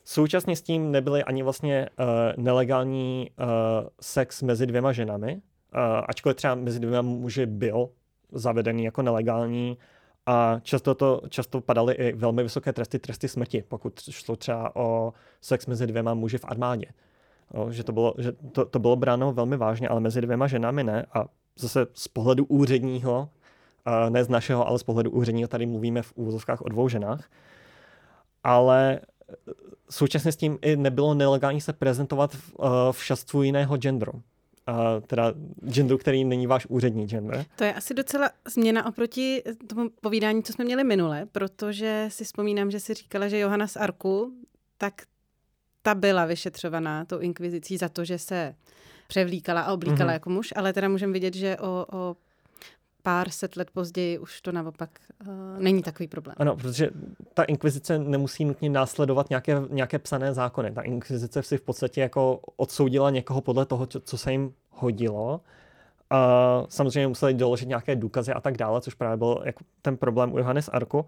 Současně 0.05 0.55
s 0.55 0.61
tím 0.61 0.91
nebyly 0.91 1.23
ani 1.23 1.43
vlastně 1.43 1.89
uh, 1.99 2.43
nelegální 2.43 3.29
uh, 3.39 3.45
sex 4.01 4.41
mezi 4.41 4.65
dvěma 4.65 4.91
ženami, 4.91 5.41
ačkoliv 6.07 6.35
třeba 6.35 6.55
mezi 6.55 6.79
dvěma 6.79 7.01
muži 7.01 7.45
byl 7.45 7.89
zavedený 8.31 8.83
jako 8.83 9.01
nelegální 9.01 9.77
a 10.25 10.59
často, 10.61 10.95
to, 10.95 11.21
často 11.29 11.61
padaly 11.61 11.93
i 11.93 12.13
velmi 12.15 12.43
vysoké 12.43 12.73
tresty, 12.73 12.99
tresty 12.99 13.27
smrti, 13.27 13.63
pokud 13.67 13.99
šlo 14.09 14.35
třeba 14.35 14.75
o 14.75 15.13
sex 15.41 15.65
mezi 15.65 15.87
dvěma 15.87 16.13
muži 16.13 16.37
v 16.37 16.45
armádě. 16.45 16.85
O, 17.53 17.71
že 17.71 17.83
to 17.83 17.91
bylo, 17.91 18.13
že 18.17 18.31
to, 18.31 18.65
to 18.65 18.79
bylo 18.79 18.95
bráno 18.95 19.33
velmi 19.33 19.57
vážně, 19.57 19.89
ale 19.89 19.99
mezi 19.99 20.21
dvěma 20.21 20.47
ženami 20.47 20.83
ne. 20.83 21.05
A 21.13 21.25
zase 21.59 21.87
z 21.93 22.07
pohledu 22.07 22.45
úředního, 22.45 23.29
uh, 23.87 24.09
ne 24.09 24.23
z 24.23 24.29
našeho, 24.29 24.67
ale 24.67 24.79
z 24.79 24.83
pohledu 24.83 25.11
úředního 25.11 25.47
tady 25.47 25.65
mluvíme 25.65 26.01
v 26.01 26.13
úvozovkách 26.15 26.61
o 26.61 26.69
dvou 26.69 26.89
ženách. 26.89 27.29
Ale 28.43 28.99
současně 29.89 30.31
s 30.31 30.35
tím 30.35 30.57
i 30.61 30.75
nebylo 30.75 31.13
nelegální 31.13 31.61
se 31.61 31.73
prezentovat 31.73 32.33
v, 32.33 32.53
v 32.91 33.03
šatstvu 33.03 33.43
jiného 33.43 33.77
genderu. 33.77 34.21
Uh, 34.69 35.05
teda 35.07 35.33
genderu, 35.69 35.97
který 35.97 36.23
není 36.25 36.47
váš 36.47 36.65
úřední 36.65 37.07
gender. 37.07 37.45
To 37.55 37.63
je 37.63 37.73
asi 37.73 37.93
docela 37.93 38.29
změna 38.47 38.85
oproti 38.85 39.43
tomu 39.67 39.89
povídání, 40.01 40.43
co 40.43 40.53
jsme 40.53 40.65
měli 40.65 40.83
minule, 40.83 41.25
protože 41.31 42.05
si 42.11 42.23
vzpomínám, 42.23 42.71
že 42.71 42.79
si 42.79 42.93
říkala, 42.93 43.27
že 43.27 43.39
Johana 43.39 43.67
z 43.67 43.77
Arku, 43.77 44.33
tak 44.77 45.01
ta 45.81 45.95
byla 45.95 46.25
vyšetřovaná 46.25 47.05
tou 47.05 47.19
inkvizicí 47.19 47.77
za 47.77 47.89
to, 47.89 48.05
že 48.05 48.19
se 48.19 48.55
převlíkala 49.07 49.61
a 49.61 49.73
oblíkala 49.73 50.09
mm-hmm. 50.09 50.13
jako 50.13 50.29
muž, 50.29 50.53
ale 50.55 50.73
teda 50.73 50.89
můžeme 50.89 51.13
vidět, 51.13 51.33
že 51.33 51.57
o, 51.57 51.85
o 51.91 52.15
pár 53.05 53.29
set 53.29 53.55
let 53.55 53.71
později 53.71 54.19
už 54.19 54.41
to 54.41 54.51
naopak 54.51 54.89
uh, 55.21 55.27
není 55.57 55.83
takový 55.83 56.07
problém. 56.07 56.35
Ano, 56.39 56.55
protože 56.55 56.89
ta 57.33 57.43
inkvizice 57.43 57.99
nemusí 57.99 58.45
nutně 58.45 58.69
následovat 58.69 59.29
nějaké, 59.29 59.61
nějaké 59.69 59.99
psané 59.99 60.33
zákony. 60.33 60.71
Ta 60.71 60.81
inkvizice 60.81 61.43
si 61.43 61.57
v 61.57 61.61
podstatě 61.61 62.01
jako 62.01 62.39
odsoudila 62.55 63.09
někoho 63.09 63.41
podle 63.41 63.65
toho, 63.65 63.85
co, 63.85 63.99
co 63.99 64.17
se 64.17 64.31
jim 64.31 64.53
hodilo. 64.71 65.41
A 66.09 66.63
samozřejmě 66.69 67.07
museli 67.07 67.33
doložit 67.33 67.67
nějaké 67.67 67.95
důkazy 67.95 68.31
a 68.33 68.41
tak 68.41 68.57
dále, 68.57 68.81
což 68.81 68.93
právě 68.93 69.17
byl 69.17 69.41
jako 69.45 69.63
ten 69.81 69.97
problém 69.97 70.33
u 70.33 70.37
Johannes 70.37 70.69
Arku. 70.73 71.05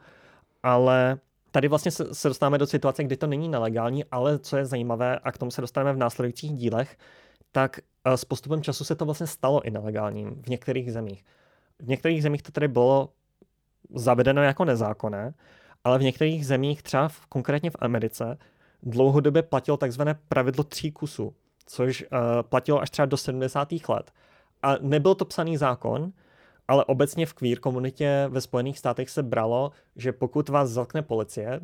Ale 0.64 1.18
tady 1.52 1.68
vlastně 1.68 1.92
se, 1.92 2.16
se 2.16 2.28
dostáváme 2.28 2.58
do 2.58 2.68
situace, 2.68 3.04
kdy 3.04 3.18
to 3.18 3.28
není 3.28 3.50
nelegální, 3.50 4.06
ale 4.06 4.40
co 4.40 4.58
je 4.58 4.66
zajímavé, 4.66 5.20
a 5.20 5.32
k 5.32 5.38
tomu 5.38 5.52
se 5.52 5.62
dostaneme 5.62 5.94
v 5.94 5.98
následujících 5.98 6.52
dílech, 6.54 6.98
tak 7.52 7.80
s 8.06 8.26
postupem 8.26 8.62
času 8.62 8.84
se 8.84 8.96
to 8.96 9.06
vlastně 9.06 9.28
stalo 9.28 9.62
i 9.62 9.72
nelegálním 9.72 10.42
v 10.42 10.48
některých 10.48 10.94
zemích. 10.94 11.26
V 11.80 11.88
některých 11.88 12.24
zemích 12.24 12.42
to 12.42 12.52
tedy 12.52 12.68
bylo 12.68 13.10
zavedeno 13.90 14.44
jako 14.44 14.66
nezákonné, 14.66 15.34
ale 15.84 16.00
v 16.00 16.02
některých 16.02 16.48
zemích, 16.48 16.84
třeba 16.84 17.08
v, 17.08 17.26
konkrétně 17.26 17.70
v 17.70 17.76
Americe, 17.80 18.38
dlouhodobě 18.84 19.42
platilo 19.42 19.78
takzvané 19.78 20.20
pravidlo 20.30 20.64
tří 20.64 20.92
kusů, 20.92 21.34
což 21.66 22.02
uh, 22.02 22.18
platilo 22.42 22.82
až 22.82 22.90
třeba 22.90 23.06
do 23.06 23.18
70. 23.18 23.70
let. 23.90 24.12
A 24.64 24.76
nebyl 24.82 25.16
to 25.16 25.26
psaný 25.26 25.58
zákon, 25.58 26.12
ale 26.68 26.86
obecně 26.86 27.26
v 27.26 27.34
queer 27.34 27.60
komunitě 27.60 28.26
ve 28.30 28.42
Spojených 28.42 28.80
státech 28.80 29.10
se 29.10 29.24
bralo, 29.24 29.72
že 29.96 30.12
pokud 30.12 30.50
vás 30.50 30.70
zatkne 30.70 31.02
policie, 31.02 31.60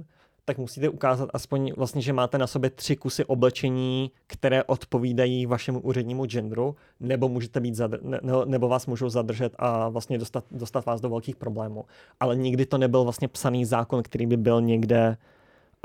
tak 0.45 0.57
musíte 0.57 0.89
ukázat 0.89 1.29
aspoň 1.33 1.73
vlastně, 1.77 2.01
že 2.01 2.13
máte 2.13 2.37
na 2.37 2.47
sobě 2.47 2.69
tři 2.69 2.95
kusy 2.95 3.25
oblečení, 3.25 4.11
které 4.27 4.63
odpovídají 4.63 5.45
vašemu 5.45 5.79
úřednímu 5.79 6.25
genderu, 6.25 6.75
nebo 6.99 7.29
můžete 7.29 7.59
být 7.59 7.75
zadr- 7.75 7.99
ne, 8.01 8.19
nebo 8.45 8.67
vás 8.67 8.87
můžou 8.87 9.09
zadržet 9.09 9.53
a 9.55 9.89
vlastně 9.89 10.17
dostat, 10.17 10.45
dostat 10.51 10.85
vás 10.85 11.01
do 11.01 11.09
velkých 11.09 11.35
problémů. 11.35 11.85
Ale 12.19 12.35
nikdy 12.35 12.65
to 12.65 12.77
nebyl 12.77 13.03
vlastně 13.03 13.27
psaný 13.27 13.65
zákon, 13.65 14.03
který 14.03 14.25
by 14.25 14.37
byl 14.37 14.61
někde 14.61 15.17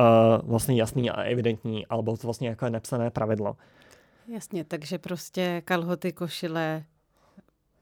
uh, 0.01 0.51
vlastně 0.51 0.77
jasný 0.77 1.11
a 1.11 1.23
evidentní, 1.23 1.87
alebo 1.87 2.17
to 2.17 2.27
vlastně 2.27 2.49
jako 2.49 2.69
nepsané 2.69 3.11
pravidlo. 3.11 3.57
Jasně, 4.29 4.65
takže 4.65 4.99
prostě 4.99 5.63
kalhoty, 5.65 6.13
košile, 6.13 6.85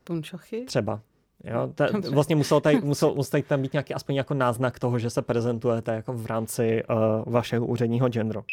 punčochy? 0.04 0.64
Třeba. 0.64 1.00
Jo, 1.46 1.70
ta, 1.74 1.87
vlastně 2.11 2.37
musel, 2.37 2.61
tady, 2.61 2.80
musel, 2.85 3.14
musel 3.14 3.42
tam 3.42 3.62
být 3.62 3.72
nějaký 3.72 3.94
aspoň 3.94 4.14
jako 4.14 4.35
náznak 4.35 4.78
toho, 4.78 4.98
že 4.98 5.11
se 5.11 5.22
prezentujete 5.22 5.94
jako 5.94 6.12
v 6.12 6.26
rámci 6.26 6.82
uh, 6.85 7.32
vašeho 7.32 7.66
úředního 7.66 8.09
genderu. 8.09 8.44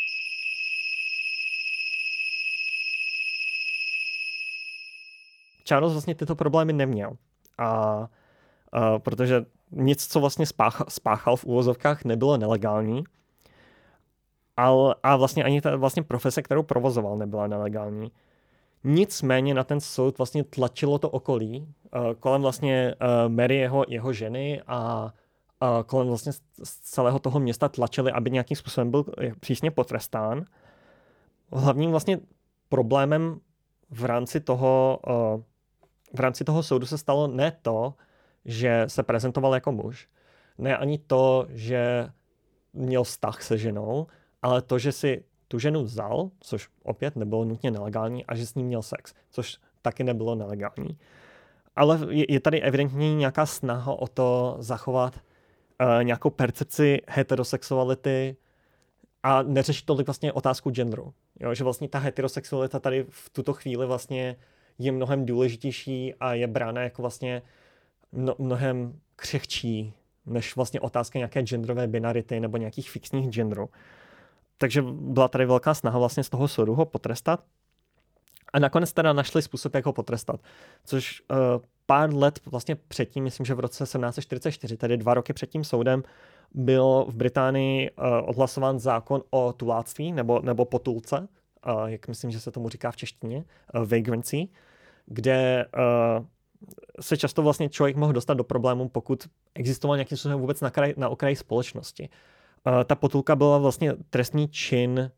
Charles 5.65 5.91
vlastně 5.91 6.15
tyto 6.15 6.35
problémy 6.35 6.73
neměl. 6.73 7.17
A, 7.57 7.97
uh, 7.99 8.99
protože 8.99 9.45
nic, 9.71 10.07
co 10.07 10.19
vlastně 10.19 10.45
spáchal, 10.45 10.85
spáchal 10.89 11.35
v 11.35 11.45
úvozovkách, 11.45 12.05
nebylo 12.05 12.37
nelegální. 12.37 13.03
Ale, 14.57 14.95
a 15.03 15.15
vlastně 15.15 15.43
ani 15.43 15.61
ta 15.61 15.75
vlastně 15.75 16.03
profese, 16.03 16.41
kterou 16.41 16.63
provozoval, 16.63 17.17
nebyla 17.17 17.47
nelegální. 17.47 18.11
Nicméně 18.83 19.53
na 19.53 19.63
ten 19.63 19.79
soud 19.79 20.17
vlastně 20.17 20.43
tlačilo 20.43 20.99
to 20.99 21.09
okolí 21.09 21.67
uh, 21.95 22.13
kolem 22.13 22.41
vlastně 22.41 22.95
uh, 23.01 23.31
Mary, 23.31 23.55
jeho, 23.55 23.85
jeho 23.87 24.13
ženy 24.13 24.61
a 24.67 25.13
kolem 25.85 26.07
vlastně 26.07 26.31
z 26.63 26.79
celého 26.81 27.19
toho 27.19 27.39
města 27.39 27.69
tlačili, 27.69 28.11
aby 28.11 28.31
nějakým 28.31 28.57
způsobem 28.57 28.91
byl 28.91 29.05
přísně 29.39 29.71
potrestán. 29.71 30.45
Hlavním 31.51 31.91
vlastně 31.91 32.19
problémem 32.69 33.39
v 33.89 34.05
rámci 34.05 34.39
toho, 34.39 34.99
v 36.13 36.19
rámci 36.19 36.43
toho 36.43 36.63
soudu 36.63 36.85
se 36.85 36.97
stalo 36.97 37.27
ne 37.27 37.51
to, 37.61 37.93
že 38.45 38.83
se 38.87 39.03
prezentoval 39.03 39.53
jako 39.53 39.71
muž, 39.71 40.07
ne 40.57 40.77
ani 40.77 40.97
to, 40.97 41.45
že 41.49 42.09
měl 42.73 43.03
vztah 43.03 43.43
se 43.43 43.57
ženou, 43.57 44.07
ale 44.41 44.61
to, 44.61 44.79
že 44.79 44.91
si 44.91 45.23
tu 45.53 45.59
ženu 45.59 45.83
vzal, 45.83 46.29
což 46.39 46.69
opět 46.83 47.15
nebylo 47.15 47.45
nutně 47.45 47.71
nelegální, 47.71 48.25
a 48.25 48.35
že 48.35 48.45
s 48.45 48.55
ním 48.55 48.67
měl 48.67 48.81
sex, 48.81 49.13
což 49.29 49.57
taky 49.81 50.03
nebylo 50.03 50.35
nelegální. 50.35 50.97
Ale 51.75 51.99
je, 52.09 52.39
tady 52.39 52.61
evidentně 52.61 53.15
nějaká 53.15 53.45
snaha 53.45 53.93
o 53.93 54.07
to 54.07 54.55
zachovat 54.59 55.15
uh, 55.15 56.03
nějakou 56.03 56.29
percepci 56.29 57.01
heterosexuality 57.07 58.35
a 59.23 59.43
neřešit 59.43 59.85
tolik 59.85 60.07
vlastně 60.07 60.33
otázku 60.33 60.71
genderu. 60.71 61.13
Jo, 61.39 61.53
že 61.53 61.63
vlastně 61.63 61.89
ta 61.89 61.99
heterosexualita 61.99 62.79
tady 62.79 63.05
v 63.09 63.29
tuto 63.29 63.53
chvíli 63.53 63.85
vlastně 63.85 64.35
je 64.79 64.91
mnohem 64.91 65.25
důležitější 65.25 66.13
a 66.19 66.33
je 66.33 66.47
brána 66.47 66.81
jako 66.81 67.01
vlastně 67.01 67.41
mno, 68.11 68.35
mnohem 68.39 68.99
křehčí 69.15 69.93
než 70.25 70.55
vlastně 70.55 70.79
otázka 70.79 71.19
nějaké 71.19 71.41
genderové 71.41 71.87
binarity 71.87 72.39
nebo 72.39 72.57
nějakých 72.57 72.89
fixních 72.89 73.29
genderů 73.29 73.69
takže 74.63 74.81
byla 74.81 75.27
tady 75.27 75.45
velká 75.45 75.73
snaha 75.73 75.99
vlastně 75.99 76.23
z 76.23 76.29
toho 76.29 76.47
soudu 76.47 76.75
ho 76.75 76.85
potrestat. 76.85 77.43
A 78.53 78.59
nakonec 78.59 78.93
teda 78.93 79.13
našli 79.13 79.41
způsob, 79.41 79.75
jak 79.75 79.85
ho 79.85 79.93
potrestat. 79.93 80.41
Což 80.85 81.21
uh, 81.21 81.37
pár 81.85 82.13
let 82.13 82.39
vlastně 82.45 82.75
předtím, 82.75 83.23
myslím, 83.23 83.45
že 83.45 83.53
v 83.53 83.59
roce 83.59 83.83
1744, 83.83 84.77
tedy 84.77 84.97
dva 84.97 85.13
roky 85.13 85.33
před 85.33 85.49
tím 85.49 85.63
soudem, 85.63 86.03
byl 86.53 87.05
v 87.09 87.15
Británii 87.15 87.91
uh, 87.91 88.05
odhlasován 88.29 88.79
zákon 88.79 89.23
o 89.29 89.53
tuláctví 89.53 90.11
nebo, 90.11 90.39
nebo 90.39 90.65
potulce, 90.65 91.27
uh, 91.67 91.85
jak 91.85 92.07
myslím, 92.07 92.31
že 92.31 92.39
se 92.39 92.51
tomu 92.51 92.69
říká 92.69 92.91
v 92.91 92.95
češtině, 92.95 93.37
uh, 93.73 93.85
vagrancy, 93.85 94.47
kde 95.05 95.65
uh, 96.19 96.25
se 97.01 97.17
často 97.17 97.41
vlastně 97.41 97.69
člověk 97.69 97.95
mohl 97.95 98.13
dostat 98.13 98.33
do 98.33 98.43
problémů, 98.43 98.89
pokud 98.89 99.27
existoval 99.55 99.97
nějakým 99.97 100.17
způsobem 100.17 100.39
vůbec 100.39 100.61
na, 100.61 100.69
kraj, 100.69 100.93
na 100.97 101.09
okraji 101.09 101.35
společnosti. 101.35 102.09
Uh, 102.09 102.15
ta 102.85 102.95
potulka 102.95 103.35
byla 103.35 103.57
vlastně 103.57 103.93
trestný 104.09 104.47
čin, 104.47 105.11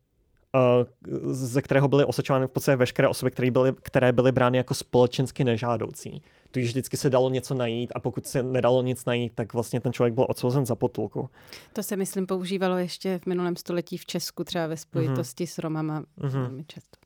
uh, 0.55 1.33
ze 1.33 1.61
kterého 1.61 1.87
byly 1.87 2.05
osočovány 2.05 2.47
v 2.47 2.49
podstatě 2.49 2.75
veškeré 2.75 3.07
osoby, 3.07 3.31
které 3.31 3.51
byly, 3.51 3.73
které 3.81 4.11
byly 4.11 4.31
brány 4.31 4.57
jako 4.57 4.73
společensky 4.73 5.43
nežádoucí. 5.43 6.21
Tudíž 6.51 6.69
vždycky 6.69 6.97
se 6.97 7.09
dalo 7.09 7.29
něco 7.29 7.53
najít 7.53 7.91
a 7.95 7.99
pokud 7.99 8.27
se 8.27 8.43
nedalo 8.43 8.81
nic 8.81 9.05
najít, 9.05 9.33
tak 9.35 9.53
vlastně 9.53 9.79
ten 9.79 9.93
člověk 9.93 10.13
byl 10.13 10.25
odsouzen 10.29 10.65
za 10.65 10.75
potulku. 10.75 11.29
To 11.73 11.83
se, 11.83 11.95
myslím, 11.95 12.25
používalo 12.25 12.77
ještě 12.77 13.19
v 13.19 13.25
minulém 13.25 13.55
století 13.55 13.97
v 13.97 14.05
Česku, 14.05 14.43
třeba 14.43 14.67
ve 14.67 14.77
spojitosti 14.77 15.43
mm-hmm. 15.43 15.53
s 15.53 15.57
Romama 15.57 16.01
mm-hmm. 16.01 16.29
velmi 16.29 16.63
často. 16.63 16.97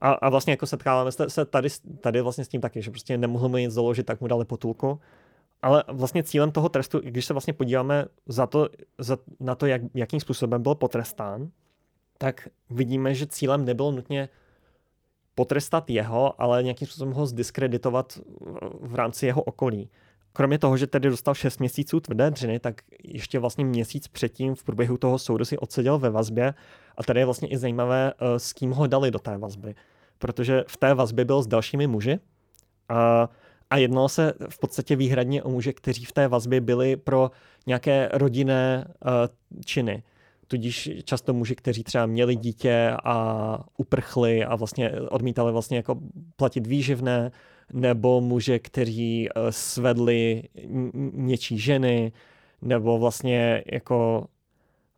A, 0.00 0.12
a 0.12 0.28
vlastně 0.28 0.52
jako 0.52 0.66
setkáváme 0.66 1.12
se 1.12 1.44
tady, 1.44 1.68
tady 2.00 2.20
vlastně 2.20 2.44
s 2.44 2.48
tím 2.48 2.60
taky, 2.60 2.82
že 2.82 2.90
prostě 2.90 3.18
nemohl 3.18 3.48
mu 3.48 3.56
nic 3.56 3.74
doložit, 3.74 4.06
tak 4.06 4.20
mu 4.20 4.26
dali 4.26 4.44
potulku 4.44 5.00
ale 5.62 5.84
vlastně 5.88 6.22
cílem 6.22 6.52
toho 6.52 6.68
trestu, 6.68 7.00
když 7.00 7.24
se 7.24 7.34
vlastně 7.34 7.52
podíváme 7.52 8.04
za 8.26 8.46
to, 8.46 8.68
za, 8.98 9.18
na 9.40 9.54
to, 9.54 9.66
jak, 9.66 9.82
jakým 9.94 10.20
způsobem 10.20 10.62
byl 10.62 10.74
potrestán, 10.74 11.50
tak 12.18 12.48
vidíme, 12.70 13.14
že 13.14 13.26
cílem 13.26 13.64
nebylo 13.64 13.90
nutně 13.90 14.28
potrestat 15.34 15.90
jeho, 15.90 16.42
ale 16.42 16.62
nějakým 16.62 16.88
způsobem 16.88 17.14
ho 17.14 17.26
zdiskreditovat 17.26 18.18
v 18.80 18.94
rámci 18.94 19.26
jeho 19.26 19.42
okolí. 19.42 19.90
Kromě 20.32 20.58
toho, 20.58 20.76
že 20.76 20.86
tedy 20.86 21.10
dostal 21.10 21.34
6 21.34 21.58
měsíců 21.58 22.00
tvrdé 22.00 22.30
dřiny, 22.30 22.60
tak 22.60 22.82
ještě 23.04 23.38
vlastně 23.38 23.64
měsíc 23.64 24.08
předtím 24.08 24.54
v 24.54 24.64
průběhu 24.64 24.96
toho 24.96 25.18
soudu 25.18 25.44
si 25.44 25.58
odseděl 25.58 25.98
ve 25.98 26.10
vazbě 26.10 26.54
a 26.96 27.02
tady 27.02 27.20
je 27.20 27.24
vlastně 27.24 27.48
i 27.48 27.58
zajímavé, 27.58 28.12
eh, 28.12 28.38
s 28.38 28.52
kým 28.52 28.70
ho 28.70 28.86
dali 28.86 29.10
do 29.10 29.18
té 29.18 29.38
vazby. 29.38 29.74
Protože 30.18 30.64
v 30.68 30.76
té 30.76 30.94
vazbě 30.94 31.24
byl 31.24 31.42
s 31.42 31.46
dalšími 31.46 31.86
muži 31.86 32.18
a 32.88 33.28
a 33.70 33.76
jednalo 33.76 34.08
se 34.08 34.34
v 34.48 34.58
podstatě 34.58 34.96
výhradně 34.96 35.42
o 35.42 35.50
muže, 35.50 35.72
kteří 35.72 36.04
v 36.04 36.12
té 36.12 36.28
vazbě 36.28 36.60
byli 36.60 36.96
pro 36.96 37.30
nějaké 37.66 38.08
rodinné 38.12 38.84
uh, 38.88 39.10
činy. 39.64 40.02
Tudíž 40.46 40.90
často 41.04 41.34
muži, 41.34 41.54
kteří 41.54 41.84
třeba 41.84 42.06
měli 42.06 42.36
dítě 42.36 42.96
a 43.04 43.58
uprchli 43.76 44.44
a 44.44 44.56
vlastně 44.56 44.92
odmítali 44.92 45.52
vlastně 45.52 45.76
jako 45.76 45.98
platit 46.36 46.66
výživné, 46.66 47.30
nebo 47.72 48.20
muže, 48.20 48.58
kteří 48.58 49.28
uh, 49.28 49.42
svedli 49.50 50.42
něčí 51.12 51.58
ženy, 51.58 52.12
nebo 52.62 52.98
vlastně 52.98 53.64
jako 53.72 54.26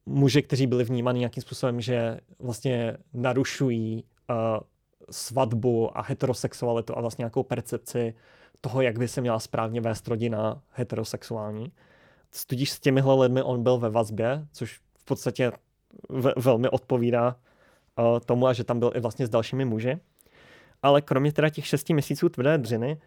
muže, 0.07 0.43
kteří 0.43 0.67
byli 0.67 0.85
vnímáni 0.85 1.19
nějakým 1.19 1.43
způsobem, 1.43 1.81
že 1.81 2.19
vlastně 2.39 2.97
narušují 3.15 4.05
uh, 4.31 4.37
svatbu 5.11 5.99
a 5.99 6.03
heterosexualitu 6.03 6.99
a 6.99 7.01
vlastně 7.01 7.23
nějakou 7.23 7.43
percepci 7.43 8.15
toho, 8.61 8.81
jak 8.81 8.99
by 8.99 9.09
se 9.09 9.21
měla 9.21 9.39
správně 9.39 9.81
vést 9.81 10.09
rodina 10.09 10.63
heterosexuální. 10.71 11.73
Tudíž 12.47 12.71
s 12.71 12.81
těmihle 12.81 13.23
lidmi 13.23 13.43
on 13.43 13.63
byl 13.63 13.79
ve 13.79 13.91
vazbě, 13.91 14.47
což 14.53 14.81
v 14.99 15.05
podstatě 15.05 15.53
ve, 16.09 16.33
velmi 16.37 16.69
odpovídá 16.69 17.37
uh, 17.99 18.21
tomu, 18.21 18.47
a 18.47 18.53
že 18.53 18.65
tam 18.65 18.79
byl 18.79 18.93
i 18.95 19.01
vlastně 19.01 19.27
s 19.27 19.31
dalšími 19.31 19.65
muži. 19.65 19.99
Ale 20.83 21.03
kromě 21.03 21.33
teda 21.33 21.49
těch 21.49 21.67
šesti 21.67 21.93
měsíců 21.93 22.29
tvrdé 22.29 22.59
dřiny, 22.59 23.01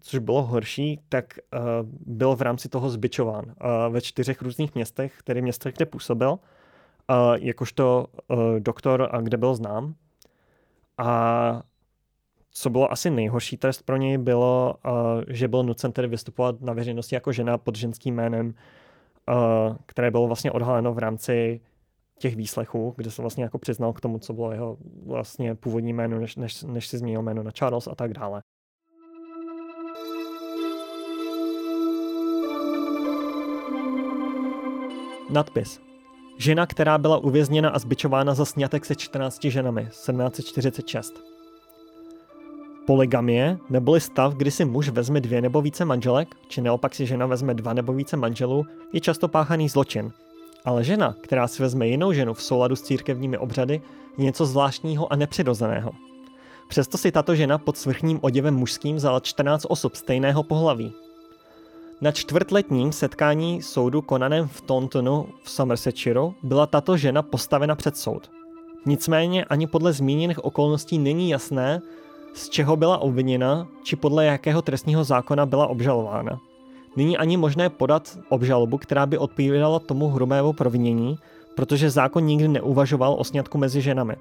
což 0.00 0.18
bylo 0.18 0.42
horší, 0.42 1.00
tak 1.08 1.24
uh, 1.52 1.60
byl 2.06 2.36
v 2.36 2.42
rámci 2.42 2.68
toho 2.68 2.90
zbičován 2.90 3.44
uh, 3.44 3.92
ve 3.92 4.00
čtyřech 4.00 4.42
různých 4.42 4.74
městech, 4.74 5.22
tedy 5.24 5.42
městech, 5.42 5.74
kde 5.74 5.86
působil, 5.86 6.30
uh, 6.30 6.36
jakožto 7.34 8.06
uh, 8.28 8.38
doktor, 8.58 9.08
a 9.12 9.20
kde 9.20 9.36
byl 9.36 9.54
znám. 9.54 9.94
A 10.98 11.62
co 12.56 12.70
bylo 12.70 12.92
asi 12.92 13.10
nejhorší 13.10 13.56
trest 13.56 13.82
pro 13.82 13.96
něj, 13.96 14.18
bylo, 14.18 14.74
uh, 14.86 14.92
že 15.28 15.48
byl 15.48 15.62
nucen 15.62 15.92
tedy 15.92 16.08
vystupovat 16.08 16.60
na 16.60 16.72
veřejnosti 16.72 17.14
jako 17.14 17.32
žena 17.32 17.58
pod 17.58 17.76
ženským 17.76 18.14
jménem, 18.14 18.46
uh, 18.46 19.76
které 19.86 20.10
bylo 20.10 20.26
vlastně 20.26 20.52
odhaleno 20.52 20.94
v 20.94 20.98
rámci 20.98 21.60
těch 22.18 22.36
výslechů, 22.36 22.94
kde 22.96 23.10
se 23.10 23.22
vlastně 23.22 23.44
jako 23.44 23.58
přiznal 23.58 23.92
k 23.92 24.00
tomu, 24.00 24.18
co 24.18 24.32
bylo 24.32 24.52
jeho 24.52 24.76
vlastně 25.06 25.54
původní 25.54 25.92
jméno, 25.92 26.20
než, 26.20 26.36
než, 26.36 26.62
než 26.62 26.86
si 26.86 26.98
změnil 26.98 27.22
jméno 27.22 27.42
na 27.42 27.50
Charles 27.50 27.86
a 27.86 27.94
tak 27.94 28.12
dále. 28.12 28.42
Nadpis. 35.30 35.80
Žena, 36.38 36.66
která 36.66 36.98
byla 36.98 37.18
uvězněna 37.18 37.70
a 37.70 37.78
zbičována 37.78 38.34
za 38.34 38.44
snětek 38.44 38.84
se 38.84 38.94
14 38.94 39.44
ženami, 39.44 39.86
1746. 39.86 41.33
Poligamie, 42.86 43.58
neboli 43.70 44.00
stav, 44.00 44.34
kdy 44.34 44.50
si 44.50 44.64
muž 44.64 44.88
vezme 44.88 45.20
dvě 45.20 45.42
nebo 45.42 45.62
více 45.62 45.84
manželek, 45.84 46.36
či 46.48 46.60
naopak 46.60 46.94
si 46.94 47.06
žena 47.06 47.26
vezme 47.26 47.54
dva 47.54 47.72
nebo 47.72 47.92
více 47.92 48.16
manželů, 48.16 48.66
je 48.92 49.00
často 49.00 49.28
páchaný 49.28 49.68
zločin. 49.68 50.12
Ale 50.64 50.84
žena, 50.84 51.14
která 51.20 51.48
si 51.48 51.62
vezme 51.62 51.86
jinou 51.86 52.12
ženu 52.12 52.34
v 52.34 52.42
souladu 52.42 52.76
s 52.76 52.82
církevními 52.82 53.38
obřady, 53.38 53.80
je 54.18 54.24
něco 54.24 54.46
zvláštního 54.46 55.12
a 55.12 55.16
nepřirozeného. 55.16 55.92
Přesto 56.68 56.98
si 56.98 57.12
tato 57.12 57.34
žena 57.34 57.58
pod 57.58 57.76
svrchním 57.76 58.18
oděvem 58.22 58.54
mužským 58.54 58.96
vzala 58.96 59.20
14 59.20 59.66
osob 59.68 59.94
stejného 59.94 60.42
pohlaví. 60.42 60.92
Na 62.00 62.12
čtvrtletním 62.12 62.92
setkání 62.92 63.62
soudu 63.62 64.02
konaném 64.02 64.48
v 64.48 64.60
Tauntonu 64.60 65.28
v 65.42 65.50
Somersetshire 65.50 66.20
byla 66.42 66.66
tato 66.66 66.96
žena 66.96 67.22
postavena 67.22 67.74
před 67.74 67.96
soud. 67.96 68.30
Nicméně 68.86 69.44
ani 69.44 69.66
podle 69.66 69.92
zmíněných 69.92 70.44
okolností 70.44 70.98
není 70.98 71.30
jasné, 71.30 71.82
z 72.34 72.48
čeho 72.48 72.76
byla 72.76 72.98
obviněna, 72.98 73.68
či 73.82 73.96
podle 73.96 74.24
jakého 74.24 74.62
trestního 74.62 75.04
zákona 75.04 75.46
byla 75.46 75.66
obžalována. 75.66 76.40
Není 76.96 77.18
ani 77.18 77.36
možné 77.36 77.68
podat 77.70 78.18
obžalobu, 78.28 78.78
která 78.78 79.06
by 79.06 79.18
odpovídala 79.18 79.78
tomu 79.78 80.08
hrubému 80.08 80.52
provinění, 80.52 81.18
protože 81.56 81.90
zákon 81.90 82.24
nikdy 82.24 82.48
neuvažoval 82.48 83.16
o 83.18 83.24
sňatku 83.24 83.58
mezi 83.58 83.82
ženami. 83.82 84.16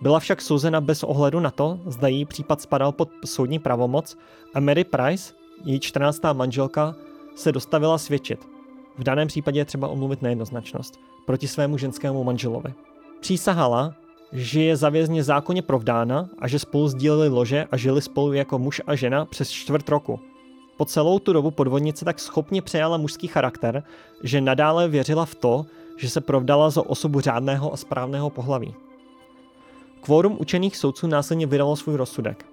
Byla 0.00 0.20
však 0.20 0.40
souzena 0.40 0.80
bez 0.80 1.02
ohledu 1.02 1.40
na 1.40 1.50
to, 1.50 1.78
zda 1.86 2.08
jí 2.08 2.24
případ 2.24 2.60
spadal 2.60 2.92
pod 2.92 3.08
soudní 3.24 3.58
pravomoc 3.58 4.16
a 4.54 4.60
Mary 4.60 4.84
Price, 4.84 5.34
její 5.64 5.80
14. 5.80 6.20
manželka, 6.32 6.94
se 7.34 7.52
dostavila 7.52 7.98
svědčit. 7.98 8.48
V 8.98 9.02
daném 9.04 9.28
případě 9.28 9.60
je 9.60 9.64
třeba 9.64 9.88
omluvit 9.88 10.22
nejednoznačnost 10.22 11.00
proti 11.26 11.48
svému 11.48 11.78
ženskému 11.78 12.24
manželovi. 12.24 12.74
Přísahala, 13.20 13.94
že 14.32 14.62
je 14.62 14.76
zavězně 14.76 15.24
zákonně 15.24 15.62
provdána 15.62 16.28
a 16.38 16.48
že 16.48 16.58
spolu 16.58 16.88
sdíleli 16.88 17.28
lože 17.28 17.66
a 17.70 17.76
žili 17.76 18.02
spolu 18.02 18.32
jako 18.32 18.58
muž 18.58 18.80
a 18.86 18.94
žena 18.94 19.24
přes 19.24 19.50
čtvrt 19.50 19.88
roku. 19.88 20.20
Po 20.76 20.84
celou 20.84 21.18
tu 21.18 21.32
dobu 21.32 21.50
podvodnice 21.50 22.04
tak 22.04 22.20
schopně 22.20 22.62
přejala 22.62 22.96
mužský 22.96 23.26
charakter, 23.26 23.82
že 24.22 24.40
nadále 24.40 24.88
věřila 24.88 25.24
v 25.24 25.34
to, 25.34 25.66
že 25.96 26.10
se 26.10 26.20
provdala 26.20 26.70
za 26.70 26.86
osobu 26.86 27.20
řádného 27.20 27.72
a 27.72 27.76
správného 27.76 28.30
pohlaví. 28.30 28.74
Kvórum 30.00 30.36
učených 30.40 30.76
soudců 30.76 31.06
následně 31.06 31.46
vydalo 31.46 31.76
svůj 31.76 31.96
rozsudek. 31.96 32.46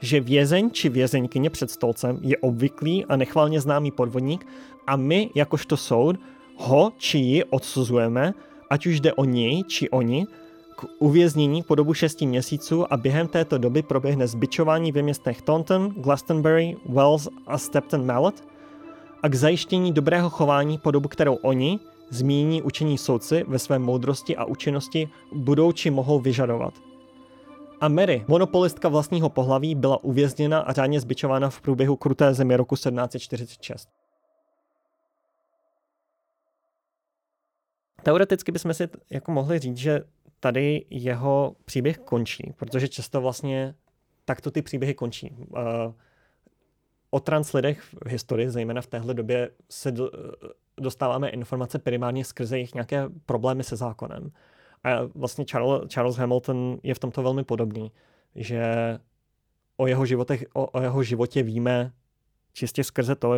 Že 0.00 0.20
vězeň 0.20 0.70
či 0.70 0.88
vězeňkyně 0.88 1.50
před 1.50 1.70
stolcem 1.70 2.18
je 2.22 2.36
obvyklý 2.36 3.04
a 3.04 3.16
nechvalně 3.16 3.60
známý 3.60 3.90
podvodník 3.90 4.46
a 4.86 4.96
my, 4.96 5.30
jakožto 5.34 5.76
soud, 5.76 6.16
ho 6.56 6.92
či 6.98 7.18
ji 7.18 7.44
odsuzujeme, 7.44 8.34
ať 8.70 8.86
už 8.86 9.00
jde 9.00 9.12
o 9.12 9.24
něj 9.24 9.64
či 9.68 9.90
oni, 9.90 10.26
k 10.76 10.84
uvěznění 10.98 11.62
po 11.62 11.74
dobu 11.74 11.94
6 11.94 12.20
měsíců 12.20 12.92
a 12.92 12.96
během 12.96 13.28
této 13.28 13.58
doby 13.58 13.82
proběhne 13.82 14.26
zbičování 14.26 14.92
ve 14.92 15.02
městech 15.02 15.42
Taunton, 15.42 15.88
Glastonbury, 15.96 16.76
Wells 16.88 17.28
a 17.46 17.58
Stepton 17.58 18.06
Mallet 18.06 18.44
a 19.22 19.28
k 19.28 19.34
zajištění 19.34 19.92
dobrého 19.92 20.30
chování 20.30 20.78
po 20.78 20.90
dobu, 20.90 21.08
kterou 21.08 21.34
oni, 21.34 21.78
zmíní 22.10 22.62
učení 22.62 22.98
soudci 22.98 23.44
ve 23.48 23.58
své 23.58 23.78
moudrosti 23.78 24.36
a 24.36 24.44
účinnosti 24.44 25.08
budou 25.32 25.72
či 25.72 25.90
mohou 25.90 26.20
vyžadovat. 26.20 26.74
A 27.80 27.88
Mary, 27.88 28.24
monopolistka 28.28 28.88
vlastního 28.88 29.28
pohlaví, 29.28 29.74
byla 29.74 30.04
uvězněna 30.04 30.60
a 30.60 30.72
řádně 30.72 31.00
zbičována 31.00 31.50
v 31.50 31.60
průběhu 31.60 31.96
kruté 31.96 32.34
země 32.34 32.56
roku 32.56 32.74
1746. 32.74 33.88
Teoreticky 38.04 38.52
bychom 38.52 38.74
si 38.74 38.88
jako 39.10 39.32
mohli 39.32 39.58
říct, 39.58 39.76
že 39.76 40.04
tady 40.40 40.84
jeho 40.90 41.56
příběh 41.64 41.98
končí, 41.98 42.52
protože 42.56 42.88
často 42.88 43.20
vlastně 43.20 43.74
takto 44.24 44.50
ty 44.50 44.62
příběhy 44.62 44.94
končí. 44.94 45.36
Uh, 45.38 45.58
o 47.10 47.20
trans 47.20 47.52
lidech 47.52 47.82
v 48.04 48.08
historii, 48.08 48.50
zejména 48.50 48.82
v 48.82 48.86
téhle 48.86 49.14
době, 49.14 49.50
se 49.70 49.92
do, 49.92 50.10
dostáváme 50.80 51.28
informace 51.28 51.78
primárně 51.78 52.24
skrze 52.24 52.56
jejich 52.56 52.74
nějaké 52.74 53.08
problémy 53.26 53.64
se 53.64 53.76
zákonem. 53.76 54.32
A 54.84 54.90
vlastně 55.14 55.44
Charles, 55.44 55.82
Charles 55.92 56.16
Hamilton 56.16 56.78
je 56.82 56.94
v 56.94 56.98
tomto 56.98 57.22
velmi 57.22 57.44
podobný, 57.44 57.92
že 58.34 58.64
o 59.76 59.86
jeho, 59.86 60.06
životech, 60.06 60.44
o, 60.54 60.66
o 60.66 60.80
jeho 60.80 61.02
životě 61.02 61.42
víme 61.42 61.92
čistě 62.52 62.84
skrze 62.84 63.14
to, 63.14 63.34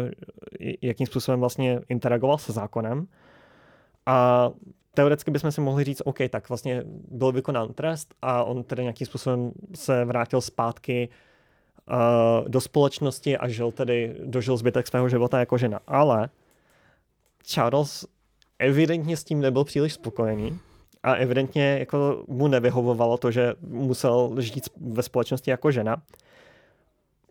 jakým 0.83 1.07
způsobem 1.07 1.41
vlastně 1.41 1.81
interagoval 1.89 2.39
se 2.39 2.53
zákonem. 2.53 3.07
A 4.07 4.51
teoreticky 4.95 5.31
bychom 5.31 5.53
si 5.53 5.61
mohli 5.61 5.85
říct, 5.85 6.03
OK, 6.05 6.19
tak 6.31 6.49
vlastně 6.49 6.83
byl 7.11 7.33
vykonán 7.33 7.73
trest 7.73 8.15
a 8.23 8.45
on 8.45 8.65
tedy 8.65 8.83
nějakým 8.83 9.07
způsobem 9.07 9.53
se 9.75 10.05
vrátil 10.05 10.41
zpátky 10.41 11.09
uh, 11.91 12.49
do 12.49 12.61
společnosti 12.61 13.39
a 13.39 13.49
žil 13.49 13.73
tedy, 13.73 14.17
dožil 14.25 14.57
zbytek 14.57 14.87
svého 14.87 15.09
života 15.09 15.39
jako 15.39 15.59
žena. 15.59 15.81
Ale 15.87 16.29
Charles 17.45 18.07
evidentně 18.59 19.17
s 19.17 19.25
tím 19.25 19.41
nebyl 19.41 19.65
příliš 19.65 19.93
spokojený 19.93 20.59
a 21.03 21.15
evidentně 21.15 21.77
jako 21.79 22.25
mu 22.29 22.49
nevyhovovalo 22.49 23.19
to, 23.19 23.31
že 23.31 23.55
musel 23.69 24.35
žít 24.39 24.69
ve 24.81 25.03
společnosti 25.03 25.51
jako 25.51 25.71
žena, 25.71 26.03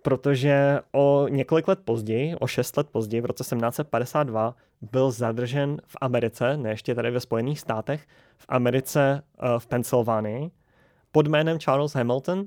protože 0.02 0.80
o 0.92 1.28
několik 1.30 1.68
let 1.68 1.80
později, 1.86 2.36
o 2.36 2.48
šest 2.48 2.78
let 2.78 2.88
později, 2.90 3.22
v 3.22 3.26
roce 3.26 3.44
1752, 3.44 4.56
byl 4.82 5.12
zadržen 5.12 5.82
v 5.86 5.98
Americe, 6.02 6.58
ne 6.58 6.70
ještě 6.70 6.96
tady 6.96 7.12
ve 7.12 7.20
Spojených 7.20 7.60
státech, 7.60 8.08
v 8.38 8.46
Americe 8.50 9.22
uh, 9.44 9.60
v 9.60 9.68
Pensylvánii 9.68 10.52
pod 11.12 11.28
jménem 11.28 11.60
Charles 11.60 11.96
Hamilton 11.96 12.46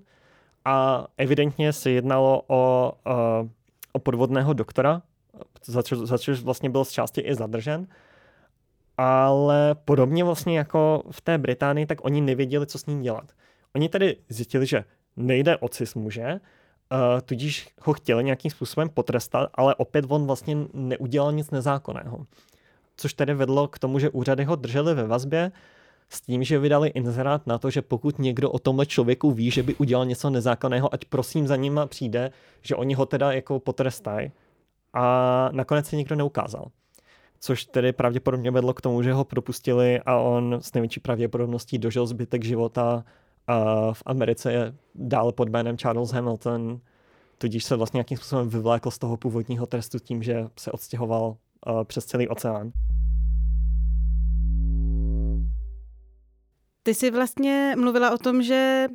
a 0.65 1.07
evidentně 1.17 1.73
se 1.73 1.91
jednalo 1.91 2.43
o, 2.47 2.93
uh, 3.07 3.49
o 3.93 3.99
podvodného 3.99 4.53
doktora, 4.53 5.03
za, 5.65 5.83
čo, 5.83 6.07
za 6.07 6.19
což 6.19 6.43
vlastně 6.43 6.71
byl 6.71 6.85
z 6.85 6.91
části 6.91 7.21
i 7.21 7.35
zadržen. 7.35 7.87
Ale 8.97 9.75
podobně 9.75 10.25
vlastně 10.25 10.59
jako 10.59 11.03
v 11.11 11.21
té 11.21 11.39
Británii, 11.39 11.87
tak 11.87 12.05
oni 12.05 12.21
nevěděli, 12.21 12.67
co 12.67 12.79
s 12.79 12.87
ním 12.87 13.03
dělat. 13.03 13.33
Oni 13.75 13.89
tedy 13.89 14.17
zjistili, 14.29 14.67
že 14.67 14.85
nejde 15.17 15.57
o 15.57 15.69
cis 15.69 15.95
muže, 15.95 16.41
uh, 16.93 17.21
tudíž 17.21 17.69
ho 17.83 17.93
chtěli 17.93 18.25
nějakým 18.25 18.51
způsobem 18.51 18.89
potrestat, 18.89 19.51
ale 19.55 19.75
opět 19.75 20.05
on 20.09 20.27
vlastně 20.27 20.57
neudělal 20.73 21.33
nic 21.33 21.51
nezákonného. 21.51 22.27
Což 22.97 23.15
tedy 23.15 23.35
vedlo 23.35 23.69
k 23.69 23.79
tomu, 23.79 23.99
že 23.99 24.11
úřady 24.11 24.45
ho 24.45 24.57
drželi 24.57 24.95
ve 24.95 25.07
vazbě 25.07 25.53
s 26.09 26.21
tím, 26.21 26.45
že 26.45 26.59
vydali 26.59 26.89
inzerát 26.89 27.47
na 27.47 27.59
to, 27.59 27.71
že 27.71 27.83
pokud 27.83 28.19
někdo 28.19 28.51
o 28.51 28.59
tomhle 28.59 28.87
člověku 28.87 29.31
ví, 29.31 29.51
že 29.51 29.63
by 29.63 29.75
udělal 29.75 30.07
něco 30.07 30.31
nezákonného, 30.31 30.95
ať 30.95 31.05
prosím 31.05 31.47
za 31.47 31.57
ním 31.57 31.81
přijde, 31.87 32.31
že 32.63 32.77
oni 32.77 32.95
ho 32.95 33.07
teda 33.07 33.33
jako 33.33 33.61
potrestají. 33.61 34.31
A 34.95 35.49
nakonec 35.53 35.87
se 35.87 35.97
nikdo 35.97 36.17
neukázal. 36.17 36.67
Což 37.41 37.65
tedy 37.65 37.93
pravděpodobně 37.93 38.51
vedlo 38.51 38.75
k 38.75 38.81
tomu, 38.81 39.03
že 39.03 39.13
ho 39.13 39.25
propustili 39.25 40.01
a 40.07 40.17
on 40.17 40.59
s 40.61 40.73
největší 40.73 41.01
pravděpodobností 41.01 41.79
dožil 41.79 42.07
zbytek 42.07 42.45
života 42.45 43.05
a 43.49 43.93
v 43.93 44.03
Americe 44.07 44.53
je 44.53 44.75
dál 44.95 45.33
pod 45.33 45.49
jménem 45.49 45.79
Charles 45.79 46.11
Hamilton, 46.11 46.81
tudíž 47.39 47.65
se 47.65 47.77
vlastně 47.77 47.99
nějakým 47.99 48.17
způsobem 48.17 48.49
vyvlékl 48.49 48.91
z 48.91 48.99
toho 48.99 49.17
původního 49.17 49.67
trestu 49.67 49.99
tím, 49.99 50.23
že 50.23 50.49
se 50.59 50.73
odstěhoval 50.73 51.37
uh, 51.67 51.85
přes 51.85 52.05
celý 52.05 52.29
oceán. 52.29 52.73
Ty 56.83 56.95
jsi 56.95 57.11
vlastně 57.11 57.75
mluvila 57.79 58.11
o 58.11 58.19
tom, 58.19 58.43
že 58.43 58.87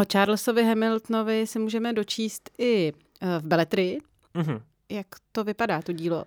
o 0.00 0.04
Charlesovi 0.12 0.64
Hamiltonovi 0.64 1.46
si 1.46 1.58
můžeme 1.58 1.92
dočíst 1.92 2.50
i 2.58 2.92
v 3.40 3.46
beletrii. 3.46 3.98
Mm-hmm. 4.34 4.60
Jak 4.88 5.06
to 5.32 5.44
vypadá, 5.44 5.82
to 5.82 5.92
dílo? 5.92 6.24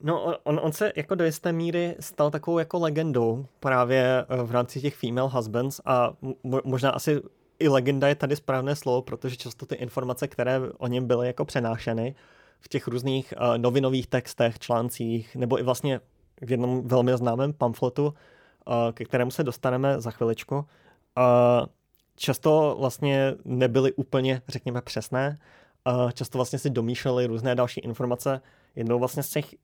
No, 0.00 0.36
on, 0.44 0.60
on 0.62 0.72
se 0.72 0.92
jako 0.96 1.14
do 1.14 1.24
jisté 1.24 1.52
míry 1.52 1.96
stal 2.00 2.30
takovou 2.30 2.58
jako 2.58 2.78
legendou 2.78 3.46
právě 3.60 4.24
eh, 4.28 4.42
v 4.42 4.50
rámci 4.50 4.80
těch 4.80 4.96
female 4.96 5.30
husbands 5.32 5.80
a 5.84 6.12
možná 6.64 6.90
asi 6.90 7.22
i 7.58 7.68
legenda 7.68 8.08
je 8.08 8.14
tady 8.14 8.36
správné 8.36 8.76
slovo, 8.76 9.02
protože 9.02 9.36
často 9.36 9.66
ty 9.66 9.74
informace, 9.74 10.28
které 10.28 10.60
o 10.78 10.86
něm 10.86 11.06
byly 11.06 11.26
jako 11.26 11.44
přenášeny 11.44 12.14
v 12.60 12.68
těch 12.68 12.88
různých 12.88 13.34
uh, 13.36 13.58
novinových 13.58 14.06
textech, 14.06 14.58
článcích, 14.58 15.36
nebo 15.36 15.58
i 15.58 15.62
vlastně 15.62 16.00
v 16.46 16.50
jednom 16.50 16.88
velmi 16.88 17.16
známém 17.16 17.52
pamfletu, 17.52 18.06
uh, 18.06 18.14
ke 18.92 19.04
kterému 19.04 19.30
se 19.30 19.44
dostaneme 19.44 20.00
za 20.00 20.10
chviličku, 20.10 20.56
uh, 20.56 20.64
často 22.16 22.76
vlastně 22.80 23.34
nebyly 23.44 23.92
úplně, 23.92 24.42
řekněme, 24.48 24.82
přesné. 24.82 25.38
Uh, 25.86 26.10
často 26.10 26.38
vlastně 26.38 26.58
si 26.58 26.70
domýšleli 26.70 27.26
různé 27.26 27.54
další 27.54 27.80
informace. 27.80 28.40
Jednou 28.76 28.98
vlastně 28.98 29.22
z 29.22 29.30
těch 29.30 29.54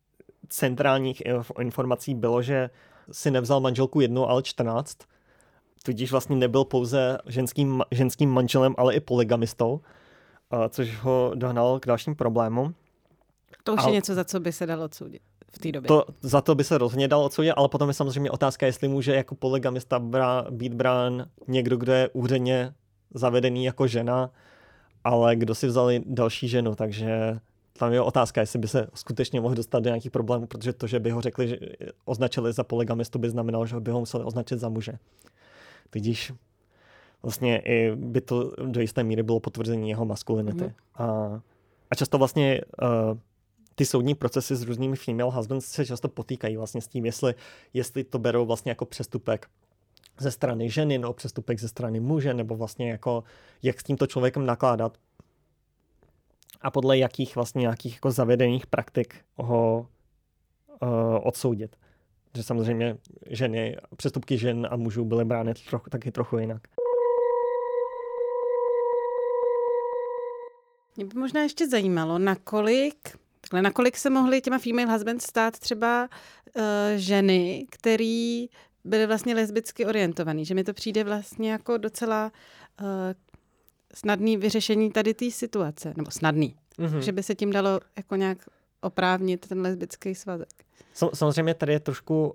centrálních 0.48 1.22
informací 1.60 2.14
bylo, 2.14 2.42
že 2.42 2.70
si 3.12 3.30
nevzal 3.30 3.60
manželku 3.60 4.00
jednu, 4.00 4.30
ale 4.30 4.42
14. 4.42 4.98
Tudíž 5.82 6.10
vlastně 6.10 6.36
nebyl 6.36 6.64
pouze 6.64 7.18
ženským, 7.26 7.82
ženským 7.90 8.30
manželem, 8.30 8.74
ale 8.78 8.94
i 8.94 9.00
polygamistou, 9.00 9.80
což 10.68 10.96
ho 10.96 11.32
dohnalo 11.34 11.80
k 11.80 11.86
dalším 11.86 12.16
problémům. 12.16 12.74
To 13.64 13.74
už 13.74 13.84
a 13.84 13.86
je 13.88 13.92
něco, 13.92 14.14
za 14.14 14.24
co 14.24 14.40
by 14.40 14.52
se 14.52 14.66
dalo 14.66 14.84
odsoudit 14.84 15.22
v 15.52 15.58
té 15.58 15.72
době. 15.72 15.88
To, 15.88 16.04
za 16.20 16.40
to 16.40 16.54
by 16.54 16.64
se 16.64 16.78
rozhodně 16.78 17.08
dalo 17.08 17.24
odsoudit, 17.24 17.52
ale 17.52 17.68
potom 17.68 17.88
je 17.88 17.94
samozřejmě 17.94 18.30
otázka, 18.30 18.66
jestli 18.66 18.88
může 18.88 19.14
jako 19.14 19.34
polygamista 19.34 19.98
brá, 19.98 20.46
být 20.50 20.74
brán 20.74 21.26
někdo, 21.48 21.76
kdo 21.76 21.92
je 21.92 22.08
úředně 22.12 22.74
zavedený 23.14 23.64
jako 23.64 23.86
žena, 23.86 24.30
ale 25.04 25.36
kdo 25.36 25.54
si 25.54 25.66
vzali 25.66 26.02
další 26.06 26.48
ženu, 26.48 26.74
takže 26.74 27.38
tam 27.78 27.92
je 27.92 28.00
otázka, 28.00 28.40
jestli 28.40 28.58
by 28.58 28.68
se 28.68 28.86
skutečně 28.94 29.40
mohl 29.40 29.54
dostat 29.54 29.80
do 29.80 29.88
nějakých 29.88 30.10
problémů, 30.10 30.46
protože 30.46 30.72
to, 30.72 30.86
že 30.86 31.00
by 31.00 31.10
ho 31.10 31.20
řekli, 31.20 31.48
že 31.48 31.58
označili 32.04 32.52
za 32.52 32.64
polygamistu, 32.64 33.18
by 33.18 33.30
znamenalo, 33.30 33.66
že 33.66 33.80
by 33.80 33.90
ho 33.90 34.00
museli 34.00 34.24
označit 34.24 34.58
za 34.58 34.68
muže. 34.68 34.92
Tudíž 35.90 36.32
vlastně 37.22 37.58
i 37.58 37.92
by 37.96 38.20
to 38.20 38.52
do 38.66 38.80
jisté 38.80 39.04
míry 39.04 39.22
bylo 39.22 39.40
potvrzení 39.40 39.90
jeho 39.90 40.04
maskulinity. 40.04 40.64
Mm. 40.64 40.72
A, 40.94 41.40
a 41.90 41.94
často 41.94 42.18
vlastně 42.18 42.60
uh, 42.82 43.18
ty 43.74 43.86
soudní 43.86 44.14
procesy 44.14 44.56
s 44.56 44.62
různými 44.62 44.96
female 44.96 45.32
husbands 45.32 45.66
se 45.66 45.86
často 45.86 46.08
potýkají 46.08 46.56
vlastně 46.56 46.80
s 46.80 46.88
tím, 46.88 47.06
jestli, 47.06 47.34
jestli 47.74 48.04
to 48.04 48.18
berou 48.18 48.46
vlastně 48.46 48.70
jako 48.70 48.84
přestupek 48.84 49.46
ze 50.18 50.30
strany 50.30 50.70
ženy, 50.70 50.98
nebo 50.98 51.12
přestupek 51.12 51.60
ze 51.60 51.68
strany 51.68 52.00
muže, 52.00 52.34
nebo 52.34 52.56
vlastně 52.56 52.90
jako 52.90 53.24
jak 53.62 53.80
s 53.80 53.84
tímto 53.84 54.06
člověkem 54.06 54.46
nakládat 54.46 54.98
a 56.62 56.70
podle 56.70 56.98
jakých 56.98 57.34
vlastně 57.36 57.60
nějakých 57.60 57.94
jako 57.94 58.10
zavedených 58.10 58.66
praktik 58.66 59.14
ho 59.36 59.86
uh, 60.82 60.88
odsoudit. 61.22 61.76
Že 62.36 62.42
samozřejmě 62.42 62.96
ženy, 63.26 63.76
přestupky 63.96 64.38
žen 64.38 64.68
a 64.70 64.76
mužů 64.76 65.04
byly 65.04 65.24
brány 65.24 65.54
trochu, 65.54 65.90
taky 65.90 66.12
trochu 66.12 66.38
jinak. 66.38 66.62
Mě 70.96 71.04
by 71.04 71.18
možná 71.20 71.42
ještě 71.42 71.68
zajímalo, 71.68 72.18
nakolik, 72.18 73.18
takhle, 73.40 73.62
nakolik 73.62 73.96
se 73.96 74.10
mohly 74.10 74.40
těma 74.40 74.58
female 74.58 74.92
husbands 74.92 75.24
stát 75.24 75.58
třeba 75.58 76.08
uh, 76.56 76.62
ženy, 76.96 77.66
který 77.70 78.48
byly 78.84 79.06
vlastně 79.06 79.34
lesbicky 79.34 79.86
orientovaný, 79.86 80.44
že 80.44 80.54
mi 80.54 80.64
to 80.64 80.72
přijde 80.72 81.04
vlastně 81.04 81.52
jako 81.52 81.76
docela 81.78 82.32
uh, 82.80 82.86
snadný 83.94 84.36
vyřešení 84.36 84.90
tady 84.90 85.14
té 85.14 85.30
situace, 85.30 85.94
nebo 85.96 86.10
snadný, 86.10 86.56
mm-hmm. 86.78 86.98
že 86.98 87.12
by 87.12 87.22
se 87.22 87.34
tím 87.34 87.52
dalo 87.52 87.80
jako 87.96 88.16
nějak 88.16 88.38
oprávnit 88.80 89.48
ten 89.48 89.60
lesbický 89.60 90.14
svazek. 90.14 90.64
Samozřejmě 91.14 91.54
tady 91.54 91.72
je 91.72 91.80
trošku 91.80 92.34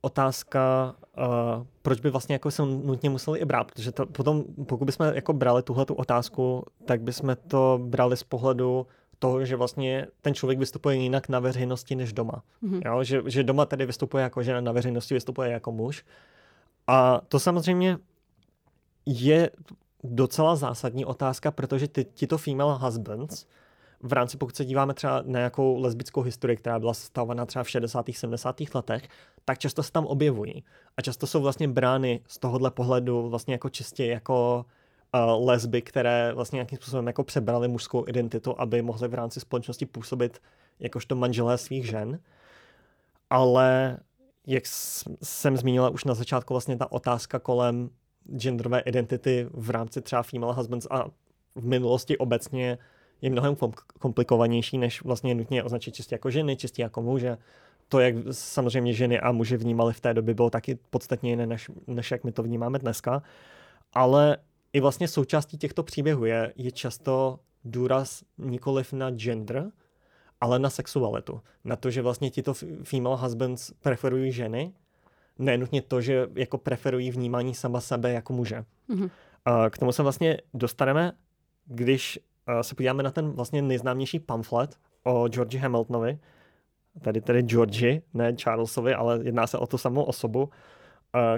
otázka, 0.00 0.94
uh, 1.18 1.66
proč 1.82 2.00
by 2.00 2.10
vlastně 2.10 2.34
jako 2.34 2.50
se 2.50 2.62
nutně 2.62 3.10
museli 3.10 3.38
i 3.38 3.44
brát, 3.44 3.72
protože 3.72 3.92
to 3.92 4.06
potom, 4.06 4.44
pokud 4.66 4.84
bychom 4.84 5.06
jako 5.06 5.32
brali 5.32 5.62
tuhle 5.62 5.84
tu 5.86 5.94
otázku, 5.94 6.64
tak 6.84 7.00
bychom 7.00 7.36
to 7.48 7.80
brali 7.82 8.16
z 8.16 8.22
pohledu 8.22 8.86
toho, 9.18 9.44
že 9.44 9.56
vlastně 9.56 10.06
ten 10.22 10.34
člověk 10.34 10.58
vystupuje 10.58 10.96
jinak 10.96 11.28
na 11.28 11.38
veřejnosti 11.38 11.94
než 11.94 12.12
doma. 12.12 12.42
Mm-hmm. 12.62 12.82
Jo? 12.84 13.04
Že, 13.04 13.22
že 13.26 13.42
doma 13.42 13.66
tedy 13.66 13.86
vystupuje 13.86 14.22
jako 14.22 14.42
žena, 14.42 14.60
na 14.60 14.72
veřejnosti 14.72 15.14
vystupuje 15.14 15.50
jako 15.50 15.72
muž. 15.72 16.04
A 16.86 17.20
to 17.28 17.40
samozřejmě 17.40 17.98
je 19.06 19.50
docela 20.04 20.56
zásadní 20.56 21.04
otázka, 21.04 21.50
protože 21.50 21.88
ty, 21.88 22.04
tyto 22.04 22.38
female 22.38 22.78
husbands 22.78 23.46
v 24.00 24.12
rámci, 24.12 24.36
pokud 24.36 24.56
se 24.56 24.64
díváme 24.64 24.94
třeba 24.94 25.22
na 25.26 25.38
nějakou 25.38 25.80
lesbickou 25.80 26.22
historii, 26.22 26.56
která 26.56 26.78
byla 26.78 26.94
sestavena 26.94 27.46
třeba 27.46 27.62
v 27.62 27.70
60. 27.70 28.06
70. 28.12 28.56
letech, 28.74 29.08
tak 29.44 29.58
často 29.58 29.82
se 29.82 29.92
tam 29.92 30.06
objevují. 30.06 30.64
A 30.96 31.02
často 31.02 31.26
jsou 31.26 31.42
vlastně 31.42 31.68
brány 31.68 32.20
z 32.28 32.38
tohohle 32.38 32.70
pohledu 32.70 33.28
vlastně 33.28 33.54
jako 33.54 33.68
čistě 33.68 34.06
jako 34.06 34.66
uh, 35.14 35.46
lesby, 35.46 35.82
které 35.82 36.32
vlastně 36.34 36.56
nějakým 36.56 36.78
způsobem 36.78 37.06
jako 37.06 37.24
přebrali 37.24 37.68
mužskou 37.68 38.08
identitu, 38.08 38.60
aby 38.60 38.82
mohly 38.82 39.08
v 39.08 39.14
rámci 39.14 39.40
společnosti 39.40 39.86
působit 39.86 40.42
jakožto 40.80 41.16
manželé 41.16 41.58
svých 41.58 41.86
žen. 41.86 42.20
Ale 43.30 43.98
jak 44.46 44.62
jsem 45.22 45.56
zmínila 45.56 45.90
už 45.90 46.04
na 46.04 46.14
začátku, 46.14 46.54
vlastně 46.54 46.76
ta 46.76 46.92
otázka 46.92 47.38
kolem 47.38 47.90
genderové 48.36 48.80
identity 48.80 49.46
v 49.50 49.70
rámci 49.70 50.00
třeba 50.00 50.22
female 50.22 50.54
husbands 50.54 50.86
a 50.90 51.04
v 51.54 51.64
minulosti 51.64 52.18
obecně 52.18 52.78
je 53.22 53.30
mnohem 53.30 53.56
komplikovanější, 53.98 54.78
než 54.78 55.02
vlastně 55.02 55.34
nutně 55.34 55.62
označit 55.62 55.94
čistě 55.94 56.14
jako 56.14 56.30
ženy, 56.30 56.56
čistě 56.56 56.82
jako 56.82 57.02
muže. 57.02 57.38
To, 57.88 58.00
jak 58.00 58.14
samozřejmě 58.30 58.92
ženy 58.92 59.20
a 59.20 59.32
muži 59.32 59.56
vnímali 59.56 59.92
v 59.92 60.00
té 60.00 60.14
době, 60.14 60.34
bylo 60.34 60.50
taky 60.50 60.78
podstatně 60.90 61.30
jiné, 61.30 61.46
než, 61.46 61.70
než 61.86 62.10
jak 62.10 62.24
my 62.24 62.32
to 62.32 62.42
vnímáme 62.42 62.78
dneska. 62.78 63.22
Ale 63.92 64.36
i 64.72 64.80
vlastně 64.80 65.08
součástí 65.08 65.58
těchto 65.58 65.82
příběhů 65.82 66.24
je, 66.24 66.52
je 66.56 66.72
často 66.72 67.38
důraz 67.64 68.22
nikoliv 68.38 68.92
na 68.92 69.10
gender, 69.10 69.70
ale 70.40 70.58
na 70.58 70.70
sexualitu. 70.70 71.40
Na 71.64 71.76
to, 71.76 71.90
že 71.90 72.02
vlastně 72.02 72.30
tito 72.30 72.54
female 72.82 73.16
husbands 73.16 73.72
preferují 73.80 74.32
ženy, 74.32 74.72
nenutně 75.38 75.82
to, 75.82 76.00
že 76.00 76.28
jako 76.34 76.58
preferují 76.58 77.10
vnímání 77.10 77.54
sama 77.54 77.80
sebe 77.80 78.12
jako 78.12 78.32
muže. 78.32 78.64
Mm-hmm. 78.90 79.10
K 79.70 79.78
tomu 79.78 79.92
se 79.92 80.02
vlastně 80.02 80.38
dostaneme, 80.54 81.12
když 81.64 82.20
se 82.62 82.74
podíváme 82.74 83.02
na 83.02 83.10
ten 83.10 83.30
vlastně 83.30 83.62
nejznámější 83.62 84.18
pamflet 84.18 84.76
o 85.04 85.28
Georgi 85.28 85.58
Hamiltonovi, 85.58 86.18
tady 87.02 87.20
tedy 87.20 87.42
Georgi, 87.42 88.02
ne 88.14 88.36
Charlesovi, 88.42 88.94
ale 88.94 89.20
jedná 89.22 89.46
se 89.46 89.58
o 89.58 89.66
tu 89.66 89.78
samou 89.78 90.02
osobu, 90.02 90.50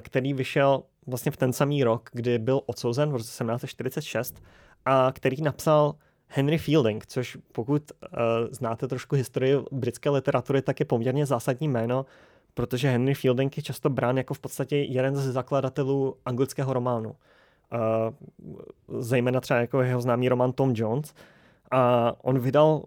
který 0.00 0.34
vyšel 0.34 0.82
vlastně 1.06 1.32
v 1.32 1.36
ten 1.36 1.52
samý 1.52 1.84
rok, 1.84 2.10
kdy 2.12 2.38
byl 2.38 2.60
odsouzen 2.66 3.08
v 3.08 3.12
roce 3.12 3.24
1746 3.24 4.42
a 4.84 5.12
který 5.12 5.42
napsal 5.42 5.94
Henry 6.26 6.58
Fielding, 6.58 7.06
což 7.06 7.38
pokud 7.52 7.82
uh, 7.90 8.08
znáte 8.50 8.88
trošku 8.88 9.16
historii 9.16 9.56
britské 9.72 10.10
literatury, 10.10 10.62
tak 10.62 10.80
je 10.80 10.86
poměrně 10.86 11.26
zásadní 11.26 11.68
jméno, 11.68 12.06
protože 12.54 12.90
Henry 12.90 13.14
Fielding 13.14 13.56
je 13.56 13.62
často 13.62 13.90
brán 13.90 14.16
jako 14.16 14.34
v 14.34 14.38
podstatě 14.38 14.76
jeden 14.76 15.16
ze 15.16 15.32
zakladatelů 15.32 16.16
anglického 16.24 16.72
románu. 16.72 17.10
Uh, 17.10 19.00
zejména 19.00 19.40
třeba 19.40 19.60
jako 19.60 19.82
jeho 19.82 20.00
známý 20.00 20.28
román 20.28 20.52
Tom 20.52 20.72
Jones. 20.74 21.14
A 21.70 22.12
on 22.22 22.38
vydal 22.38 22.82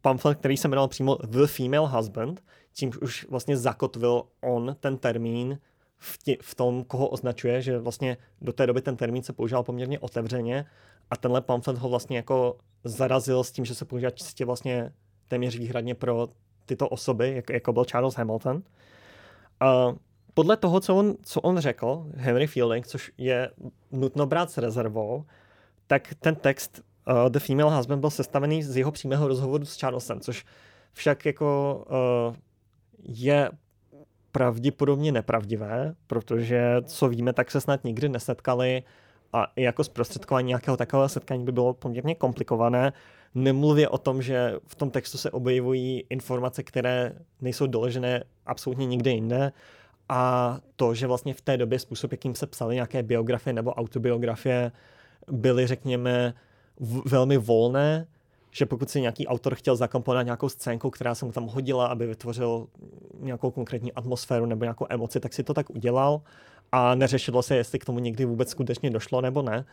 pamflet, 0.00 0.38
který 0.38 0.56
se 0.56 0.68
jmenoval 0.68 0.88
přímo 0.88 1.18
The 1.26 1.46
Female 1.46 1.88
Husband, 1.88 2.42
čímž 2.74 2.96
už 2.96 3.26
vlastně 3.30 3.56
zakotvil 3.56 4.22
on 4.40 4.76
ten 4.80 4.98
termín 4.98 5.58
v, 5.98 6.18
tě, 6.18 6.36
v 6.42 6.54
tom, 6.54 6.84
koho 6.84 7.08
označuje, 7.08 7.62
že 7.62 7.78
vlastně 7.78 8.16
do 8.40 8.52
té 8.52 8.66
doby 8.66 8.82
ten 8.82 8.96
termín 8.96 9.22
se 9.22 9.32
používal 9.32 9.62
poměrně 9.62 9.98
otevřeně 9.98 10.66
a 11.10 11.16
tenhle 11.16 11.40
pamflet 11.40 11.78
ho 11.78 11.88
vlastně 11.88 12.16
jako 12.16 12.56
zarazil 12.84 13.44
s 13.44 13.52
tím, 13.52 13.64
že 13.64 13.74
se 13.74 13.84
používá 13.84 14.10
čistě 14.10 14.44
vlastně 14.44 14.92
téměř 15.28 15.56
výhradně 15.56 15.94
pro 15.94 16.28
tyto 16.66 16.88
osoby, 16.88 17.32
jako, 17.34 17.52
jako 17.52 17.72
byl 17.72 17.84
Charles 17.84 18.14
Hamilton. 18.14 18.62
A 19.64 19.94
podle 20.34 20.56
toho, 20.56 20.80
co 20.80 20.96
on, 20.96 21.14
co 21.22 21.40
on 21.40 21.58
řekl, 21.58 22.06
Henry 22.16 22.46
Fielding, 22.46 22.86
což 22.86 23.12
je 23.18 23.50
nutno 23.92 24.26
brát 24.26 24.50
s 24.50 24.58
rezervou, 24.58 25.24
tak 25.86 26.14
ten 26.20 26.34
text 26.34 26.82
uh, 27.08 27.28
The 27.28 27.38
Female 27.38 27.76
Husband 27.76 28.00
byl 28.00 28.10
sestavený 28.10 28.62
z 28.62 28.76
jeho 28.76 28.92
přímého 28.92 29.28
rozhovoru 29.28 29.64
s 29.64 29.80
Charlesem, 29.80 30.20
což 30.20 30.44
však 30.92 31.26
jako 31.26 31.84
uh, 32.28 32.36
je 33.02 33.50
pravděpodobně 34.32 35.12
nepravdivé, 35.12 35.94
protože 36.06 36.76
co 36.82 37.08
víme, 37.08 37.32
tak 37.32 37.50
se 37.50 37.60
snad 37.60 37.84
nikdy 37.84 38.08
nesetkali 38.08 38.82
a 39.32 39.46
jako 39.56 39.84
zprostředkování 39.84 40.48
nějakého 40.48 40.76
takového 40.76 41.08
setkání 41.08 41.44
by 41.44 41.52
bylo 41.52 41.74
poměrně 41.74 42.14
komplikované. 42.14 42.92
Nemluvě 43.34 43.88
o 43.88 43.98
tom, 43.98 44.22
že 44.22 44.54
v 44.66 44.74
tom 44.74 44.90
textu 44.90 45.18
se 45.18 45.30
objevují 45.30 46.04
informace, 46.10 46.62
které 46.62 47.12
nejsou 47.40 47.66
doložené 47.66 48.24
absolutně 48.46 48.86
nikde 48.86 49.10
jinde 49.10 49.52
a 50.08 50.58
to, 50.76 50.94
že 50.94 51.06
vlastně 51.06 51.34
v 51.34 51.40
té 51.40 51.56
době 51.56 51.78
způsob, 51.78 52.12
jakým 52.12 52.34
se 52.34 52.46
psaly 52.46 52.74
nějaké 52.74 53.02
biografie 53.02 53.52
nebo 53.54 53.72
autobiografie, 53.72 54.72
byly, 55.30 55.66
řekněme, 55.66 56.34
v- 56.80 57.10
velmi 57.10 57.36
volné, 57.36 58.06
že 58.50 58.66
pokud 58.66 58.90
si 58.90 59.00
nějaký 59.00 59.26
autor 59.26 59.54
chtěl 59.54 59.76
zakomponovat 59.76 60.24
nějakou 60.24 60.48
scénku, 60.48 60.90
která 60.90 61.14
se 61.14 61.24
mu 61.24 61.32
tam 61.32 61.46
hodila, 61.46 61.86
aby 61.86 62.06
vytvořil 62.06 62.66
nějakou 63.20 63.50
konkrétní 63.50 63.92
atmosféru 63.92 64.46
nebo 64.46 64.64
nějakou 64.64 64.86
emoci, 64.88 65.20
tak 65.20 65.32
si 65.32 65.42
to 65.42 65.54
tak 65.54 65.70
udělal 65.70 66.20
a 66.72 66.94
neřešilo 66.94 67.42
se, 67.42 67.56
jestli 67.56 67.78
k 67.78 67.84
tomu 67.84 67.98
někdy 67.98 68.24
vůbec 68.24 68.50
skutečně 68.50 68.90
došlo 68.90 69.20
nebo 69.20 69.42
ne. 69.42 69.64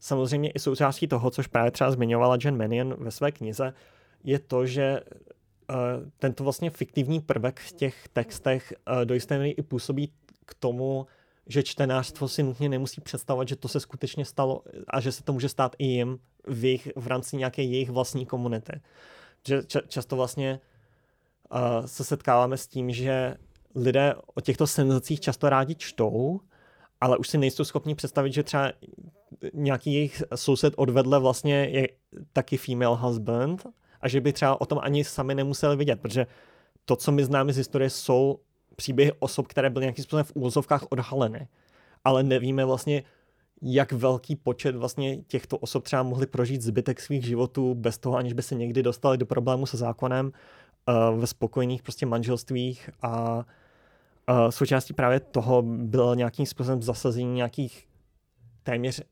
Samozřejmě 0.00 0.50
i 0.50 0.58
součástí 0.58 1.08
toho, 1.08 1.30
což 1.30 1.46
právě 1.46 1.70
třeba 1.70 1.90
zmiňovala 1.90 2.38
Jen 2.44 2.56
Mannion 2.56 2.94
ve 2.98 3.10
své 3.10 3.32
knize, 3.32 3.74
je 4.24 4.38
to, 4.38 4.66
že 4.66 5.00
uh, 5.00 5.76
tento 6.18 6.44
vlastně 6.44 6.70
fiktivní 6.70 7.20
prvek 7.20 7.60
v 7.60 7.72
těch 7.72 8.08
textech 8.08 8.74
uh, 8.90 9.04
do 9.04 9.14
jisté 9.14 9.38
míry 9.38 9.50
i 9.50 9.62
působí 9.62 10.12
k 10.46 10.54
tomu, 10.54 11.06
že 11.46 11.62
čtenářstvo 11.62 12.28
si 12.28 12.42
nutně 12.42 12.68
nemusí 12.68 13.00
představovat, 13.00 13.48
že 13.48 13.56
to 13.56 13.68
se 13.68 13.80
skutečně 13.80 14.24
stalo 14.24 14.62
a 14.88 15.00
že 15.00 15.12
se 15.12 15.22
to 15.22 15.32
může 15.32 15.48
stát 15.48 15.76
i 15.78 15.86
jim 15.86 16.18
v, 16.46 16.64
jejich, 16.64 16.88
v 16.96 17.06
rámci 17.06 17.36
nějaké 17.36 17.62
jejich 17.62 17.90
vlastní 17.90 18.26
komunity. 18.26 18.80
Že 19.46 19.62
ča, 19.62 19.80
často 19.88 20.16
vlastně 20.16 20.60
uh, 21.52 21.86
se 21.86 22.04
setkáváme 22.04 22.56
s 22.56 22.66
tím, 22.66 22.90
že 22.90 23.36
lidé 23.74 24.14
o 24.34 24.40
těchto 24.40 24.66
senzacích 24.66 25.20
často 25.20 25.48
rádi 25.48 25.74
čtou, 25.74 26.40
ale 27.00 27.16
už 27.16 27.28
si 27.28 27.38
nejsou 27.38 27.64
schopni 27.64 27.94
představit, 27.94 28.32
že 28.32 28.42
třeba 28.42 28.72
nějaký 29.54 29.94
jejich 29.94 30.22
soused 30.34 30.74
odvedle 30.76 31.18
vlastně 31.18 31.54
je 31.54 31.88
taky 32.32 32.56
female 32.56 32.96
husband 32.96 33.66
a 34.00 34.08
že 34.08 34.20
by 34.20 34.32
třeba 34.32 34.60
o 34.60 34.66
tom 34.66 34.78
ani 34.82 35.04
sami 35.04 35.34
nemuseli 35.34 35.76
vidět, 35.76 36.00
protože 36.00 36.26
to, 36.84 36.96
co 36.96 37.12
my 37.12 37.24
známe 37.24 37.52
z 37.52 37.56
historie, 37.56 37.90
jsou 37.90 38.38
příběhy 38.76 39.12
osob, 39.18 39.46
které 39.46 39.70
byly 39.70 39.82
nějakým 39.82 40.04
způsobem 40.04 40.24
v 40.24 40.32
úvozovkách 40.34 40.86
odhaleny. 40.90 41.48
Ale 42.04 42.22
nevíme 42.22 42.64
vlastně, 42.64 43.02
jak 43.62 43.92
velký 43.92 44.36
počet 44.36 44.76
vlastně 44.76 45.16
těchto 45.16 45.58
osob 45.58 45.84
třeba 45.84 46.02
mohli 46.02 46.26
prožít 46.26 46.62
zbytek 46.62 47.00
svých 47.00 47.24
životů 47.24 47.74
bez 47.74 47.98
toho, 47.98 48.16
aniž 48.16 48.32
by 48.32 48.42
se 48.42 48.54
někdy 48.54 48.82
dostali 48.82 49.18
do 49.18 49.26
problému 49.26 49.66
se 49.66 49.76
zákonem 49.76 50.32
uh, 50.88 51.20
ve 51.20 51.26
spokojených 51.26 51.82
prostě 51.82 52.06
manželstvích 52.06 52.90
a 53.02 53.36
uh, 53.36 54.48
součástí 54.50 54.94
právě 54.94 55.20
toho 55.20 55.62
bylo 55.62 56.14
nějakým 56.14 56.46
způsobem 56.46 56.82
zasazení 56.82 57.34
nějakých 57.34 57.88
téměř 58.62 59.02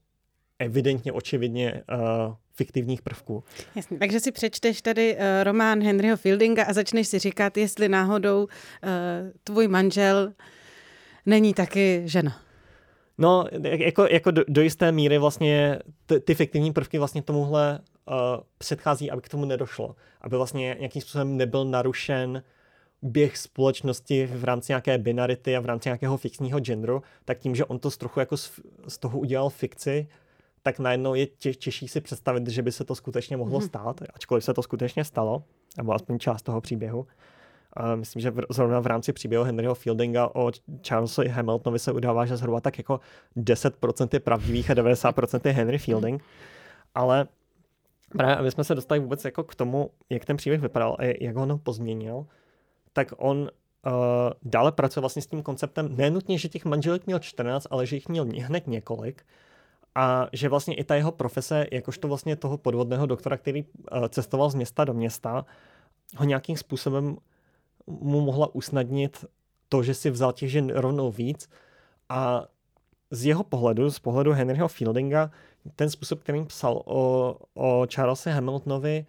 evidentně, 0.64 1.12
očividně 1.12 1.82
uh, 1.92 2.34
fiktivních 2.54 3.02
prvků. 3.02 3.44
Jasně, 3.76 3.98
takže 3.98 4.20
si 4.20 4.32
přečteš 4.32 4.82
tady 4.82 5.14
uh, 5.14 5.20
román 5.42 5.82
Henryho 5.82 6.16
Fieldinga 6.16 6.64
a 6.64 6.72
začneš 6.72 7.08
si 7.08 7.18
říkat, 7.18 7.56
jestli 7.56 7.88
náhodou 7.88 8.42
uh, 8.44 8.50
tvůj 9.44 9.68
manžel 9.68 10.32
není 11.26 11.54
taky 11.54 12.02
žena. 12.04 12.40
No, 13.18 13.44
jako, 13.62 14.06
jako 14.10 14.30
do, 14.30 14.44
do 14.48 14.62
jisté 14.62 14.92
míry 14.92 15.18
vlastně 15.18 15.78
ty, 16.06 16.20
ty 16.20 16.34
fiktivní 16.34 16.72
prvky 16.72 16.98
vlastně 16.98 17.22
tomuhle 17.22 17.78
uh, 17.78 18.14
předchází, 18.58 19.10
aby 19.10 19.22
k 19.22 19.28
tomu 19.28 19.44
nedošlo. 19.44 19.96
Aby 20.20 20.36
vlastně 20.36 20.76
nějakým 20.78 21.02
způsobem 21.02 21.36
nebyl 21.36 21.64
narušen 21.64 22.42
běh 23.02 23.36
společnosti 23.36 24.26
v 24.26 24.44
rámci 24.44 24.72
nějaké 24.72 24.98
binarity 24.98 25.56
a 25.56 25.60
v 25.60 25.66
rámci 25.66 25.88
nějakého 25.88 26.16
fixního 26.16 26.60
genderu, 26.60 27.02
tak 27.24 27.38
tím, 27.38 27.54
že 27.54 27.64
on 27.64 27.78
to 27.78 27.90
z 27.90 27.96
trochu 27.96 28.20
jako 28.20 28.36
z, 28.36 28.60
z 28.88 28.98
toho 28.98 29.18
udělal 29.18 29.50
fikci, 29.50 30.08
tak 30.66 30.78
najednou 30.78 31.14
je 31.14 31.26
tě, 31.26 31.54
těžší 31.54 31.88
si 31.88 32.00
představit, 32.00 32.48
že 32.48 32.62
by 32.62 32.72
se 32.72 32.84
to 32.84 32.94
skutečně 32.94 33.36
mohlo 33.36 33.60
mm. 33.60 33.66
stát, 33.66 34.00
ačkoliv 34.14 34.44
se 34.44 34.54
to 34.54 34.62
skutečně 34.62 35.04
stalo, 35.04 35.44
nebo 35.76 35.92
aspoň 35.92 36.18
část 36.18 36.42
toho 36.42 36.60
příběhu. 36.60 37.00
Uh, 37.00 37.96
myslím, 37.96 38.22
že 38.22 38.30
v, 38.30 38.40
zrovna 38.50 38.80
v 38.80 38.86
rámci 38.86 39.12
příběhu 39.12 39.44
Henryho 39.44 39.74
Fieldinga 39.74 40.30
o 40.34 40.50
Charlesovi 40.88 41.28
Hamiltonovi 41.28 41.78
se 41.78 41.92
udává, 41.92 42.26
že 42.26 42.36
zhruba 42.36 42.60
tak 42.60 42.78
jako 42.78 43.00
10% 43.36 44.08
je 44.12 44.20
pravdivých 44.20 44.70
a 44.70 44.74
90% 44.74 45.40
je 45.44 45.52
Henry 45.52 45.78
Fielding. 45.78 46.22
Ale 46.94 47.28
právě, 48.08 48.36
aby 48.36 48.50
jsme 48.50 48.64
se 48.64 48.74
dostali 48.74 49.00
vůbec 49.00 49.24
jako 49.24 49.44
k 49.44 49.54
tomu, 49.54 49.90
jak 50.10 50.24
ten 50.24 50.36
příběh 50.36 50.60
vypadal 50.60 50.96
a 50.98 51.04
jak 51.20 51.36
ho 51.36 51.58
pozměnil, 51.58 52.26
tak 52.92 53.08
on 53.16 53.38
uh, 53.38 53.92
dále 54.42 54.72
pracuje 54.72 55.00
vlastně 55.00 55.22
s 55.22 55.26
tím 55.26 55.42
konceptem, 55.42 55.96
nenutně, 55.96 56.38
že 56.38 56.48
těch 56.48 56.64
manželek 56.64 57.06
měl 57.06 57.18
14, 57.18 57.66
ale 57.70 57.86
že 57.86 57.96
jich 57.96 58.08
měl 58.08 58.26
hned 58.42 58.66
několik 58.66 59.24
a 59.94 60.28
že 60.32 60.48
vlastně 60.48 60.74
i 60.74 60.84
ta 60.84 60.94
jeho 60.94 61.12
profese, 61.12 61.66
jakožto 61.72 62.08
vlastně 62.08 62.36
toho 62.36 62.58
podvodného 62.58 63.06
doktora, 63.06 63.36
který 63.36 63.64
uh, 63.64 64.08
cestoval 64.08 64.50
z 64.50 64.54
města 64.54 64.84
do 64.84 64.94
města, 64.94 65.46
ho 66.16 66.24
nějakým 66.24 66.56
způsobem 66.56 67.16
mu 67.86 68.20
mohla 68.20 68.54
usnadnit 68.54 69.24
to, 69.68 69.82
že 69.82 69.94
si 69.94 70.10
vzal 70.10 70.32
těch 70.32 70.50
žen 70.50 70.72
rovnou 70.74 71.10
víc. 71.10 71.48
A 72.08 72.44
z 73.10 73.24
jeho 73.24 73.44
pohledu, 73.44 73.90
z 73.90 73.98
pohledu 73.98 74.32
Henryho 74.32 74.68
Fieldinga, 74.68 75.30
ten 75.76 75.90
způsob, 75.90 76.20
kterým 76.20 76.46
psal 76.46 76.82
o, 76.84 77.36
o 77.54 77.86
Charlesi 77.94 78.30
Hamiltonovi, 78.30 79.06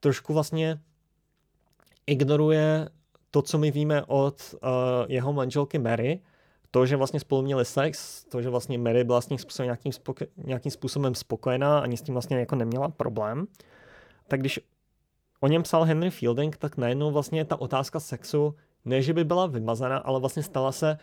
trošku 0.00 0.32
vlastně 0.32 0.80
ignoruje 2.06 2.88
to, 3.30 3.42
co 3.42 3.58
my 3.58 3.70
víme 3.70 4.04
od 4.06 4.54
uh, 4.54 4.60
jeho 5.08 5.32
manželky 5.32 5.78
Mary, 5.78 6.20
to, 6.74 6.86
že 6.86 6.96
vlastně 6.96 7.20
spolu 7.20 7.42
měli 7.42 7.64
sex, 7.64 8.24
to, 8.24 8.42
že 8.42 8.50
vlastně 8.50 8.78
Mary 8.78 9.04
byla 9.04 9.20
s 9.20 9.28
ním 9.28 9.38
způsobem, 9.38 9.66
nějakým, 9.66 9.92
spoko- 9.92 10.26
nějakým 10.36 10.72
způsobem 10.72 11.14
spokojená, 11.14 11.78
ani 11.78 11.96
s 11.96 12.02
tím 12.02 12.14
vlastně 12.14 12.38
jako 12.38 12.56
neměla 12.56 12.88
problém, 12.88 13.46
tak 14.28 14.40
když 14.40 14.60
o 15.40 15.46
něm 15.46 15.62
psal 15.62 15.84
Henry 15.84 16.10
Fielding, 16.10 16.56
tak 16.56 16.76
najednou 16.76 17.10
vlastně 17.10 17.44
ta 17.44 17.60
otázka 17.60 18.00
sexu 18.00 18.54
ne, 18.84 19.02
že 19.02 19.12
by 19.12 19.24
byla 19.24 19.46
vymazaná, 19.46 19.98
ale 19.98 20.20
vlastně 20.20 20.42
stala 20.42 20.72
se 20.72 20.98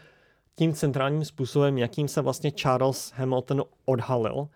tím 0.55 0.73
centrálním 0.73 1.25
způsobem, 1.25 1.77
jakým 1.77 2.07
se 2.07 2.21
vlastně 2.21 2.51
Charles 2.51 3.11
Hamilton 3.15 3.63
odhalil, 3.85 4.47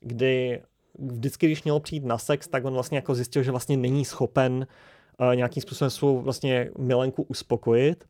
kdy 0.00 0.62
vždycky, 0.98 1.46
když 1.46 1.64
měl 1.64 1.80
přijít 1.80 2.04
na 2.04 2.18
sex, 2.18 2.48
tak 2.48 2.64
on 2.64 2.74
vlastně 2.74 2.98
jako 2.98 3.14
zjistil, 3.14 3.42
že 3.42 3.50
vlastně 3.50 3.76
není 3.76 4.04
schopen 4.04 4.66
uh, 5.20 5.34
nějakým 5.36 5.62
způsobem 5.62 5.90
svou 5.90 6.20
vlastně 6.20 6.70
milenku 6.78 7.22
uspokojit 7.22 8.04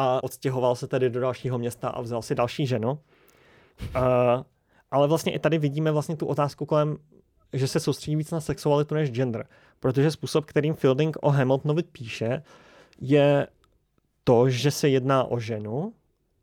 a 0.00 0.24
odstěhoval 0.24 0.76
se 0.76 0.86
tedy 0.86 1.10
do 1.10 1.20
dalšího 1.20 1.58
města 1.58 1.88
a 1.88 2.00
vzal 2.00 2.22
si 2.22 2.34
další 2.34 2.66
ženu. 2.66 2.90
Uh, 2.90 2.98
ale 4.90 5.08
vlastně 5.08 5.32
i 5.32 5.38
tady 5.38 5.58
vidíme 5.58 5.90
vlastně 5.90 6.16
tu 6.16 6.26
otázku 6.26 6.66
kolem, 6.66 6.96
že 7.52 7.68
se 7.68 7.80
soustředí 7.80 8.16
víc 8.16 8.30
na 8.30 8.40
sexualitu 8.40 8.94
než 8.94 9.10
gender. 9.10 9.46
Protože 9.80 10.10
způsob, 10.10 10.44
kterým 10.44 10.74
Fielding 10.74 11.16
o 11.20 11.30
Hamiltonovi 11.30 11.82
píše, 11.82 12.42
je 13.00 13.46
to, 14.24 14.50
že 14.50 14.70
se 14.70 14.88
jedná 14.88 15.24
o 15.24 15.38
ženu, 15.38 15.92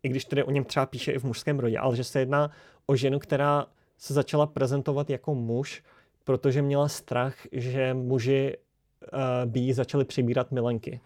i 0.02 0.08
když 0.08 0.24
tedy 0.24 0.44
o 0.44 0.50
něm 0.50 0.64
třeba 0.64 0.86
píše 0.86 1.12
i 1.12 1.18
v 1.18 1.24
mužském 1.24 1.58
rodě, 1.58 1.78
ale 1.78 1.96
že 1.96 2.04
se 2.04 2.20
jedná 2.20 2.50
o 2.86 2.96
ženu, 2.96 3.18
která 3.18 3.66
se 3.98 4.14
začala 4.14 4.46
prezentovat 4.46 5.10
jako 5.10 5.34
muž, 5.34 5.82
protože 6.24 6.62
měla 6.62 6.88
strach, 6.88 7.34
že 7.52 7.94
muži 7.94 8.56
uh, 8.56 9.50
by 9.50 9.60
jí 9.60 9.72
začali 9.72 10.04
přibírat 10.04 10.52
milenky. 10.52 11.00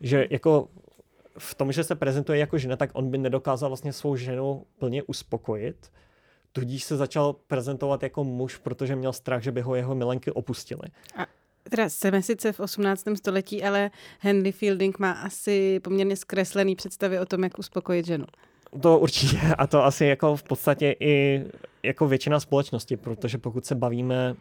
Že 0.00 0.26
jako 0.30 0.68
v 1.38 1.54
tom, 1.54 1.72
že 1.72 1.84
se 1.84 1.94
prezentuje 1.94 2.38
jako 2.38 2.58
žena, 2.58 2.76
tak 2.76 2.90
on 2.92 3.10
by 3.10 3.18
nedokázal 3.18 3.70
vlastně 3.70 3.92
svou 3.92 4.16
ženu 4.16 4.66
plně 4.78 5.02
uspokojit. 5.02 5.92
Tudíž 6.52 6.84
se 6.84 6.96
začal 6.96 7.32
prezentovat 7.32 8.02
jako 8.02 8.24
muž, 8.24 8.56
protože 8.56 8.96
měl 8.96 9.12
strach, 9.12 9.42
že 9.42 9.52
by 9.52 9.60
ho 9.60 9.74
jeho 9.74 9.94
milenky 9.94 10.30
opustili. 10.30 10.82
A 11.16 11.26
teda 11.70 11.88
jsme 11.88 12.22
sice 12.22 12.52
v 12.52 12.60
18. 12.60 13.04
století, 13.14 13.64
ale 13.64 13.90
Henry 14.18 14.52
Fielding 14.52 14.98
má 14.98 15.12
asi 15.12 15.80
poměrně 15.80 16.16
zkreslený 16.16 16.76
představy 16.76 17.20
o 17.20 17.26
tom, 17.26 17.44
jak 17.44 17.58
uspokojit 17.58 18.06
ženu. 18.06 18.24
To 18.82 18.98
určitě 18.98 19.40
a 19.58 19.66
to 19.66 19.84
asi 19.84 20.04
jako 20.04 20.36
v 20.36 20.42
podstatě 20.42 20.96
i 21.00 21.44
jako 21.82 22.08
většina 22.08 22.40
společnosti, 22.40 22.96
protože 22.96 23.38
pokud 23.38 23.66
se 23.66 23.74
bavíme 23.74 24.34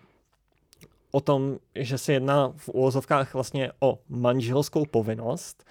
o 1.11 1.21
tom, 1.21 1.57
že 1.75 1.97
se 1.97 2.13
jedná 2.13 2.53
v 2.55 2.69
úvozovkách 2.69 3.33
vlastně 3.33 3.71
o 3.79 3.99
manželskou 4.09 4.85
povinnost 4.85 5.63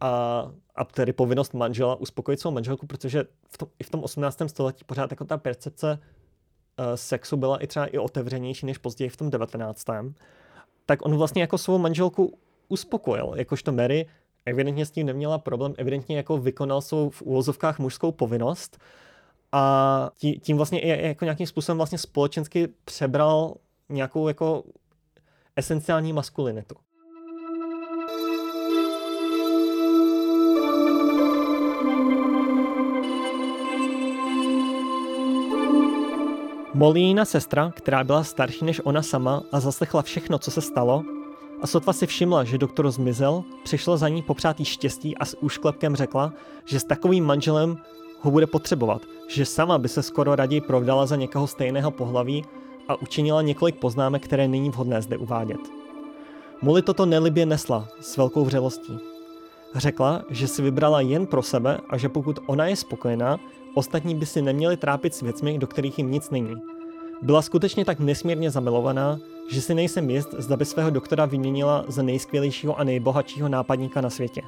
a, 0.00 0.50
a 0.74 0.84
tedy 0.84 1.12
povinnost 1.12 1.54
manžela 1.54 1.94
uspokojit 1.94 2.40
svou 2.40 2.50
manželku, 2.50 2.86
protože 2.86 3.24
v 3.48 3.58
tom, 3.58 3.68
i 3.78 3.84
v 3.84 3.90
tom 3.90 4.04
18. 4.04 4.42
století 4.46 4.84
pořád 4.84 5.10
jako 5.10 5.24
ta 5.24 5.38
percepce 5.38 5.98
uh, 6.78 6.84
sexu 6.94 7.36
byla 7.36 7.58
i 7.58 7.66
třeba 7.66 7.86
i 7.86 7.98
otevřenější 7.98 8.66
než 8.66 8.78
později 8.78 9.08
v 9.08 9.16
tom 9.16 9.30
19. 9.30 9.84
Tak 10.86 11.06
on 11.06 11.16
vlastně 11.16 11.42
jako 11.42 11.58
svou 11.58 11.78
manželku 11.78 12.38
uspokojil, 12.68 13.32
jakožto 13.36 13.72
Mary 13.72 14.06
evidentně 14.46 14.86
s 14.86 14.90
tím 14.90 15.06
neměla 15.06 15.38
problém, 15.38 15.74
evidentně 15.78 16.16
jako 16.16 16.38
vykonal 16.38 16.80
svou 16.80 17.10
v 17.10 17.22
úvozovkách 17.22 17.78
mužskou 17.78 18.12
povinnost 18.12 18.78
a 19.52 20.10
tím 20.40 20.56
vlastně 20.56 20.80
i 20.80 21.06
jako 21.06 21.24
nějakým 21.24 21.46
způsobem 21.46 21.76
vlastně 21.76 21.98
společensky 21.98 22.68
přebral 22.84 23.54
nějakou 23.88 24.28
jako 24.28 24.64
esenciální 25.56 26.12
maskulinitu. 26.12 26.74
Molína 36.74 37.24
sestra, 37.24 37.72
která 37.76 38.04
byla 38.04 38.24
starší 38.24 38.64
než 38.64 38.80
ona 38.84 39.02
sama 39.02 39.42
a 39.52 39.60
zaslechla 39.60 40.02
všechno, 40.02 40.38
co 40.38 40.50
se 40.50 40.60
stalo, 40.60 41.02
a 41.62 41.66
sotva 41.66 41.92
si 41.92 42.06
všimla, 42.06 42.44
že 42.44 42.58
doktor 42.58 42.90
zmizel, 42.90 43.44
přišla 43.64 43.96
za 43.96 44.08
ní 44.08 44.22
popřát 44.22 44.60
jí 44.60 44.66
štěstí 44.66 45.16
a 45.16 45.24
s 45.24 45.42
úšklepkem 45.42 45.96
řekla, 45.96 46.32
že 46.64 46.80
s 46.80 46.84
takovým 46.84 47.24
manželem 47.24 47.78
ho 48.20 48.30
bude 48.30 48.46
potřebovat, 48.46 49.02
že 49.28 49.46
sama 49.46 49.78
by 49.78 49.88
se 49.88 50.02
skoro 50.02 50.34
raději 50.34 50.60
provdala 50.60 51.06
za 51.06 51.16
někoho 51.16 51.46
stejného 51.46 51.90
pohlaví 51.90 52.44
a 52.88 53.02
učinila 53.02 53.42
několik 53.42 53.76
poznámek, 53.76 54.24
které 54.24 54.48
není 54.48 54.70
vhodné 54.70 55.02
zde 55.02 55.16
uvádět. 55.16 55.60
Molly 56.62 56.82
toto 56.82 57.06
nelibě 57.06 57.46
nesla 57.46 57.88
s 58.00 58.16
velkou 58.16 58.44
vřelostí. 58.44 58.98
Řekla, 59.74 60.22
že 60.30 60.48
si 60.48 60.62
vybrala 60.62 61.00
jen 61.00 61.26
pro 61.26 61.42
sebe 61.42 61.78
a 61.88 61.98
že 61.98 62.08
pokud 62.08 62.38
ona 62.46 62.66
je 62.66 62.76
spokojená, 62.76 63.38
ostatní 63.74 64.14
by 64.14 64.26
si 64.26 64.42
neměli 64.42 64.76
trápit 64.76 65.14
s 65.14 65.20
věcmi, 65.20 65.58
do 65.58 65.66
kterých 65.66 65.98
jim 65.98 66.10
nic 66.10 66.30
není. 66.30 66.54
Byla 67.22 67.42
skutečně 67.42 67.84
tak 67.84 68.00
nesmírně 68.00 68.50
zamilovaná, 68.50 69.18
že 69.50 69.60
si 69.60 69.74
nejsem 69.74 70.10
jist, 70.10 70.34
zda 70.38 70.56
by 70.56 70.64
svého 70.64 70.90
doktora 70.90 71.24
vyměnila 71.26 71.84
za 71.88 72.02
nejskvělejšího 72.02 72.78
a 72.78 72.84
nejbohatšího 72.84 73.48
nápadníka 73.48 74.00
na 74.00 74.10
světě. 74.10 74.42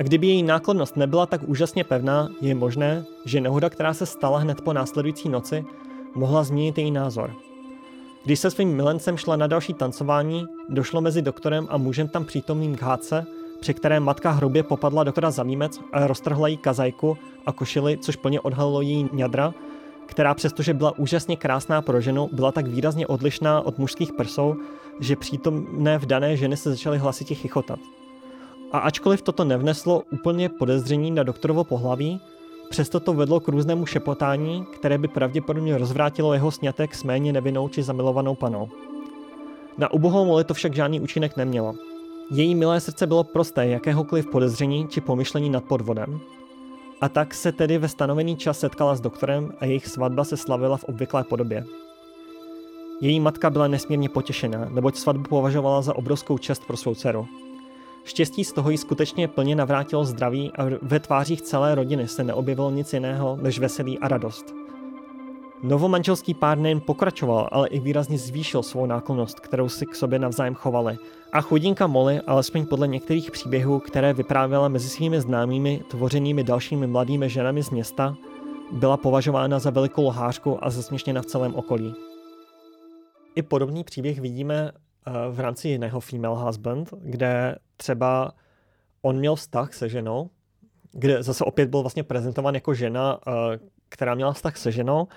A 0.00 0.02
kdyby 0.02 0.26
její 0.26 0.42
náklonnost 0.42 0.96
nebyla 0.96 1.26
tak 1.26 1.40
úžasně 1.46 1.84
pevná, 1.84 2.28
je 2.40 2.54
možné, 2.54 3.04
že 3.24 3.40
nehoda, 3.40 3.70
která 3.70 3.94
se 3.94 4.06
stala 4.06 4.38
hned 4.38 4.60
po 4.60 4.72
následující 4.72 5.28
noci, 5.28 5.64
mohla 6.14 6.44
změnit 6.44 6.78
její 6.78 6.90
názor. 6.90 7.32
Když 8.24 8.40
se 8.40 8.50
svým 8.50 8.76
milencem 8.76 9.16
šla 9.16 9.36
na 9.36 9.46
další 9.46 9.74
tancování, 9.74 10.46
došlo 10.68 11.00
mezi 11.00 11.22
doktorem 11.22 11.66
a 11.70 11.76
mužem 11.76 12.08
tam 12.08 12.24
přítomným 12.24 12.76
k 12.76 12.82
hádce, 12.82 13.26
při 13.60 13.74
které 13.74 14.00
matka 14.00 14.30
hrubě 14.30 14.62
popadla 14.62 15.04
doktora 15.04 15.30
za 15.30 15.42
límec 15.42 15.80
a 15.92 16.06
roztrhla 16.06 16.48
jí 16.48 16.56
kazajku 16.56 17.18
a 17.46 17.52
košili, 17.52 17.98
což 17.98 18.16
plně 18.16 18.40
odhalilo 18.40 18.80
její 18.80 19.08
ňadra, 19.12 19.54
která 20.06 20.34
přestože 20.34 20.74
byla 20.74 20.98
úžasně 20.98 21.36
krásná 21.36 21.82
pro 21.82 22.00
ženu, 22.00 22.28
byla 22.32 22.52
tak 22.52 22.66
výrazně 22.66 23.06
odlišná 23.06 23.60
od 23.60 23.78
mužských 23.78 24.12
prsou, 24.12 24.56
že 25.00 25.16
přítomné 25.16 25.98
v 25.98 26.06
dané 26.06 26.36
ženy 26.36 26.56
se 26.56 26.70
začaly 26.70 26.98
hlasitě 26.98 27.34
chichotat. 27.34 27.78
A 28.72 28.78
ačkoliv 28.78 29.22
toto 29.22 29.44
nevneslo 29.44 30.02
úplně 30.10 30.48
podezření 30.48 31.10
na 31.10 31.22
doktorovo 31.22 31.64
pohlaví, 31.64 32.20
přesto 32.70 33.00
to 33.00 33.12
vedlo 33.12 33.40
k 33.40 33.48
různému 33.48 33.86
šepotání, 33.86 34.64
které 34.64 34.98
by 34.98 35.08
pravděpodobně 35.08 35.78
rozvrátilo 35.78 36.34
jeho 36.34 36.50
snětek 36.50 36.94
s 36.94 37.04
méně 37.04 37.32
nevinnou 37.32 37.68
či 37.68 37.82
zamilovanou 37.82 38.34
panou. 38.34 38.68
Na 39.78 39.92
ubohou 39.92 40.24
moli 40.24 40.44
to 40.44 40.54
však 40.54 40.74
žádný 40.74 41.00
účinek 41.00 41.36
nemělo. 41.36 41.74
Její 42.30 42.54
milé 42.54 42.80
srdce 42.80 43.06
bylo 43.06 43.24
prosté 43.24 43.66
jakéhokoliv 43.66 44.26
podezření 44.26 44.88
či 44.88 45.00
pomyšlení 45.00 45.50
nad 45.50 45.64
podvodem. 45.64 46.20
A 47.00 47.08
tak 47.08 47.34
se 47.34 47.52
tedy 47.52 47.78
ve 47.78 47.88
stanovený 47.88 48.36
čas 48.36 48.58
setkala 48.58 48.94
s 48.94 49.00
doktorem 49.00 49.52
a 49.60 49.64
jejich 49.64 49.86
svatba 49.86 50.24
se 50.24 50.36
slavila 50.36 50.76
v 50.76 50.84
obvyklé 50.84 51.24
podobě. 51.24 51.64
Její 53.00 53.20
matka 53.20 53.50
byla 53.50 53.68
nesmírně 53.68 54.08
potěšená, 54.08 54.68
neboť 54.68 54.96
svatbu 54.96 55.28
považovala 55.28 55.82
za 55.82 55.96
obrovskou 55.96 56.38
čest 56.38 56.66
pro 56.66 56.76
svou 56.76 56.94
dceru. 56.94 57.26
Štěstí 58.04 58.44
z 58.44 58.52
toho 58.52 58.70
jí 58.70 58.78
skutečně 58.78 59.28
plně 59.28 59.56
navrátilo 59.56 60.04
zdraví 60.04 60.52
a 60.52 60.64
ve 60.82 61.00
tvářích 61.00 61.42
celé 61.42 61.74
rodiny 61.74 62.08
se 62.08 62.24
neobjevilo 62.24 62.70
nic 62.70 62.92
jiného 62.92 63.38
než 63.42 63.58
veselí 63.58 63.98
a 63.98 64.08
radost. 64.08 64.65
Novomanželský 65.62 66.34
pár 66.34 66.58
nejen 66.58 66.80
pokračoval, 66.80 67.48
ale 67.52 67.68
i 67.68 67.80
výrazně 67.80 68.18
zvýšil 68.18 68.62
svou 68.62 68.86
náklonost, 68.86 69.40
kterou 69.40 69.68
si 69.68 69.86
k 69.86 69.94
sobě 69.94 70.18
navzájem 70.18 70.54
chovali. 70.54 70.98
A 71.32 71.40
chudinka 71.40 71.86
Molly, 71.86 72.20
alespoň 72.20 72.66
podle 72.66 72.88
některých 72.88 73.30
příběhů, 73.30 73.80
které 73.80 74.12
vyprávěla 74.12 74.68
mezi 74.68 74.88
svými 74.88 75.20
známými, 75.20 75.82
tvořenými 75.90 76.44
dalšími 76.44 76.86
mladými 76.86 77.30
ženami 77.30 77.62
z 77.62 77.70
města, 77.70 78.16
byla 78.72 78.96
považována 78.96 79.58
za 79.58 79.70
velikou 79.70 80.06
lhářku 80.06 80.64
a 80.64 80.70
zesměšněna 80.70 81.22
v 81.22 81.26
celém 81.26 81.54
okolí. 81.54 81.94
I 83.34 83.42
podobný 83.42 83.84
příběh 83.84 84.20
vidíme 84.20 84.72
eh, 84.72 85.10
v 85.30 85.40
rámci 85.40 85.68
jiného 85.68 86.00
female 86.00 86.44
husband, 86.44 86.94
kde 87.00 87.56
třeba 87.76 88.32
on 89.02 89.16
měl 89.16 89.36
vztah 89.36 89.74
se 89.74 89.88
ženou, 89.88 90.30
kde 90.92 91.22
zase 91.22 91.44
opět 91.44 91.70
byl 91.70 91.80
vlastně 91.80 92.02
prezentovan 92.02 92.54
jako 92.54 92.74
žena, 92.74 93.18
eh, 93.26 93.58
která 93.88 94.14
měla 94.14 94.32
vztah 94.32 94.56
se 94.56 94.72
ženou 94.72 95.08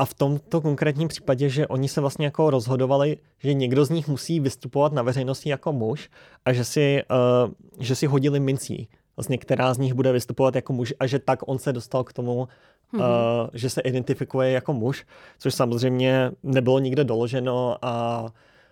a 0.00 0.04
v 0.04 0.14
tomto 0.14 0.60
konkrétním 0.60 1.08
případě, 1.08 1.48
že 1.48 1.66
oni 1.66 1.88
se 1.88 2.00
vlastně 2.00 2.24
jako 2.24 2.50
rozhodovali, 2.50 3.16
že 3.38 3.54
někdo 3.54 3.84
z 3.84 3.90
nich 3.90 4.08
musí 4.08 4.40
vystupovat 4.40 4.92
na 4.92 5.02
veřejnosti 5.02 5.50
jako 5.50 5.72
muž 5.72 6.10
a 6.44 6.52
že 6.52 6.64
si, 6.64 7.02
uh, 7.10 7.52
že 7.78 7.94
si 7.94 8.06
hodili 8.06 8.40
mincí. 8.40 8.88
Vlastně, 9.16 9.38
která 9.38 9.74
z 9.74 9.78
nich 9.78 9.94
bude 9.94 10.12
vystupovat 10.12 10.54
jako 10.54 10.72
muž 10.72 10.94
a 11.00 11.06
že 11.06 11.18
tak 11.18 11.38
on 11.46 11.58
se 11.58 11.72
dostal 11.72 12.04
k 12.04 12.12
tomu, 12.12 12.48
mm-hmm. 12.94 12.98
uh, 12.98 13.48
že 13.52 13.70
se 13.70 13.80
identifikuje 13.80 14.50
jako 14.50 14.72
muž, 14.72 15.06
což 15.38 15.54
samozřejmě 15.54 16.30
nebylo 16.42 16.78
nikde 16.78 17.04
doloženo 17.04 17.76
a 17.82 18.26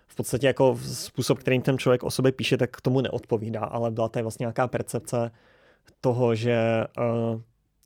v 0.07 0.15
podstatě 0.15 0.47
jako 0.47 0.79
způsob, 0.81 1.39
kterým 1.39 1.61
ten 1.61 1.77
člověk 1.77 2.03
o 2.03 2.11
sobě 2.11 2.31
píše, 2.31 2.57
tak 2.57 2.77
k 2.77 2.81
tomu 2.81 3.01
neodpovídá, 3.01 3.61
ale 3.61 3.91
byla 3.91 4.09
tady 4.09 4.23
vlastně 4.23 4.43
nějaká 4.43 4.67
percepce 4.67 5.31
toho, 6.01 6.35
že 6.35 6.85
uh, 6.97 7.41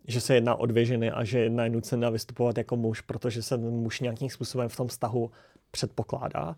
že 0.08 0.22
se 0.22 0.36
jedná 0.36 0.56
o 0.56 0.66
dvě 0.66 0.86
ženy 0.86 1.12
a 1.12 1.24
že 1.24 1.39
jedna 1.39 1.64
je 1.64 1.70
nucena 1.70 2.10
vystupovat 2.10 2.58
jako 2.58 2.76
muž, 2.76 3.01
protože 3.01 3.41
se 3.41 3.58
muž 3.58 3.99
nějakým 3.99 4.30
způsobem 4.30 4.70
v 4.70 4.76
tom 4.76 4.88
vztahu 4.88 5.32
předpokládá. 5.72 6.56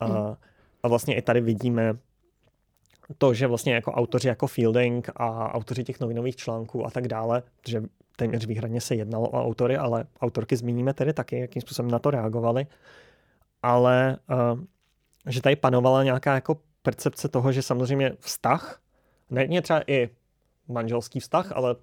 A, 0.00 0.06
mm. 0.06 0.36
a 0.82 0.88
vlastně 0.88 1.16
i 1.16 1.22
tady 1.22 1.40
vidíme 1.40 1.96
to, 3.18 3.34
že 3.34 3.46
vlastně 3.46 3.74
jako 3.74 3.92
autoři 3.92 4.28
jako 4.28 4.46
Fielding 4.46 5.10
a 5.16 5.54
autoři 5.54 5.84
těch 5.84 6.00
novinových 6.00 6.36
článků 6.36 6.86
a 6.86 6.90
tak 6.90 7.08
dále, 7.08 7.42
že 7.66 7.82
téměř 8.16 8.46
výhradně 8.46 8.80
se 8.80 8.94
jednalo 8.94 9.28
o 9.28 9.44
autory, 9.44 9.76
ale 9.76 10.04
autorky 10.20 10.56
zmíníme 10.56 10.94
tedy 10.94 11.12
taky, 11.12 11.38
jakým 11.38 11.62
způsobem 11.62 11.90
na 11.90 11.98
to 11.98 12.10
reagovali. 12.10 12.66
Ale 13.62 14.18
uh, 14.52 14.60
že 15.26 15.42
tady 15.42 15.56
panovala 15.56 16.04
nějaká 16.04 16.34
jako 16.34 16.58
percepce 16.82 17.28
toho, 17.28 17.52
že 17.52 17.62
samozřejmě 17.62 18.12
vztah, 18.20 18.80
ne 19.30 19.62
třeba 19.62 19.82
i 19.86 20.08
manželský 20.68 21.20
vztah, 21.20 21.52
ale 21.52 21.76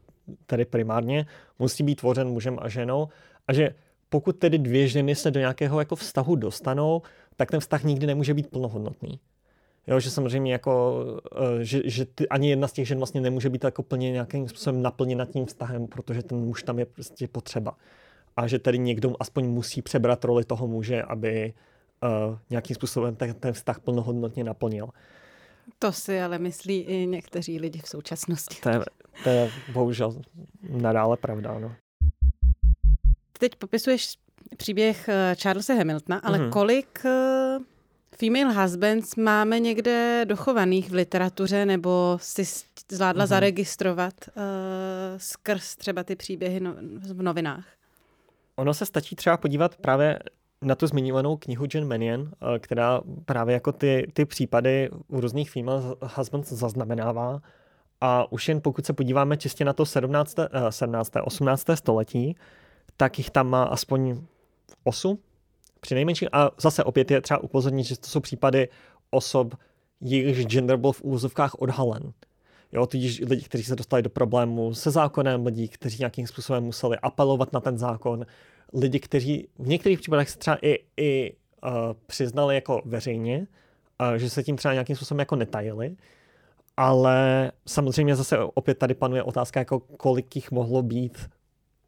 tedy 0.45 0.65
primárně, 0.65 1.25
musí 1.59 1.83
být 1.83 1.95
tvořen 1.95 2.27
mužem 2.27 2.57
a 2.61 2.69
ženou 2.69 3.07
a 3.47 3.53
že 3.53 3.75
pokud 4.09 4.35
tedy 4.37 4.57
dvě 4.57 4.87
ženy 4.87 5.15
se 5.15 5.31
do 5.31 5.39
nějakého 5.39 5.79
jako 5.79 5.95
vztahu 5.95 6.35
dostanou, 6.35 7.01
tak 7.35 7.51
ten 7.51 7.59
vztah 7.59 7.83
nikdy 7.83 8.07
nemůže 8.07 8.33
být 8.33 8.49
plnohodnotný. 8.49 9.19
Jo, 9.87 9.99
že 9.99 10.11
samozřejmě 10.11 10.51
jako, 10.51 11.03
eh, 11.35 11.63
že, 11.63 11.81
že 11.85 12.05
ty, 12.05 12.29
ani 12.29 12.49
jedna 12.49 12.67
z 12.67 12.71
těch 12.73 12.87
žen 12.87 12.97
vlastně 12.97 13.21
nemůže 13.21 13.49
být 13.49 13.63
jako 13.63 13.83
plně 13.83 14.11
nějakým 14.11 14.49
způsobem 14.49 14.81
naplněna 14.81 15.25
tím 15.25 15.45
vztahem, 15.45 15.87
protože 15.87 16.23
ten 16.23 16.37
muž 16.37 16.63
tam 16.63 16.79
je 16.79 16.85
prostě 16.85 17.27
potřeba. 17.27 17.77
A 18.37 18.47
že 18.47 18.59
tedy 18.59 18.79
někdo 18.79 19.15
aspoň 19.19 19.45
musí 19.45 19.81
přebrat 19.81 20.25
roli 20.25 20.45
toho 20.45 20.67
muže, 20.67 21.03
aby 21.03 21.53
uh, 22.03 22.37
nějakým 22.49 22.75
způsobem 22.75 23.15
ten, 23.15 23.33
ten 23.33 23.53
vztah 23.53 23.79
plnohodnotně 23.79 24.43
naplnil. 24.43 24.89
To 25.79 25.91
si 25.91 26.21
ale 26.21 26.39
myslí 26.39 26.79
i 26.79 27.05
někteří 27.05 27.59
lidi 27.59 27.79
v 27.79 27.87
současnosti. 27.87 28.61
To 28.61 28.69
je, 28.69 28.79
to 29.23 29.29
je 29.29 29.51
bohužel 29.73 30.21
nadále 30.69 31.17
pravda. 31.17 31.59
No. 31.59 31.75
Teď 33.39 33.55
popisuješ 33.55 34.17
příběh 34.57 35.09
eh, 35.09 35.35
Charlesa 35.41 35.73
Hamiltona, 35.73 36.17
ale 36.17 36.39
mm-hmm. 36.39 36.49
kolik 36.49 37.01
uh, 37.05 37.63
female 38.17 38.53
husbands 38.53 39.15
máme 39.15 39.59
někde 39.59 40.25
dochovaných 40.27 40.89
v 40.89 40.93
literatuře 40.93 41.65
nebo 41.65 42.17
si 42.21 42.43
zvládla 42.91 43.25
mm-hmm. 43.25 43.27
zaregistrovat 43.27 44.13
uh, 44.27 44.33
skrz 45.17 45.75
třeba 45.75 46.03
ty 46.03 46.15
příběhy 46.15 46.59
no, 46.59 46.75
v 47.13 47.21
novinách? 47.21 47.65
Ono 48.55 48.73
se 48.73 48.85
stačí 48.85 49.15
třeba 49.15 49.37
podívat 49.37 49.75
právě 49.75 50.19
na 50.63 50.75
tu 50.75 50.87
zmiňovanou 50.87 51.37
knihu 51.37 51.65
Jen 51.73 51.87
Mannion, 51.87 52.31
která 52.59 53.01
právě 53.25 53.53
jako 53.53 53.71
ty, 53.71 54.07
ty 54.13 54.25
případy 54.25 54.89
u 55.07 55.19
různých 55.19 55.51
female 55.51 55.95
husbands 56.15 56.51
zaznamenává 56.51 57.41
a 58.01 58.31
už 58.31 58.47
jen 58.47 58.61
pokud 58.61 58.85
se 58.85 58.93
podíváme 58.93 59.37
čistě 59.37 59.65
na 59.65 59.73
to 59.73 59.85
17. 59.85 60.35
17. 60.69 61.11
18. 61.23 61.65
století, 61.75 62.35
tak 62.97 63.17
jich 63.17 63.29
tam 63.29 63.49
má 63.49 63.63
aspoň 63.63 64.21
8 64.83 65.17
při 65.79 65.95
nejmenším. 65.95 66.29
A 66.31 66.51
zase 66.61 66.83
opět 66.83 67.11
je 67.11 67.21
třeba 67.21 67.43
upozornit, 67.43 67.83
že 67.83 67.99
to 67.99 68.07
jsou 68.07 68.19
případy 68.19 68.69
osob, 69.11 69.55
jejichž 70.01 70.45
gender 70.45 70.77
byl 70.77 70.91
v 70.91 71.01
úzovkách 71.03 71.55
odhalen. 71.55 72.13
Jo, 72.73 72.85
tudíž 72.85 73.21
lidi, 73.29 73.43
kteří 73.43 73.63
se 73.63 73.75
dostali 73.75 74.01
do 74.01 74.09
problému 74.09 74.73
se 74.73 74.91
zákonem, 74.91 75.45
lidi, 75.45 75.67
kteří 75.67 75.97
nějakým 75.99 76.27
způsobem 76.27 76.63
museli 76.63 76.97
apelovat 76.97 77.53
na 77.53 77.59
ten 77.59 77.77
zákon, 77.77 78.25
lidi, 78.73 78.99
kteří 78.99 79.47
v 79.59 79.67
některých 79.67 79.99
případech 79.99 80.29
se 80.29 80.37
třeba 80.37 80.57
i, 80.61 80.79
i 80.97 81.33
uh, 81.63 81.69
přiznali 82.07 82.55
jako 82.55 82.81
veřejně, 82.85 83.47
uh, 84.01 84.13
že 84.15 84.29
se 84.29 84.43
tím 84.43 84.57
třeba 84.57 84.73
nějakým 84.73 84.95
způsobem 84.95 85.19
jako 85.19 85.35
netajili, 85.35 85.95
ale 86.77 87.51
samozřejmě 87.67 88.15
zase 88.15 88.37
opět 88.39 88.77
tady 88.77 88.93
panuje 88.93 89.23
otázka, 89.23 89.59
jako 89.59 89.79
kolik 89.79 90.35
jich 90.35 90.51
mohlo 90.51 90.83
být, 90.83 91.29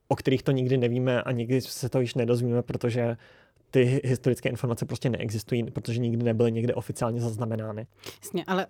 o 0.08 0.16
kterých 0.16 0.44
to 0.44 0.52
nikdy 0.52 0.78
nevíme 0.78 1.22
a 1.22 1.32
nikdy 1.32 1.62
se 1.62 1.90
to 1.90 2.00
již 2.00 2.16
nedozvíme, 2.16 2.62
protože 2.62 3.18
ty 3.72 4.02
historické 4.04 4.50
informace 4.50 4.86
prostě 4.86 5.10
neexistují, 5.10 5.64
protože 5.64 6.00
nikdy 6.00 6.24
nebyly 6.24 6.52
někde 6.52 6.74
oficiálně 6.74 7.22
zaznamenány. 7.22 7.88
Jasně, 8.24 8.44
ale 8.48 8.68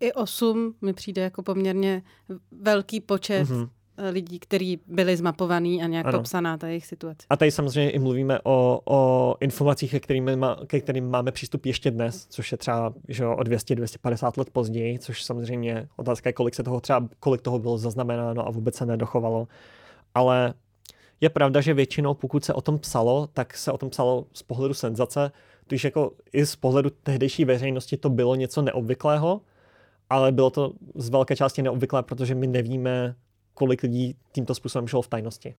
i 0.00 0.12
osm 0.12 0.74
mi 0.82 0.92
přijde 0.92 1.22
jako 1.22 1.42
poměrně 1.42 2.02
velký 2.50 3.00
počet 3.00 3.48
mm-hmm. 3.48 3.68
Lidí, 4.10 4.38
kteří 4.38 4.80
byli 4.86 5.16
zmapovaní 5.16 5.82
a 5.82 5.86
nějak 5.86 6.06
ano. 6.06 6.18
popsaná 6.18 6.56
ta 6.58 6.68
jejich 6.68 6.86
situace. 6.86 7.26
A 7.30 7.36
tady 7.36 7.50
samozřejmě 7.50 7.90
i 7.90 7.98
mluvíme 7.98 8.38
o, 8.44 8.80
o 8.84 9.34
informacích, 9.40 9.90
ke 9.90 10.00
kterým, 10.00 10.36
má, 10.36 10.58
ke 10.66 10.80
kterým 10.80 11.10
máme 11.10 11.32
přístup 11.32 11.66
ještě 11.66 11.90
dnes, 11.90 12.26
což 12.26 12.52
je 12.52 12.58
třeba 12.58 12.94
že 13.08 13.26
o 13.26 13.34
200-250 13.34 14.32
let 14.38 14.50
později, 14.50 14.98
což 14.98 15.24
samozřejmě 15.24 15.88
otázka 15.96 16.28
je, 16.28 16.32
kolik 16.32 16.54
se 16.54 16.62
toho 16.62 16.80
třeba, 16.80 17.08
kolik 17.20 17.42
toho 17.42 17.58
bylo 17.58 17.78
zaznamenáno 17.78 18.48
a 18.48 18.50
vůbec 18.50 18.74
se 18.74 18.86
nedochovalo. 18.86 19.48
Ale 20.14 20.54
je 21.20 21.30
pravda, 21.30 21.60
že 21.60 21.74
většinou, 21.74 22.14
pokud 22.14 22.44
se 22.44 22.54
o 22.54 22.60
tom 22.60 22.78
psalo, 22.78 23.28
tak 23.32 23.56
se 23.56 23.72
o 23.72 23.78
tom 23.78 23.90
psalo 23.90 24.26
z 24.32 24.42
pohledu 24.42 24.74
senzace, 24.74 25.32
když 25.68 25.84
jako 25.84 26.12
i 26.32 26.46
z 26.46 26.56
pohledu 26.56 26.90
tehdejší 26.90 27.44
veřejnosti 27.44 27.96
to 27.96 28.10
bylo 28.10 28.34
něco 28.34 28.62
neobvyklého, 28.62 29.40
ale 30.14 30.32
bylo 30.32 30.50
to 30.50 30.72
z 30.94 31.08
velké 31.08 31.36
části 31.36 31.62
neobvyklé, 31.62 32.02
protože 32.02 32.34
my 32.34 32.46
nevíme, 32.46 33.14
kolik 33.54 33.82
lidí 33.82 34.16
tímto 34.32 34.54
způsobem 34.54 34.88
žilo 34.88 35.02
v 35.02 35.08
tajnosti. 35.08 35.54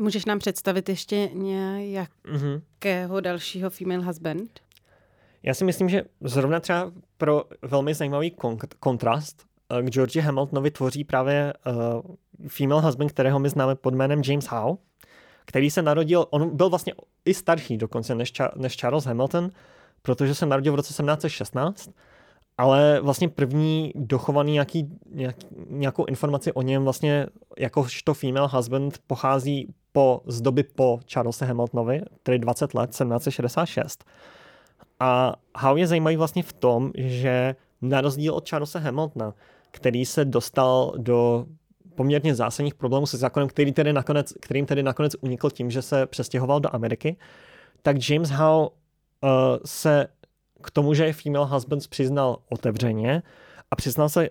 Můžeš 0.00 0.24
nám 0.24 0.38
představit 0.38 0.88
ještě 0.88 1.30
nějakého 1.32 2.06
mm-hmm. 2.24 3.20
dalšího 3.20 3.70
female 3.70 4.04
husband? 4.04 4.60
Já 5.42 5.54
si 5.54 5.64
myslím, 5.64 5.88
že 5.88 6.04
zrovna 6.20 6.60
třeba 6.60 6.92
pro 7.16 7.44
velmi 7.62 7.94
zajímavý 7.94 8.30
kon- 8.30 8.68
kontrast 8.80 9.46
eh, 9.78 9.82
k 9.82 9.90
Georgi 9.90 10.20
Hamiltonovi 10.20 10.70
tvoří 10.70 11.04
právě 11.04 11.52
uh, 11.66 12.16
female 12.48 12.82
husband, 12.82 13.12
kterého 13.12 13.38
my 13.38 13.48
známe 13.48 13.74
pod 13.74 13.94
jménem 13.94 14.22
James 14.24 14.46
Howe, 14.46 14.78
který 15.44 15.70
se 15.70 15.82
narodil, 15.82 16.26
on 16.30 16.56
byl 16.56 16.70
vlastně 16.70 16.94
i 17.24 17.34
starší 17.34 17.76
dokonce 17.76 18.14
než, 18.14 18.32
než 18.56 18.76
Charles 18.76 19.04
Hamilton, 19.04 19.50
protože 20.02 20.34
se 20.34 20.46
narodil 20.46 20.72
v 20.72 20.76
roce 20.76 20.88
1716 20.88 21.90
ale 22.58 23.00
vlastně 23.00 23.28
první 23.28 23.92
dochovaný 23.94 24.52
nějaký, 24.52 24.98
nějak, 25.14 25.36
nějakou 25.68 26.04
informaci 26.04 26.52
o 26.52 26.62
něm 26.62 26.84
vlastně 26.84 27.26
jakožto 27.58 28.14
female 28.14 28.48
husband 28.52 28.98
pochází 29.06 29.74
po, 29.92 30.20
z 30.26 30.40
doby 30.40 30.62
po 30.62 31.00
Charlese 31.12 31.44
Hamiltonovi, 31.44 32.02
tedy 32.22 32.38
20 32.38 32.74
let, 32.74 32.90
1766. 32.90 34.04
A 35.00 35.34
Howe 35.58 35.80
je 35.80 35.86
zajímavý 35.86 36.16
vlastně 36.16 36.42
v 36.42 36.52
tom, 36.52 36.90
že 36.94 37.56
na 37.82 38.00
rozdíl 38.00 38.34
od 38.34 38.50
Charlesa 38.50 38.78
Hamiltona, 38.78 39.34
který 39.70 40.04
se 40.04 40.24
dostal 40.24 40.92
do 40.96 41.46
poměrně 41.94 42.34
zásadních 42.34 42.74
problémů 42.74 43.06
se 43.06 43.16
zákonem, 43.16 43.48
který 43.48 43.72
tedy 43.72 43.92
nakonec, 43.92 44.32
kterým 44.40 44.66
tedy 44.66 44.82
nakonec 44.82 45.16
unikl 45.20 45.50
tím, 45.50 45.70
že 45.70 45.82
se 45.82 46.06
přestěhoval 46.06 46.60
do 46.60 46.74
Ameriky, 46.74 47.16
tak 47.82 48.08
James 48.10 48.30
Howe 48.30 48.68
se 49.64 50.06
k 50.62 50.70
tomu, 50.70 50.94
že 50.94 51.04
je 51.04 51.12
female 51.12 51.46
husbands 51.46 51.86
přiznal 51.86 52.36
otevřeně 52.50 53.22
a 53.70 53.76
přiznal 53.76 54.08
se 54.08 54.28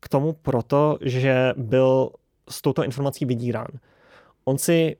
k 0.00 0.08
tomu 0.08 0.32
proto, 0.32 0.98
že 1.00 1.52
byl 1.56 2.10
s 2.50 2.62
touto 2.62 2.84
informací 2.84 3.24
vydírán. 3.24 3.68
On 4.44 4.58
si 4.58 4.96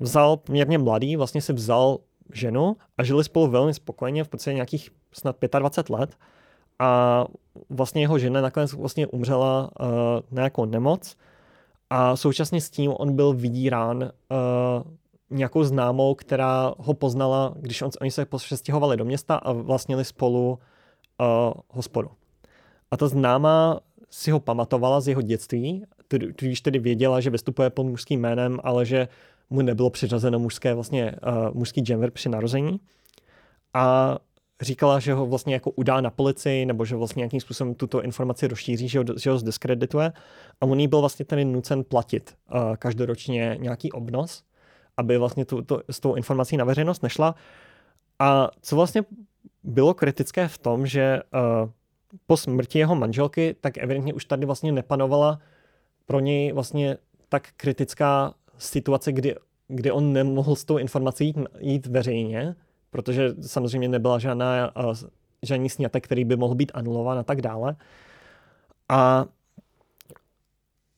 vzal 0.00 0.36
poměrně 0.36 0.78
mladý, 0.78 1.16
vlastně 1.16 1.42
si 1.42 1.52
vzal 1.52 1.98
ženu 2.32 2.76
a 2.98 3.02
žili 3.02 3.24
spolu 3.24 3.46
velmi 3.46 3.74
spokojeně, 3.74 4.24
v 4.24 4.28
podstatě 4.28 4.54
nějakých 4.54 4.90
snad 5.12 5.36
25 5.58 5.96
let. 5.96 6.16
A 6.78 7.24
vlastně 7.70 8.02
jeho 8.02 8.18
žena 8.18 8.40
nakonec 8.40 8.72
vlastně 8.72 9.06
umřela 9.06 9.70
uh, 9.80 9.86
na 10.30 10.42
nějakou 10.42 10.64
nemoc 10.64 11.16
a 11.90 12.16
současně 12.16 12.60
s 12.60 12.70
tím 12.70 12.92
on 12.98 13.16
byl 13.16 13.32
vydírán 13.32 14.02
uh, 14.02 14.82
nějakou 15.30 15.64
známou, 15.64 16.14
která 16.14 16.74
ho 16.78 16.94
poznala, 16.94 17.54
když 17.60 17.82
on, 17.82 17.90
oni 18.00 18.10
se 18.10 18.26
přestěhovali 18.36 18.96
do 18.96 19.04
města 19.04 19.36
a 19.36 19.52
vlastnili 19.52 20.04
spolu 20.04 20.58
uh, 21.20 21.52
hospodu. 21.68 22.10
A 22.90 22.96
ta 22.96 23.08
známá 23.08 23.80
si 24.10 24.30
ho 24.30 24.40
pamatovala 24.40 25.00
z 25.00 25.08
jeho 25.08 25.22
dětství, 25.22 25.84
tudíž 26.36 26.60
tedy 26.60 26.78
věděla, 26.78 27.20
že 27.20 27.30
vystupuje 27.30 27.70
pod 27.70 27.84
mužským 27.84 28.20
jménem, 28.20 28.60
ale 28.64 28.86
že 28.86 29.08
mu 29.50 29.62
nebylo 29.62 29.90
přiřazeno 29.90 30.38
mužské, 30.38 30.74
vlastně 30.74 31.12
uh, 31.26 31.54
mužský 31.54 31.80
gender 31.80 32.10
při 32.10 32.28
narození. 32.28 32.80
A 33.74 34.16
říkala, 34.60 35.00
že 35.00 35.14
ho 35.14 35.26
vlastně 35.26 35.54
jako 35.54 35.70
udá 35.70 36.00
na 36.00 36.10
policii, 36.10 36.66
nebo 36.66 36.84
že 36.84 36.96
vlastně 36.96 37.20
nějakým 37.20 37.40
způsobem 37.40 37.74
tuto 37.74 38.02
informaci 38.02 38.48
rozšíří, 38.48 38.88
že 38.88 38.98
ho, 38.98 39.04
že 39.18 39.30
ho 39.30 39.38
zdiskredituje. 39.38 40.12
A 40.60 40.66
on 40.66 40.80
jí 40.80 40.88
byl 40.88 41.00
vlastně 41.00 41.24
tedy 41.24 41.44
nucen 41.44 41.84
platit 41.84 42.34
uh, 42.54 42.76
každoročně 42.76 43.56
nějaký 43.60 43.92
obnos, 43.92 44.42
aby 44.98 45.18
vlastně 45.18 45.44
tu, 45.44 45.62
to, 45.62 45.82
s 45.90 46.00
tou 46.00 46.14
informací 46.14 46.56
na 46.56 46.64
veřejnost 46.64 47.02
nešla. 47.02 47.34
A 48.18 48.50
co 48.62 48.76
vlastně 48.76 49.02
bylo 49.62 49.94
kritické 49.94 50.48
v 50.48 50.58
tom, 50.58 50.86
že 50.86 51.22
uh, 51.34 51.70
po 52.26 52.36
smrti 52.36 52.78
jeho 52.78 52.94
manželky, 52.94 53.56
tak 53.60 53.78
evidentně 53.78 54.14
už 54.14 54.24
tady 54.24 54.46
vlastně 54.46 54.72
nepanovala 54.72 55.38
pro 56.06 56.20
něj 56.20 56.52
vlastně 56.52 56.96
tak 57.28 57.48
kritická 57.56 58.34
situace, 58.58 59.12
kdy, 59.12 59.34
kdy 59.68 59.90
on 59.90 60.12
nemohl 60.12 60.56
s 60.56 60.64
tou 60.64 60.78
informací 60.78 61.26
jít, 61.26 61.36
jít 61.58 61.86
veřejně, 61.86 62.54
protože 62.90 63.34
samozřejmě 63.40 63.88
nebyla 63.88 64.18
žádná, 64.18 64.76
uh, 64.76 64.94
žádný 65.42 65.70
snětek, 65.70 66.04
který 66.04 66.24
by 66.24 66.36
mohl 66.36 66.54
být 66.54 66.72
anulován 66.74 67.18
a 67.18 67.22
tak 67.22 67.42
dále. 67.42 67.76
A 68.88 69.26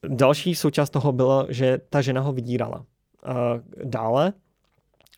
další 0.09 0.55
součást 0.55 0.91
toho 0.91 1.13
bylo, 1.13 1.47
že 1.49 1.81
ta 1.91 2.01
žena 2.01 2.21
ho 2.21 2.33
vydírala. 2.33 2.85
Uh, 3.27 3.85
dále 3.85 4.33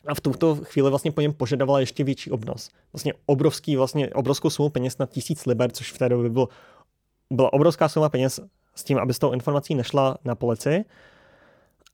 a 0.07 0.15
v 0.15 0.21
tuto 0.21 0.55
chvíli 0.55 0.89
vlastně 0.89 1.11
po 1.11 1.21
něm 1.21 1.33
požadovala 1.33 1.79
ještě 1.79 2.03
větší 2.03 2.31
obnos. 2.31 2.69
Vlastně 2.93 3.13
obrovský, 3.25 3.75
vlastně 3.75 4.09
obrovskou 4.09 4.49
sumu 4.49 4.69
peněz 4.69 4.97
na 4.97 5.05
tisíc 5.05 5.45
liber, 5.45 5.71
což 5.71 5.91
v 5.91 5.97
té 5.97 6.09
době 6.09 6.29
bylo, 6.29 6.49
byla 7.31 7.53
obrovská 7.53 7.89
suma 7.89 8.09
peněz 8.09 8.39
s 8.75 8.83
tím, 8.83 8.97
aby 8.97 9.13
s 9.13 9.19
tou 9.19 9.31
informací 9.31 9.75
nešla 9.75 10.17
na 10.25 10.35
policii. 10.35 10.85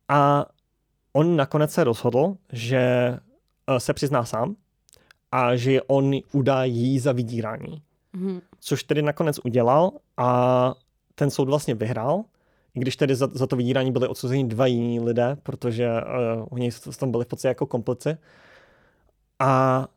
A 0.08 0.46
on 1.14 1.36
nakonec 1.36 1.72
se 1.72 1.84
rozhodl, 1.84 2.36
že 2.52 2.80
eh, 2.80 3.80
se 3.80 3.94
přizná 3.94 4.26
sám 4.26 4.56
a 5.32 5.56
že 5.56 5.82
on 5.82 6.14
udá 6.32 6.64
jí 6.64 7.00
za 7.00 7.12
vydírání. 7.12 7.82
Mm. 8.14 8.42
Což 8.60 8.84
tedy 8.84 9.02
nakonec 9.02 9.40
udělal 9.44 9.92
a 10.18 10.74
ten 11.16 11.30
soud 11.30 11.46
vlastně 11.46 11.76
vyhrál, 11.76 12.24
i 12.76 12.80
když 12.80 12.96
tedy 12.96 13.16
za, 13.16 13.30
za 13.34 13.48
to 13.48 13.56
vydírání 13.56 13.92
byli 13.92 14.08
odsouzeni 14.08 14.44
dva 14.44 14.66
jiní 14.66 15.00
lidé, 15.00 15.38
protože 15.44 15.90
uh, 15.90 16.46
oni 16.50 16.70
tam 17.00 17.12
byli 17.12 17.26
v 17.26 17.28
podstatě 17.28 17.48
jako 17.48 17.66
komplici. 17.66 18.18
A 19.40 19.88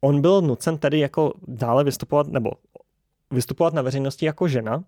on 0.00 0.20
byl 0.20 0.40
nucen 0.40 0.78
tedy 0.78 0.98
jako 0.98 1.32
dále 1.48 1.84
vystupovat, 1.84 2.26
nebo 2.26 2.50
vystupovat 3.30 3.74
na 3.74 3.82
veřejnosti 3.82 4.26
jako 4.26 4.48
žena, 4.48 4.84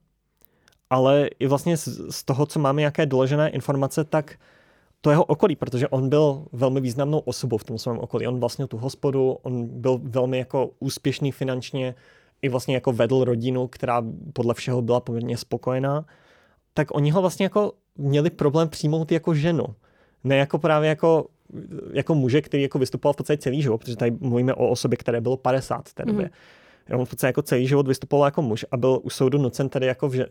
ale 0.91 1.29
i 1.39 1.47
vlastně 1.47 1.77
z, 1.77 1.89
z 2.11 2.25
toho, 2.25 2.47
co 2.47 2.59
máme 2.59 2.81
nějaké 2.81 3.07
doložené 3.07 3.49
informace, 3.49 4.05
tak 4.05 4.35
to 5.01 5.11
jeho 5.11 5.25
okolí, 5.25 5.57
protože 5.57 5.89
on 5.89 6.09
byl 6.09 6.47
velmi 6.53 6.81
významnou 6.81 7.19
osobou 7.19 7.59
v 7.59 7.65
tom 7.65 7.79
svém 7.79 7.99
okolí. 7.99 8.27
On 8.27 8.41
vlastnil 8.41 8.69
tu 8.69 8.77
hospodu, 8.77 9.33
on 9.43 9.67
byl 9.67 10.01
velmi 10.03 10.39
jako 10.39 10.71
úspěšný 10.79 11.33
finančně, 11.33 11.95
i 12.43 12.49
vlastně 12.49 12.75
jako 12.75 12.93
vedl 12.93 13.25
rodinu, 13.25 13.67
která 13.67 14.03
podle 14.33 14.55
všeho 14.55 14.83
byla 14.83 15.01
poměrně 15.01 15.37
spokojená, 15.37 16.05
tak 16.81 16.95
oni 16.95 17.11
ho 17.11 17.21
vlastně 17.21 17.45
jako 17.45 17.73
měli 17.99 18.31
problém 18.31 18.69
přijmout 18.69 19.13
jako 19.13 19.35
ženu. 19.35 19.65
Ne 20.25 20.37
jako 20.37 20.59
právě 20.59 20.89
jako, 20.89 21.27
jako 21.93 22.15
muže, 22.15 22.43
který 22.43 22.63
jako 22.63 22.79
vystupoval 22.79 23.13
v 23.13 23.17
podstatě 23.17 23.43
celý 23.43 23.63
život, 23.63 23.79
protože 23.79 23.97
tady 23.97 24.11
mluvíme 24.21 24.55
o 24.55 24.69
osobě, 24.69 24.97
které 24.97 25.21
bylo 25.21 25.37
50 25.37 25.89
v 25.89 25.95
té 25.95 26.05
době. 26.05 26.31
Mm. 26.89 27.01
On 27.01 27.07
v 27.07 27.11
podstatě 27.11 27.27
jako 27.29 27.43
celý 27.43 27.67
život 27.67 27.89
vystupoval 27.89 28.27
jako 28.27 28.43
muž 28.43 28.67
a 28.71 28.77
byl 28.77 29.01
u 29.03 29.11
soudu 29.11 29.39
nucen 29.39 29.69
tady 29.69 29.87
jako 29.87 30.09
v, 30.09 30.27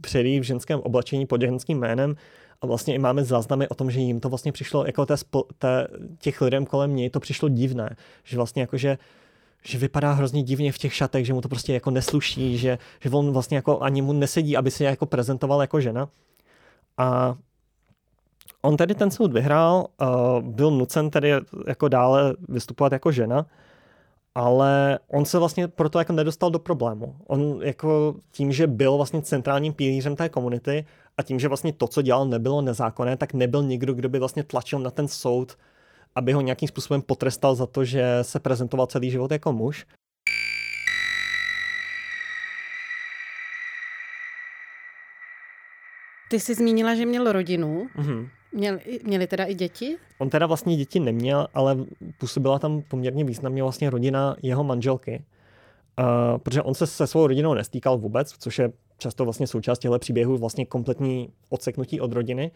předý 0.00 0.40
v 0.40 0.42
ženském 0.42 0.80
oblečení 0.80 1.26
pod 1.26 1.40
ženským 1.40 1.78
jménem 1.78 2.14
a 2.60 2.66
vlastně 2.66 2.94
i 2.94 2.98
máme 2.98 3.24
záznamy 3.24 3.68
o 3.68 3.74
tom, 3.74 3.90
že 3.90 4.00
jim 4.00 4.20
to 4.20 4.28
vlastně 4.28 4.52
přišlo, 4.52 4.86
jako 4.86 5.06
té, 5.06 5.14
té, 5.58 5.88
těch 6.18 6.40
lidem 6.40 6.66
kolem 6.66 6.96
něj 6.96 7.10
to 7.10 7.20
přišlo 7.20 7.48
divné, 7.48 7.96
že 8.24 8.36
vlastně 8.36 8.62
jako, 8.62 8.76
že 9.64 9.78
vypadá 9.78 10.12
hrozně 10.12 10.42
divně 10.42 10.72
v 10.72 10.78
těch 10.78 10.94
šatech, 10.94 11.26
že 11.26 11.32
mu 11.32 11.40
to 11.40 11.48
prostě 11.48 11.74
jako 11.74 11.90
nesluší, 11.90 12.58
že, 12.58 12.78
že 13.00 13.10
on 13.10 13.32
vlastně 13.32 13.56
jako 13.56 13.80
ani 13.80 14.02
mu 14.02 14.12
nesedí, 14.12 14.56
aby 14.56 14.70
se 14.70 14.84
jako 14.84 15.06
prezentoval 15.06 15.60
jako 15.60 15.80
žena. 15.80 16.08
A 16.98 17.34
on 18.62 18.76
tedy 18.76 18.94
ten 18.94 19.10
soud 19.10 19.32
vyhrál, 19.32 19.86
byl 20.40 20.70
nucen 20.70 21.10
tedy 21.10 21.32
jako 21.66 21.88
dále 21.88 22.36
vystupovat 22.48 22.92
jako 22.92 23.12
žena, 23.12 23.46
ale 24.34 24.98
on 25.08 25.24
se 25.24 25.38
vlastně 25.38 25.68
proto 25.68 25.98
jako 25.98 26.12
nedostal 26.12 26.50
do 26.50 26.58
problému. 26.58 27.16
On 27.26 27.60
jako 27.62 28.14
tím, 28.30 28.52
že 28.52 28.66
byl 28.66 28.96
vlastně 28.96 29.22
centrálním 29.22 29.72
pilířem 29.72 30.16
té 30.16 30.28
komunity 30.28 30.86
a 31.16 31.22
tím, 31.22 31.38
že 31.40 31.48
vlastně 31.48 31.72
to, 31.72 31.86
co 31.86 32.02
dělal, 32.02 32.26
nebylo 32.26 32.62
nezákonné, 32.62 33.16
tak 33.16 33.34
nebyl 33.34 33.62
nikdo, 33.62 33.94
kdo 33.94 34.08
by 34.08 34.18
vlastně 34.18 34.42
tlačil 34.42 34.78
na 34.78 34.90
ten 34.90 35.08
soud, 35.08 35.56
aby 36.18 36.32
ho 36.32 36.40
nějakým 36.40 36.68
způsobem 36.68 37.02
potrestal 37.02 37.54
za 37.54 37.66
to, 37.66 37.84
že 37.84 38.18
se 38.22 38.40
prezentoval 38.40 38.86
celý 38.86 39.10
život 39.10 39.30
jako 39.30 39.52
muž. 39.52 39.86
Ty 46.30 46.40
jsi 46.40 46.54
zmínila, 46.54 46.94
že 46.94 47.06
měl 47.06 47.32
rodinu. 47.32 47.88
Mm-hmm. 47.96 48.28
Měl, 48.52 48.78
měli 49.04 49.26
teda 49.26 49.44
i 49.44 49.54
děti? 49.54 49.96
On 50.18 50.30
teda 50.30 50.46
vlastně 50.46 50.76
děti 50.76 51.00
neměl, 51.00 51.46
ale 51.54 51.76
působila 52.18 52.58
tam 52.58 52.82
poměrně 52.82 53.24
významně 53.24 53.62
vlastně 53.62 53.90
rodina 53.90 54.36
jeho 54.42 54.64
manželky. 54.64 55.24
Uh, 55.98 56.38
protože 56.38 56.62
on 56.62 56.74
se 56.74 56.86
se 56.86 57.06
svou 57.06 57.26
rodinou 57.26 57.54
nestýkal 57.54 57.98
vůbec, 57.98 58.34
což 58.38 58.58
je 58.58 58.72
často 58.98 59.24
vlastně 59.24 59.46
součást 59.46 59.78
těchto 59.78 59.98
příběhů, 59.98 60.38
vlastně 60.38 60.66
kompletní 60.66 61.28
odseknutí 61.48 62.00
od 62.00 62.12
rodiny, 62.12 62.50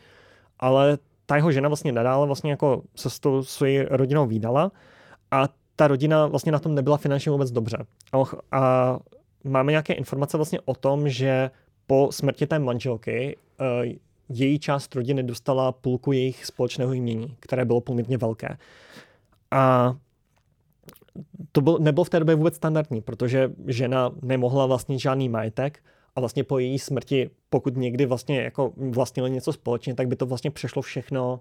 ale 0.59 0.99
ta 1.27 1.37
jeho 1.37 1.53
žena 1.53 1.69
vlastně 1.69 1.93
nadále 1.93 2.27
vlastně 2.27 2.51
jako 2.51 2.83
se 2.97 3.11
s 3.11 3.21
tou 3.21 3.43
svojí 3.43 3.83
rodinou 3.83 4.27
výdala 4.27 4.73
a 5.31 5.49
ta 5.77 5.89
rodina 5.89 6.27
vlastně 6.27 6.53
na 6.53 6.59
tom 6.59 6.75
nebyla 6.75 6.97
finančně 6.97 7.33
vůbec 7.33 7.51
dobře. 7.51 7.77
A, 8.13 8.23
a 8.59 8.99
máme 9.45 9.73
nějaké 9.73 9.93
informace 9.93 10.37
vlastně 10.37 10.61
o 10.65 10.75
tom, 10.75 11.09
že 11.09 11.51
po 11.87 12.09
smrti 12.13 12.47
té 12.47 12.59
manželky 12.59 13.37
uh, 13.61 13.93
její 14.29 14.59
část 14.59 14.95
rodiny 14.95 15.23
dostala 15.23 15.73
půlku 15.73 16.13
jejich 16.13 16.47
společného 16.47 16.93
jmění, 16.93 17.37
které 17.41 17.65
bylo 17.65 17.81
poměrně 17.81 18.19
velké. 18.19 18.57
A 19.51 19.95
to 21.53 21.61
byl, 21.61 21.79
nebylo 21.81 22.05
v 22.05 22.11
té 22.11 22.19
době 22.19 22.35
vůbec 22.35 22.55
standardní, 22.55 23.01
protože 23.01 23.53
žena 23.67 24.11
nemohla 24.23 24.67
vlastnit 24.67 25.01
žádný 25.01 25.29
majetek 25.29 25.79
a 26.17 26.21
vlastně 26.21 26.45
po 26.45 26.59
její 26.59 26.79
smrti, 26.79 27.31
pokud 27.51 27.77
někdy 27.77 28.07
vlastně 28.07 28.41
jako 28.41 28.73
vlastnili 28.77 29.31
něco 29.31 29.53
společně, 29.53 29.95
tak 29.95 30.09
by 30.09 30.17
to 30.17 30.27
vlastně 30.27 30.51
přešlo 30.51 30.83
všechno 30.83 31.41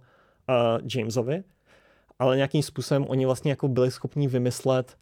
uh, 0.49 0.87
Jamesovi, 0.95 1.43
ale 2.19 2.35
nějakým 2.35 2.63
způsobem 2.63 3.05
oni 3.07 3.25
vlastně 3.25 3.51
jako 3.51 3.67
byli 3.67 3.91
schopni 3.91 4.27
vymyslet, 4.27 4.97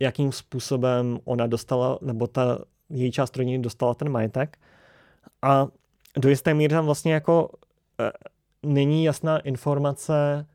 jakým 0.00 0.32
způsobem 0.32 1.18
ona 1.24 1.46
dostala, 1.46 1.98
nebo 2.02 2.26
ta 2.26 2.58
její 2.90 3.12
část 3.12 3.36
rodiny 3.36 3.58
dostala 3.58 3.94
ten 3.94 4.08
majetek. 4.08 4.58
A 5.42 5.68
do 6.16 6.28
jisté 6.28 6.54
míry 6.54 6.74
tam 6.74 6.84
vlastně 6.84 7.12
jako 7.12 7.48
uh, 7.48 8.72
není 8.72 9.04
jasná 9.04 9.38
informace, 9.38 10.46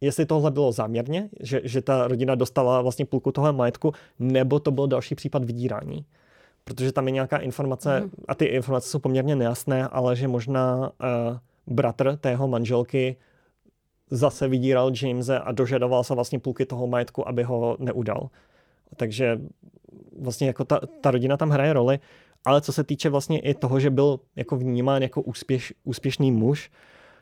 jestli 0.00 0.26
tohle 0.26 0.50
bylo 0.50 0.72
záměrně, 0.72 1.28
že, 1.40 1.60
že 1.64 1.82
ta 1.82 2.08
rodina 2.08 2.34
dostala 2.34 2.82
vlastně 2.82 3.04
půlku 3.04 3.32
toho 3.32 3.52
majetku, 3.52 3.92
nebo 4.18 4.60
to 4.60 4.70
byl 4.70 4.86
další 4.86 5.14
případ 5.14 5.44
vydírání 5.44 6.06
protože 6.64 6.92
tam 6.92 7.06
je 7.06 7.12
nějaká 7.12 7.36
informace, 7.36 8.00
mm. 8.00 8.10
a 8.28 8.34
ty 8.34 8.44
informace 8.44 8.88
jsou 8.88 8.98
poměrně 8.98 9.36
nejasné, 9.36 9.88
ale 9.88 10.16
že 10.16 10.28
možná 10.28 10.78
uh, 10.78 11.38
bratr 11.66 12.16
tého 12.16 12.48
manželky 12.48 13.16
zase 14.10 14.48
vydíral 14.48 14.92
Jamese 15.02 15.38
a 15.38 15.52
dožadoval 15.52 16.04
se 16.04 16.14
vlastně 16.14 16.38
půlky 16.38 16.66
toho 16.66 16.86
majetku, 16.86 17.28
aby 17.28 17.42
ho 17.42 17.76
neudal. 17.80 18.30
Takže 18.96 19.40
vlastně 20.20 20.46
jako 20.46 20.64
ta, 20.64 20.80
ta 21.00 21.10
rodina 21.10 21.36
tam 21.36 21.50
hraje 21.50 21.72
roli, 21.72 21.98
ale 22.44 22.60
co 22.60 22.72
se 22.72 22.84
týče 22.84 23.08
vlastně 23.08 23.38
i 23.38 23.54
toho, 23.54 23.80
že 23.80 23.90
byl 23.90 24.20
jako 24.36 24.56
vnímán 24.56 25.02
jako 25.02 25.22
úspěš, 25.22 25.74
úspěšný 25.84 26.32
muž, 26.32 26.70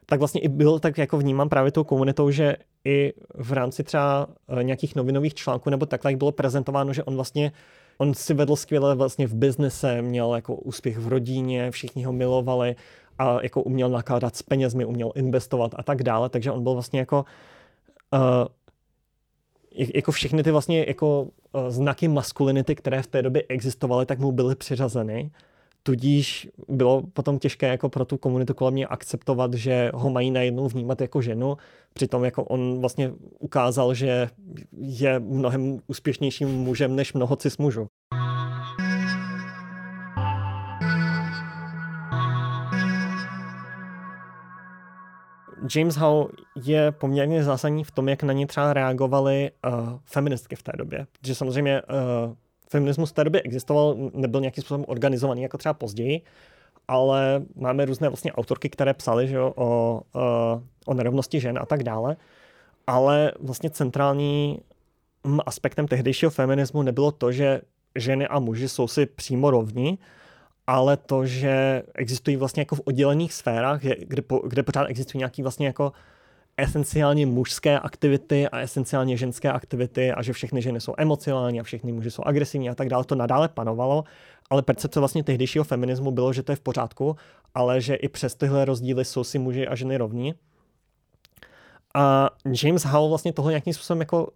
tak 0.07 0.18
vlastně 0.18 0.40
i 0.40 0.49
byl 0.49 0.78
tak 0.78 0.99
jako 0.99 1.18
vnímán 1.18 1.49
právě 1.49 1.72
tou 1.72 1.84
komunitou, 1.84 2.30
že 2.30 2.57
i 2.84 3.12
v 3.34 3.53
rámci 3.53 3.84
třeba 3.84 4.26
eh, 4.49 4.64
nějakých 4.64 4.97
novinových 4.97 5.34
článků 5.34 5.70
nebo 5.70 5.86
takhle 5.86 6.16
bylo 6.16 6.32
prezentováno, 6.32 6.93
že 6.93 7.05
on 7.05 7.14
vlastně 7.14 7.53
on 7.99 8.14
si 8.14 8.34
vedl 8.34 8.57
skvěle 8.57 8.95
vlastně 8.95 9.26
v 9.26 9.34
biznise, 9.34 10.03
měl 10.03 10.34
jako 10.34 10.55
úspěch 10.55 10.99
v 10.99 11.09
rodině, 11.09 11.70
všichni 11.70 12.05
ho 12.05 12.12
milovali 12.12 12.76
a 13.18 13.43
jako 13.43 13.62
uměl 13.62 13.88
nakládat 13.88 14.36
s 14.36 14.43
penězmi, 14.43 14.84
uměl 14.84 15.12
investovat 15.14 15.74
a 15.76 15.82
tak 15.82 16.03
dále, 16.03 16.28
takže 16.28 16.51
on 16.51 16.62
byl 16.62 16.72
vlastně 16.72 17.01
jako 17.01 17.24
uh, 18.12 18.20
jako 19.95 20.12
všechny 20.12 20.43
ty 20.43 20.51
vlastně 20.51 20.84
jako 20.88 21.22
uh, 21.22 21.28
znaky 21.68 22.09
maskulinity, 22.09 22.74
které 22.74 23.03
v 23.03 23.07
té 23.07 23.22
době 23.22 23.45
existovaly, 23.49 24.07
tak 24.07 24.18
mu 24.18 24.32
byly 24.32 24.55
přiřazeny. 24.55 25.30
Tudíž 25.82 26.48
bylo 26.68 27.02
potom 27.12 27.38
těžké 27.38 27.68
jako 27.68 27.88
pro 27.88 28.04
tu 28.04 28.16
komunitu 28.16 28.54
kolem 28.54 28.74
mě 28.74 28.86
akceptovat, 28.86 29.54
že 29.54 29.90
ho 29.94 30.10
mají 30.10 30.30
najednou 30.30 30.68
vnímat 30.68 31.00
jako 31.00 31.22
ženu. 31.22 31.56
Přitom 31.94 32.24
jako 32.24 32.44
on 32.44 32.80
vlastně 32.80 33.12
ukázal, 33.38 33.94
že 33.94 34.28
je 34.72 35.18
mnohem 35.20 35.78
úspěšnějším 35.86 36.48
mužem 36.48 36.96
než 36.96 37.12
mnoho 37.12 37.36
cis 37.36 37.58
mužů. 37.58 37.86
James 45.76 45.96
Howe 45.96 46.28
je 46.64 46.92
poměrně 46.92 47.44
zásadní 47.44 47.84
v 47.84 47.90
tom, 47.90 48.08
jak 48.08 48.22
na 48.22 48.32
ně 48.32 48.46
třeba 48.46 48.72
reagovaly 48.72 49.50
uh, 49.66 49.98
feministky 50.04 50.56
v 50.56 50.62
té 50.62 50.72
době. 50.78 51.06
Protože 51.20 51.34
samozřejmě 51.34 51.82
uh, 51.82 52.34
feminismus 52.72 53.10
v 53.10 53.14
té 53.14 53.24
době 53.24 53.42
existoval, 53.42 53.96
nebyl 54.14 54.40
nějakým 54.40 54.62
způsobem 54.62 54.84
organizovaný 54.88 55.42
jako 55.42 55.58
třeba 55.58 55.74
později, 55.74 56.20
ale 56.88 57.42
máme 57.56 57.84
různé 57.84 58.08
vlastně 58.08 58.32
autorky, 58.32 58.68
které 58.68 58.94
psaly 58.94 59.28
že 59.28 59.36
jo, 59.36 59.52
o, 59.56 60.00
o 60.86 60.94
nerovnosti 60.94 61.40
žen 61.40 61.58
a 61.58 61.66
tak 61.66 61.82
dále. 61.82 62.16
Ale 62.86 63.32
vlastně 63.40 63.70
centrální 63.70 64.58
aspektem 65.46 65.88
tehdejšího 65.88 66.30
feminismu 66.30 66.82
nebylo 66.82 67.12
to, 67.12 67.32
že 67.32 67.60
ženy 67.98 68.26
a 68.26 68.38
muži 68.38 68.68
jsou 68.68 68.88
si 68.88 69.06
přímo 69.06 69.50
rovni, 69.50 69.98
ale 70.66 70.96
to, 70.96 71.26
že 71.26 71.82
existují 71.94 72.36
vlastně 72.36 72.60
jako 72.60 72.76
v 72.76 72.80
oddělených 72.84 73.32
sférách, 73.32 73.80
kde, 73.82 74.22
kde 74.46 74.62
pořád 74.62 74.86
existují 74.88 75.18
nějaký 75.18 75.42
vlastně 75.42 75.66
jako 75.66 75.92
esenciálně 76.57 77.26
mužské 77.26 77.80
aktivity 77.80 78.48
a 78.48 78.61
esenciálně 78.61 79.16
ženské 79.16 79.53
aktivity 79.53 80.12
a 80.12 80.22
že 80.22 80.32
všechny 80.32 80.62
ženy 80.62 80.80
jsou 80.80 80.94
emocionální 80.98 81.61
a 81.61 81.62
všechny 81.62 81.92
muži 81.92 82.11
jsou 82.11 82.22
agresivní 82.22 82.70
a 82.70 82.74
tak 82.74 82.88
dále, 82.88 83.05
to 83.05 83.14
nadále 83.14 83.48
panovalo, 83.48 84.05
ale 84.50 84.62
percepce 84.62 85.00
vlastně 85.00 85.24
tehdejšího 85.24 85.64
feminismu 85.64 86.11
bylo, 86.11 86.32
že 86.32 86.42
to 86.42 86.53
je 86.53 86.57
v 86.57 86.61
pořádku, 86.61 87.16
ale 87.55 87.80
že 87.80 87.94
i 87.94 88.09
přes 88.09 88.34
tyhle 88.34 88.64
rozdíly 88.64 89.05
jsou 89.05 89.24
si 89.24 89.38
muži 89.38 89.68
a 89.68 89.74
ženy 89.74 89.96
rovní. 89.96 90.34
A 91.94 92.30
James 92.62 92.84
Howell 92.84 93.09
vlastně 93.09 93.32
toho 93.32 93.50
nějakým 93.50 93.74
způsobem 93.74 94.00
jako 94.00 94.28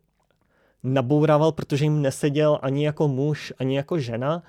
nabourával, 0.82 1.52
protože 1.52 1.84
jim 1.84 2.02
neseděl 2.02 2.58
ani 2.62 2.84
jako 2.84 3.08
muž, 3.08 3.52
ani 3.58 3.76
jako 3.76 3.98
žena 3.98 4.42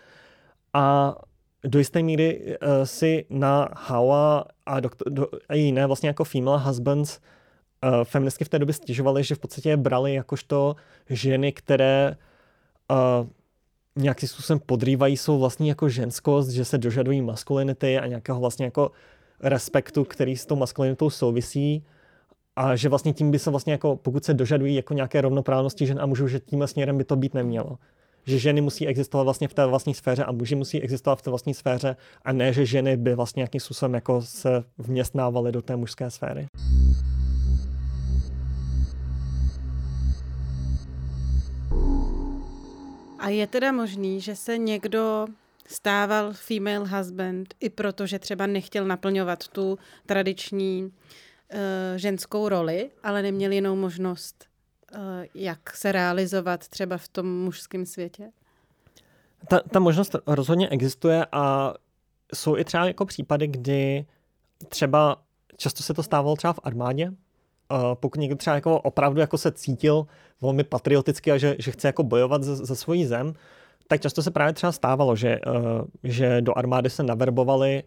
a 0.73 1.15
do 1.63 1.79
jisté 1.79 2.03
míry 2.03 2.39
uh, 2.45 2.67
si 2.83 3.25
na 3.29 3.69
Hawa 3.73 4.45
a, 4.65 4.79
doktor, 4.79 5.13
do, 5.13 5.27
a 5.49 5.53
jiné 5.53 5.87
vlastně 5.87 6.09
jako 6.09 6.23
female 6.23 6.59
husbands 6.59 7.17
uh, 7.17 7.23
feministky 8.03 8.45
v 8.45 8.49
té 8.49 8.59
době 8.59 8.73
stěžovaly, 8.73 9.23
že 9.23 9.35
v 9.35 9.39
podstatě 9.39 9.69
je 9.69 9.77
brali 9.77 10.13
jakožto 10.13 10.75
ženy, 11.09 11.51
které 11.51 12.17
uh, 12.91 13.27
nějakým 13.95 14.29
způsobem 14.29 14.59
podrývají 14.65 15.17
svou 15.17 15.39
vlastní 15.39 15.67
jako 15.67 15.89
ženskost, 15.89 16.49
že 16.49 16.65
se 16.65 16.77
dožadují 16.77 17.21
maskulinity 17.21 17.99
a 17.99 18.07
nějakého 18.07 18.39
vlastně 18.39 18.65
jako 18.65 18.91
respektu, 19.39 20.03
který 20.03 20.37
s 20.37 20.45
tou 20.45 20.55
maskulinitou 20.55 21.09
souvisí 21.09 21.85
a 22.55 22.75
že 22.75 22.89
vlastně 22.89 23.13
tím 23.13 23.31
by 23.31 23.39
se 23.39 23.49
vlastně 23.49 23.73
jako, 23.73 23.95
pokud 23.95 24.25
se 24.25 24.33
dožadují 24.33 24.75
jako 24.75 24.93
nějaké 24.93 25.21
rovnoprávnosti 25.21 25.87
žen 25.87 25.99
a 26.01 26.05
mužů, 26.05 26.27
že 26.27 26.39
tímhle 26.39 26.67
směrem 26.67 26.97
by 26.97 27.03
to 27.03 27.15
být 27.15 27.33
nemělo 27.33 27.77
že 28.27 28.39
ženy 28.39 28.61
musí 28.61 28.87
existovat 28.87 29.23
vlastně 29.23 29.47
v 29.47 29.53
té 29.53 29.65
vlastní 29.65 29.93
sféře 29.93 30.23
a 30.23 30.31
muži 30.31 30.55
musí 30.55 30.81
existovat 30.81 31.19
v 31.19 31.21
té 31.21 31.29
vlastní 31.29 31.53
sféře 31.53 31.95
a 32.25 32.31
ne, 32.31 32.53
že 32.53 32.65
ženy 32.65 32.97
by 32.97 33.15
vlastně 33.15 33.39
nějakým 33.39 33.61
způsobem 33.61 33.93
jako 33.93 34.21
se 34.21 34.63
vměstnávaly 34.77 35.51
do 35.51 35.61
té 35.61 35.75
mužské 35.75 36.11
sféry. 36.11 36.47
A 43.27 43.29
je 43.29 43.47
teda 43.47 43.71
možný, 43.71 44.21
že 44.21 44.35
se 44.35 44.57
někdo 44.57 45.27
stával 45.67 46.33
female 46.33 46.87
husband 46.87 47.53
i 47.59 47.69
proto, 47.69 48.07
že 48.07 48.19
třeba 48.19 48.45
nechtěl 48.45 48.85
naplňovat 48.85 49.47
tu 49.47 49.79
tradiční 50.05 50.83
uh, 50.83 50.89
ženskou 51.95 52.49
roli, 52.49 52.89
ale 53.03 53.21
neměl 53.21 53.51
jinou 53.51 53.75
možnost 53.75 54.47
Eh, 54.93 55.27
jak 55.35 55.75
se 55.75 55.91
realizovat 55.91 56.67
třeba 56.67 56.97
v 56.97 57.07
tom 57.07 57.43
mužském 57.43 57.85
světě? 57.85 58.31
Ta, 59.47 59.59
ta 59.59 59.79
možnost 59.79 60.15
rozhodně 60.27 60.69
existuje 60.69 61.25
a 61.31 61.73
jsou 62.33 62.57
i 62.57 62.63
třeba 62.63 62.85
jako 62.85 63.05
případy, 63.05 63.47
kdy 63.47 64.05
třeba 64.69 65.21
často 65.57 65.83
se 65.83 65.93
to 65.93 66.03
stávalo 66.03 66.35
třeba 66.35 66.53
v 66.53 66.59
armádě, 66.63 67.09
uh, 67.09 67.15
pokud 67.93 68.19
někdo 68.19 68.35
třeba 68.35 68.55
jako 68.55 68.81
opravdu 68.81 69.19
jako 69.19 69.37
se 69.37 69.51
cítil 69.51 70.07
velmi 70.41 70.63
patrioticky 70.63 71.31
a 71.31 71.37
že, 71.37 71.55
že 71.59 71.71
chce 71.71 71.87
jako 71.87 72.03
bojovat 72.03 72.43
za, 72.43 72.55
za 72.55 72.75
svoji 72.75 73.07
zem, 73.07 73.33
tak 73.87 74.01
často 74.01 74.23
se 74.23 74.31
právě 74.31 74.53
třeba 74.53 74.71
stávalo, 74.71 75.15
že, 75.15 75.39
uh, 75.47 75.85
že 76.03 76.41
do 76.41 76.57
armády 76.57 76.89
se 76.89 77.03
naverbovali 77.03 77.83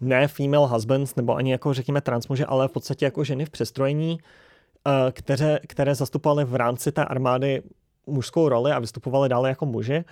ne 0.00 0.28
female 0.28 0.68
husbands 0.68 1.16
nebo 1.16 1.36
ani 1.36 1.52
jako 1.52 1.74
řekněme 1.74 2.00
transmuže, 2.00 2.46
ale 2.46 2.68
v 2.68 2.72
podstatě 2.72 3.04
jako 3.04 3.24
ženy 3.24 3.44
v 3.44 3.50
přestrojení, 3.50 4.18
Eh, 4.88 5.12
které, 5.12 5.58
které 5.66 5.94
zastupovaly 5.94 6.44
v 6.44 6.54
rámci 6.54 6.92
té 6.92 7.04
armády 7.04 7.62
mužskou 8.06 8.48
roli 8.48 8.72
a 8.72 8.78
vystupovali 8.78 9.28
dále 9.28 9.48
jako 9.48 9.66
muži, 9.66 10.04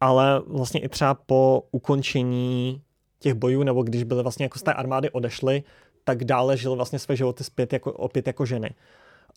ale 0.00 0.42
vlastně 0.46 0.80
i 0.80 0.88
třeba 0.88 1.14
po 1.14 1.62
ukončení 1.70 2.82
těch 3.18 3.34
bojů, 3.34 3.62
nebo 3.62 3.82
když 3.82 4.04
byly 4.04 4.22
vlastně 4.22 4.44
jako 4.44 4.58
z 4.58 4.62
té 4.62 4.72
armády 4.74 5.10
odešly, 5.10 5.62
tak 6.04 6.24
dále 6.24 6.56
žili 6.56 6.76
vlastně 6.76 6.98
své 6.98 7.16
životy 7.16 7.44
zpět 7.44 7.72
jako, 7.72 7.92
opět 7.92 8.26
jako 8.26 8.46
ženy. 8.46 8.74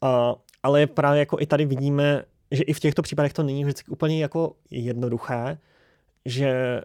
Uh, 0.04 0.10
ale 0.64 0.88
právě 0.88 1.20
jako 1.20 1.38
i 1.40 1.46
tady 1.46 1.66
vidíme, 1.66 2.24
že 2.52 2.64
i 2.64 2.74
v 2.74 2.80
těchto 2.80 3.02
případech 3.02 3.34
to 3.34 3.44
není 3.44 3.64
vždycky 3.64 3.92
úplně 3.92 4.22
jako 4.22 4.56
jednoduché, 4.72 5.58
že 6.26 6.82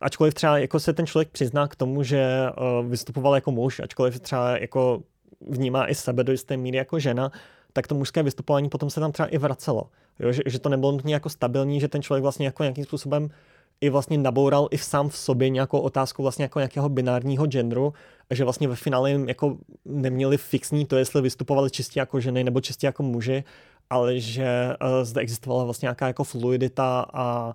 ačkoliv 0.00 0.34
třeba 0.34 0.58
jako 0.58 0.80
se 0.80 0.92
ten 0.92 1.06
člověk 1.06 1.28
přizná 1.28 1.68
k 1.68 1.76
tomu, 1.76 2.02
že 2.02 2.46
uh, 2.48 2.90
vystupoval 2.90 3.34
jako 3.34 3.50
muž, 3.50 3.80
ačkoliv 3.80 4.20
třeba 4.20 4.58
jako 4.58 5.02
vnímá 5.40 5.90
i 5.90 5.94
sebe 5.94 6.24
do 6.24 6.32
jisté 6.32 6.56
míry 6.56 6.76
jako 6.76 6.98
žena, 6.98 7.30
tak 7.72 7.86
to 7.86 7.94
mužské 7.94 8.22
vystupování 8.22 8.68
potom 8.68 8.90
se 8.90 9.00
tam 9.00 9.12
třeba 9.12 9.26
i 9.26 9.38
vracelo. 9.38 9.90
Jo? 10.18 10.32
Že, 10.32 10.42
že 10.46 10.58
to 10.58 10.68
nebylo 10.68 10.92
nutně 10.92 11.14
jako 11.14 11.28
stabilní, 11.28 11.80
že 11.80 11.88
ten 11.88 12.02
člověk 12.02 12.22
vlastně 12.22 12.46
jako 12.46 12.62
nějakým 12.62 12.84
způsobem 12.84 13.30
i 13.80 13.90
vlastně 13.90 14.18
naboural 14.18 14.68
i 14.70 14.76
v 14.76 14.84
sám 14.84 15.08
v 15.08 15.16
sobě 15.16 15.48
nějakou 15.48 15.78
otázku 15.78 16.22
vlastně 16.22 16.42
jako 16.42 16.58
nějakého 16.58 16.88
binárního 16.88 17.46
genderu 17.46 17.92
že 18.30 18.44
vlastně 18.44 18.68
ve 18.68 18.76
finále 18.76 19.10
jim 19.10 19.28
jako 19.28 19.58
neměli 19.84 20.36
fixní 20.36 20.86
to, 20.86 20.96
jestli 20.96 21.22
vystupovali 21.22 21.70
čistě 21.70 22.00
jako 22.00 22.20
ženy 22.20 22.44
nebo 22.44 22.60
čistě 22.60 22.86
jako 22.86 23.02
muži, 23.02 23.44
ale 23.90 24.20
že 24.20 24.74
uh, 24.82 25.04
zde 25.04 25.20
existovala 25.20 25.64
vlastně 25.64 25.86
nějaká 25.86 26.06
jako 26.06 26.24
fluidita 26.24 27.06
a 27.12 27.54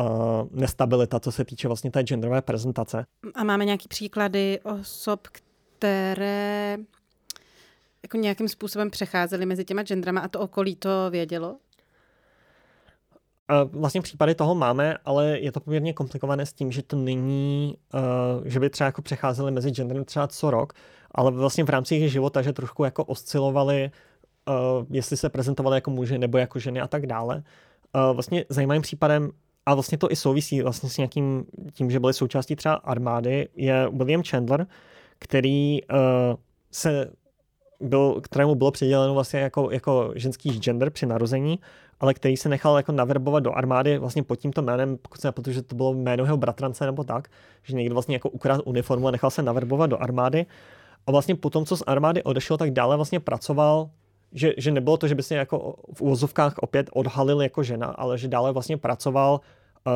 uh, 0.00 0.48
nestabilita, 0.50 1.20
co 1.20 1.32
se 1.32 1.44
týče 1.44 1.68
vlastně 1.68 1.90
té 1.90 2.02
genderové 2.02 2.42
prezentace. 2.42 3.06
A 3.34 3.44
máme 3.44 3.64
nějaký 3.64 3.88
příklady 3.88 4.60
osob, 4.62 5.28
které 5.78 6.78
jako 8.02 8.16
nějakým 8.16 8.48
způsobem 8.48 8.90
přecházely 8.90 9.46
mezi 9.46 9.64
těma 9.64 9.82
gendrama 9.82 10.20
a 10.20 10.28
to 10.28 10.40
okolí 10.40 10.76
to 10.76 10.90
vědělo? 11.10 11.56
Vlastně 13.72 14.02
případy 14.02 14.34
toho 14.34 14.54
máme, 14.54 14.96
ale 15.04 15.38
je 15.38 15.52
to 15.52 15.60
poměrně 15.60 15.92
komplikované 15.92 16.46
s 16.46 16.52
tím, 16.52 16.72
že 16.72 16.82
to 16.82 16.96
není, 16.96 17.76
uh, 17.94 18.00
že 18.44 18.60
by 18.60 18.70
třeba 18.70 18.86
jako 18.86 19.02
přecházeli 19.02 19.50
mezi 19.50 19.70
gendery 19.70 20.04
třeba 20.04 20.28
co 20.28 20.50
rok, 20.50 20.72
ale 21.10 21.30
vlastně 21.30 21.64
v 21.64 21.68
rámci 21.70 21.94
jejich 21.94 22.12
života, 22.12 22.42
že 22.42 22.52
trošku 22.52 22.84
jako 22.84 23.04
oscilovali, 23.04 23.90
uh, 24.48 24.86
jestli 24.90 25.16
se 25.16 25.28
prezentovali 25.28 25.76
jako 25.76 25.90
muži 25.90 26.18
nebo 26.18 26.38
jako 26.38 26.58
ženy 26.58 26.80
a 26.80 26.88
tak 26.88 27.06
dále. 27.06 27.36
Uh, 27.36 28.14
vlastně 28.14 28.44
zajímavým 28.48 28.82
případem, 28.82 29.30
a 29.66 29.74
vlastně 29.74 29.98
to 29.98 30.12
i 30.12 30.16
souvisí 30.16 30.62
vlastně 30.62 30.90
s 30.90 30.96
nějakým 30.96 31.44
tím, 31.72 31.90
že 31.90 32.00
byly 32.00 32.12
součástí 32.12 32.56
třeba 32.56 32.74
armády, 32.74 33.48
je 33.56 33.88
William 33.92 34.22
Chandler, 34.22 34.66
který 35.18 35.80
se 36.70 37.10
byl, 37.80 38.20
kterému 38.20 38.54
bylo 38.54 38.70
přiděleno 38.70 39.14
vlastně 39.14 39.40
jako, 39.40 39.70
jako 39.70 40.12
ženský 40.14 40.50
gender 40.60 40.90
při 40.90 41.06
narození, 41.06 41.58
ale 42.02 42.14
který 42.14 42.36
se 42.36 42.48
nechal 42.48 42.76
jako 42.76 42.92
naverbovat 42.92 43.42
do 43.42 43.52
armády 43.52 43.98
vlastně 43.98 44.22
pod 44.22 44.36
tímto 44.36 44.62
jménem, 44.62 44.98
pokud 45.02 45.20
se 45.20 45.32
protože 45.32 45.62
to 45.62 45.74
bylo 45.74 45.94
jméno 45.94 46.24
jeho 46.24 46.36
bratrance 46.36 46.86
nebo 46.86 47.04
tak, 47.04 47.28
že 47.62 47.76
někdo 47.76 47.94
vlastně 47.94 48.14
jako 48.14 48.28
ukradl 48.28 48.62
uniformu 48.66 49.08
a 49.08 49.10
nechal 49.10 49.30
se 49.30 49.42
naverbovat 49.42 49.90
do 49.90 50.02
armády. 50.02 50.46
A 51.06 51.10
vlastně 51.10 51.34
potom, 51.34 51.64
co 51.64 51.76
z 51.76 51.82
armády 51.86 52.22
odešel, 52.22 52.56
tak 52.56 52.70
dále 52.70 52.96
vlastně 52.96 53.20
pracoval, 53.20 53.90
že, 54.32 54.54
že 54.56 54.70
nebylo 54.70 54.96
to, 54.96 55.08
že 55.08 55.14
by 55.14 55.22
se 55.22 55.34
jako 55.34 55.74
v 55.94 56.00
úvozovkách 56.00 56.58
opět 56.58 56.90
odhalil 56.92 57.42
jako 57.42 57.62
žena, 57.62 57.86
ale 57.86 58.18
že 58.18 58.28
dále 58.28 58.52
vlastně 58.52 58.76
pracoval 58.76 59.40
uh, 59.86 59.92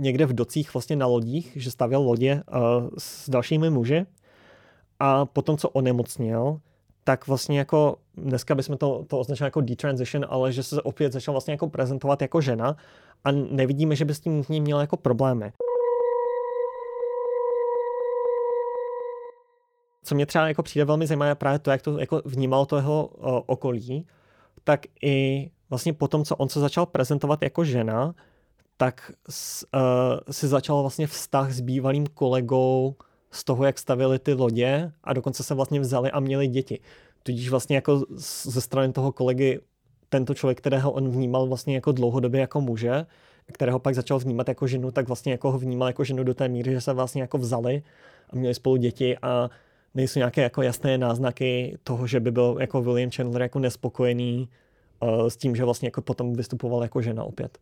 někde 0.00 0.26
v 0.26 0.32
docích 0.32 0.74
vlastně 0.74 0.96
na 0.96 1.06
lodích, 1.06 1.52
že 1.56 1.70
stavěl 1.70 2.00
lodě 2.00 2.42
uh, 2.52 2.88
s 2.98 3.30
dalšími 3.30 3.70
muži. 3.70 4.06
A 5.00 5.26
potom, 5.26 5.56
co 5.56 5.68
onemocněl, 5.68 6.60
tak 7.08 7.26
vlastně 7.26 7.58
jako 7.58 7.96
dneska 8.16 8.54
bychom 8.54 8.76
to, 8.76 9.04
to 9.06 9.18
označili 9.18 9.46
jako 9.46 9.60
detransition, 9.60 10.26
ale 10.28 10.52
že 10.52 10.62
se 10.62 10.82
opět 10.82 11.12
začal 11.12 11.34
vlastně 11.34 11.52
jako 11.52 11.68
prezentovat 11.68 12.22
jako 12.22 12.40
žena 12.40 12.76
a 13.24 13.32
nevidíme, 13.32 13.96
že 13.96 14.04
by 14.04 14.14
s 14.14 14.20
tím 14.20 14.36
nutně 14.36 14.60
měl 14.60 14.80
jako 14.80 14.96
problémy. 14.96 15.52
co 20.04 20.14
mě 20.14 20.26
třeba 20.26 20.48
jako 20.48 20.62
přijde 20.62 20.84
velmi 20.84 21.06
zajímavé, 21.06 21.34
právě 21.34 21.58
to, 21.58 21.70
jak 21.70 21.82
to 21.82 21.98
jako 21.98 22.22
vnímal 22.24 22.66
to 22.66 22.76
jeho 22.76 23.06
uh, 23.06 23.40
okolí, 23.46 24.06
tak 24.64 24.80
i 25.02 25.50
vlastně 25.70 25.92
potom, 25.92 26.24
co 26.24 26.36
on 26.36 26.48
se 26.48 26.60
začal 26.60 26.86
prezentovat 26.86 27.42
jako 27.42 27.64
žena, 27.64 28.14
tak 28.76 29.12
s, 29.30 29.66
uh, 29.74 29.80
si 30.30 30.48
začal 30.48 30.80
vlastně 30.80 31.06
vztah 31.06 31.52
s 31.52 31.60
bývalým 31.60 32.06
kolegou 32.06 32.94
z 33.30 33.44
toho, 33.44 33.64
jak 33.64 33.78
stavili 33.78 34.18
ty 34.18 34.34
lodě 34.34 34.92
a 35.04 35.12
dokonce 35.12 35.42
se 35.42 35.54
vlastně 35.54 35.80
vzali 35.80 36.10
a 36.10 36.20
měli 36.20 36.46
děti. 36.46 36.80
Tudíž 37.22 37.50
vlastně 37.50 37.76
jako 37.76 38.04
ze 38.44 38.60
strany 38.60 38.92
toho 38.92 39.12
kolegy 39.12 39.60
tento 40.08 40.34
člověk, 40.34 40.58
kterého 40.58 40.92
on 40.92 41.10
vnímal 41.10 41.46
vlastně 41.46 41.74
jako 41.74 41.92
dlouhodobě 41.92 42.40
jako 42.40 42.60
muže, 42.60 43.06
kterého 43.52 43.78
pak 43.78 43.94
začal 43.94 44.18
vnímat 44.18 44.48
jako 44.48 44.66
ženu, 44.66 44.90
tak 44.90 45.08
vlastně 45.08 45.32
jako 45.32 45.52
ho 45.52 45.58
vnímal 45.58 45.88
jako 45.88 46.04
ženu 46.04 46.24
do 46.24 46.34
té 46.34 46.48
míry, 46.48 46.72
že 46.72 46.80
se 46.80 46.92
vlastně 46.92 47.22
jako 47.22 47.38
vzali 47.38 47.82
a 48.30 48.36
měli 48.36 48.54
spolu 48.54 48.76
děti 48.76 49.18
a 49.22 49.50
nejsou 49.94 50.18
nějaké 50.18 50.42
jako 50.42 50.62
jasné 50.62 50.98
náznaky 50.98 51.78
toho, 51.84 52.06
že 52.06 52.20
by 52.20 52.30
byl 52.30 52.56
jako 52.60 52.82
William 52.82 53.10
Chandler 53.10 53.42
jako 53.42 53.58
nespokojený 53.58 54.48
uh, 55.02 55.28
s 55.28 55.36
tím, 55.36 55.56
že 55.56 55.64
vlastně 55.64 55.86
jako 55.86 56.02
potom 56.02 56.34
vystupoval 56.34 56.82
jako 56.82 57.02
žena 57.02 57.24
opět. 57.24 57.58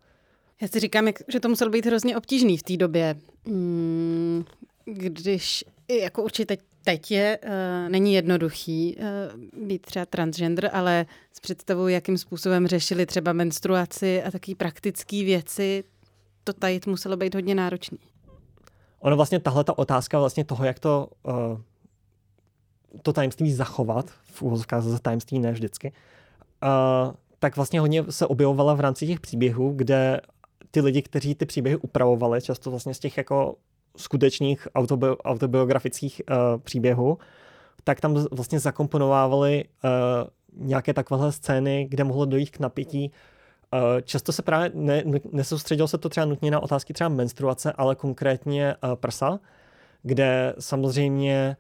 Já 0.63 0.69
si 0.69 0.81
říkám, 0.81 1.09
že 1.29 1.41
to 1.41 1.49
muselo 1.49 1.71
být 1.71 1.87
hrozně 1.87 2.17
obtížný 2.17 2.57
v 2.57 2.63
té 2.63 2.77
době, 2.77 3.15
mm, 3.49 4.45
když 4.87 5.65
jako 6.03 6.23
určitě 6.23 6.57
teď 6.85 7.11
je, 7.11 7.39
uh, 7.45 7.51
není 7.89 8.15
jednoduchý 8.15 8.97
uh, 8.97 9.65
být 9.67 9.87
třeba 9.87 10.07
transgender, 10.07 10.71
ale 10.73 11.07
s 11.33 11.41
představou, 11.41 11.89
jakým 11.89 12.19
způsobem 12.19 12.67
řešili 12.67 13.07
třeba 13.07 13.33
menstruaci 13.33 14.23
a 14.23 14.31
taky 14.31 14.55
praktické 14.55 15.25
věci, 15.25 15.85
to 16.45 16.53
tady 16.53 16.81
muselo 16.87 17.17
být 17.17 17.35
hodně 17.35 17.55
náročný. 17.55 17.99
Ono 19.01 19.17
vlastně 19.17 19.41
tahle 19.41 19.65
ta 19.65 19.79
otázka 19.79 20.19
vlastně 20.19 20.45
toho, 20.45 20.65
jak 20.65 20.79
to, 20.79 21.09
uh, 21.23 21.61
to 23.03 23.13
tajemství 23.13 23.53
zachovat, 23.53 24.11
v 24.25 24.43
úvozovkách 24.43 24.83
za 24.83 24.99
tajemství 24.99 25.39
ne 25.39 25.53
vždycky, 25.53 25.93
uh, 26.63 27.15
tak 27.39 27.57
vlastně 27.57 27.81
hodně 27.81 28.05
se 28.11 28.27
objevovala 28.27 28.75
v 28.75 28.81
rámci 28.81 29.07
těch 29.07 29.21
příběhů, 29.21 29.73
kde 29.77 30.21
ty 30.71 30.81
lidi, 30.81 31.03
kteří 31.03 31.35
ty 31.35 31.47
příběhy 31.47 31.77
upravovali, 31.77 32.43
často 32.43 32.71
vlastně 32.71 32.95
z 32.95 32.99
těch 32.99 33.17
jako 33.17 33.57
skutečných 33.97 34.69
autobi- 34.75 35.17
autobiografických 35.25 36.23
uh, 36.31 36.37
příběhů, 36.63 37.19
tak 37.85 38.01
tam 38.01 38.15
vlastně 38.31 38.61
zakomponovávali 38.61 39.65
uh, 39.65 39.91
nějaké 40.67 40.95
takovéhle 40.95 41.33
scény, 41.33 41.87
kde 41.91 42.05
mohlo 42.05 42.25
dojít 42.25 42.51
k 42.51 42.61
napětí. 42.61 43.11
Uh, 43.73 43.81
často 44.03 44.33
se 44.33 44.43
právě 44.43 44.71
ne, 44.75 45.05
nesoustředilo 45.33 45.89
se 45.89 45.99
to 45.99 46.09
třeba 46.09 46.27
nutně 46.27 46.51
na 46.51 46.61
otázky 46.61 46.93
třeba 46.93 47.09
menstruace, 47.09 47.73
ale 47.73 47.95
konkrétně 47.95 48.75
uh, 48.85 48.95
prsa, 48.95 49.41
kde 50.03 50.55
samozřejmě 50.59 51.57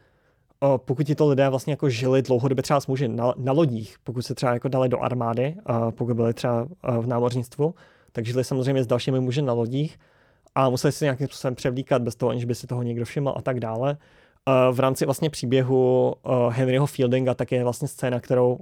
pokud 0.77 1.05
ti 1.05 1.15
to 1.15 1.29
lidé 1.29 1.49
vlastně 1.49 1.73
jako 1.73 1.89
žili 1.89 2.23
dlouhodobě 2.23 2.63
třeba 2.63 2.81
s 2.81 2.87
muži 2.87 3.09
na, 3.09 3.35
na 3.37 3.53
lodích, 3.53 3.97
pokud 4.05 4.23
se 4.23 4.35
třeba 4.35 4.53
jako 4.55 4.69
dali 4.69 4.89
do 4.89 5.01
armády, 5.01 5.57
pokud 5.91 6.15
byli 6.15 6.35
třeba 6.35 6.69
v 7.01 7.07
námořnictvu, 7.07 7.75
tak 8.13 8.27
žili 8.27 8.45
samozřejmě 8.45 8.85
s 8.85 8.87
dalšími 8.87 9.21
muži 9.21 9.43
na 9.43 9.53
lodích 9.53 9.99
a 10.57 10.71
museli 10.71 10.93
si 10.93 11.05
nějakým 11.05 11.27
způsobem 11.27 11.55
převlíkat 11.55 12.03
bez 12.03 12.17
toho, 12.17 12.31
aniž 12.31 12.45
by 12.45 12.55
si 12.55 12.67
toho 12.67 12.83
někdo 12.83 13.05
všiml 13.05 13.35
a 13.37 13.43
tak 13.43 13.61
dále. 13.61 13.97
V 14.73 14.81
rámci 14.81 15.05
vlastně 15.05 15.31
příběhu 15.31 16.15
Henryho 16.51 16.87
Fieldinga 16.87 17.35
tak 17.35 17.53
je 17.53 17.63
vlastně 17.63 17.89
scéna, 17.89 18.21
kterou 18.21 18.59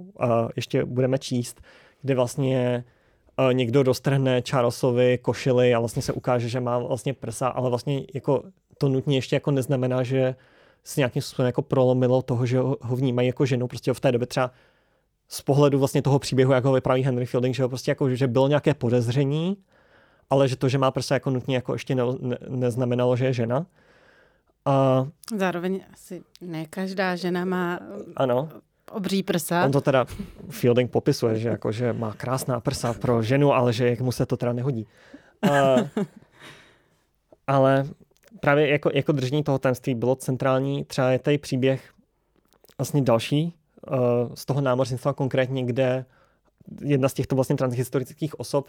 ještě 0.56 0.84
budeme 0.84 1.18
číst, 1.18 1.60
kde 2.02 2.14
vlastně 2.14 2.84
někdo 3.52 3.82
dostrhne 3.82 4.42
Charlesovi 4.50 5.18
košily 5.18 5.74
a 5.74 5.78
vlastně 5.78 6.02
se 6.02 6.12
ukáže, 6.12 6.48
že 6.48 6.60
má 6.60 6.78
vlastně 6.78 7.14
prsa, 7.14 7.48
ale 7.48 7.68
vlastně 7.68 8.02
jako 8.14 8.42
to 8.78 8.88
nutně 8.88 9.16
ještě 9.16 9.36
jako 9.36 9.50
neznamená, 9.50 10.02
že 10.02 10.34
se 10.84 11.00
nějakým 11.00 11.22
způsobem 11.22 11.46
jako 11.46 11.62
prolomilo 11.62 12.22
toho, 12.22 12.46
že 12.46 12.58
ho 12.58 12.96
vnímají 12.96 13.28
jako 13.28 13.46
ženu. 13.46 13.68
Prostě 13.68 13.92
v 13.92 14.00
té 14.00 14.12
době 14.12 14.26
třeba 14.26 14.50
z 15.28 15.40
pohledu 15.40 15.78
vlastně 15.78 16.02
toho 16.02 16.18
příběhu, 16.18 16.52
jak 16.52 16.64
ho 16.64 16.72
vypráví 16.72 17.02
Henry 17.02 17.26
Fielding, 17.26 17.54
že 17.54 17.62
ho 17.62 17.68
prostě 17.68 17.90
jako, 17.90 18.14
že 18.14 18.26
bylo 18.26 18.48
nějaké 18.48 18.74
podezření, 18.74 19.56
ale 20.30 20.48
že 20.48 20.56
to, 20.56 20.68
že 20.68 20.78
má 20.78 20.90
prsa 20.90 21.14
jako 21.14 21.30
nutně 21.30 21.54
jako 21.54 21.72
ještě 21.72 21.94
ne, 21.94 22.02
ne, 22.20 22.38
neznamenalo, 22.48 23.16
že 23.16 23.24
je 23.24 23.32
žena. 23.32 23.66
A... 24.64 25.06
Zároveň 25.36 25.80
asi 25.92 26.22
ne 26.40 26.66
každá 26.66 27.16
žena 27.16 27.44
má 27.44 27.80
ano. 28.16 28.48
obří 28.90 29.22
prsa. 29.22 29.64
On 29.64 29.72
to 29.72 29.80
teda 29.80 30.06
Fielding 30.50 30.90
popisuje, 30.90 31.38
že, 31.38 31.48
jako, 31.48 31.72
že 31.72 31.92
má 31.92 32.12
krásná 32.12 32.60
prsa 32.60 32.92
pro 32.92 33.22
ženu, 33.22 33.52
ale 33.52 33.72
že 33.72 33.96
mu 34.00 34.12
se 34.12 34.26
to 34.26 34.36
teda 34.36 34.52
nehodí. 34.52 34.86
A, 35.50 35.76
ale 37.46 37.84
právě 38.40 38.68
jako, 38.68 38.90
jako 38.94 39.12
držení 39.12 39.44
toho 39.44 39.58
tajemství 39.58 39.94
bylo 39.94 40.14
centrální. 40.14 40.84
Třeba 40.84 41.10
je 41.10 41.18
tady 41.18 41.38
příběh 41.38 41.92
vlastně 42.78 43.02
další 43.02 43.54
uh, 43.90 43.98
z 44.34 44.44
toho 44.44 44.60
námořnictva 44.60 45.12
konkrétně, 45.12 45.64
kde 45.64 46.04
jedna 46.80 47.08
z 47.08 47.14
těchto 47.14 47.34
vlastně 47.34 47.56
transhistorických 47.56 48.40
osob 48.40 48.68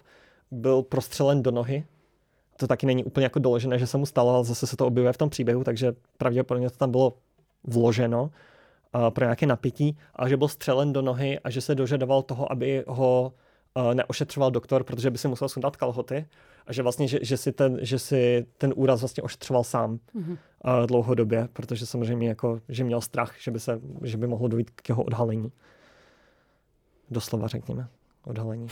byl 0.51 0.81
prostřelen 0.81 1.43
do 1.43 1.51
nohy. 1.51 1.85
To 2.57 2.67
taky 2.67 2.85
není 2.85 3.03
úplně 3.03 3.25
jako 3.25 3.39
doložené, 3.39 3.79
že 3.79 3.87
se 3.87 3.97
mu 3.97 4.05
stalo, 4.05 4.35
ale 4.35 4.43
zase 4.43 4.67
se 4.67 4.77
to 4.77 4.87
objevuje 4.87 5.13
v 5.13 5.17
tom 5.17 5.29
příběhu, 5.29 5.63
takže 5.63 5.93
pravděpodobně 6.17 6.69
to 6.69 6.77
tam 6.77 6.91
bylo 6.91 7.13
vloženo 7.63 8.23
uh, 8.23 9.09
pro 9.09 9.25
nějaké 9.25 9.45
napětí 9.45 9.97
a 10.15 10.29
že 10.29 10.37
byl 10.37 10.47
střelen 10.47 10.93
do 10.93 11.01
nohy 11.01 11.39
a 11.39 11.49
že 11.49 11.61
se 11.61 11.75
dožadoval 11.75 12.21
toho, 12.21 12.51
aby 12.51 12.83
ho 12.87 13.33
uh, 13.73 13.93
neošetřoval 13.93 14.51
doktor, 14.51 14.83
protože 14.83 15.11
by 15.11 15.17
si 15.17 15.27
musel 15.27 15.49
sundat 15.49 15.75
kalhoty 15.75 16.25
a 16.67 16.73
že 16.73 16.83
vlastně, 16.83 17.07
že, 17.07 17.19
že, 17.21 17.37
si, 17.37 17.51
ten, 17.51 17.77
že 17.81 17.99
si 17.99 18.45
ten 18.57 18.73
úraz 18.75 18.99
vlastně 18.99 19.23
ošetřoval 19.23 19.63
sám 19.63 19.99
mm-hmm. 20.15 20.37
uh, 20.81 20.85
dlouhodobě, 20.85 21.47
protože 21.53 21.85
samozřejmě 21.85 22.27
jako, 22.27 22.61
že 22.69 22.83
měl 22.83 23.01
strach, 23.01 23.35
že 23.39 23.51
by, 23.51 23.59
se, 23.59 23.79
že 24.03 24.17
by 24.17 24.27
mohlo 24.27 24.47
dojít 24.47 24.69
k 24.71 24.89
jeho 24.89 25.03
odhalení. 25.03 25.51
Doslova 27.11 27.47
řekněme, 27.47 27.87
odhalení. 28.23 28.67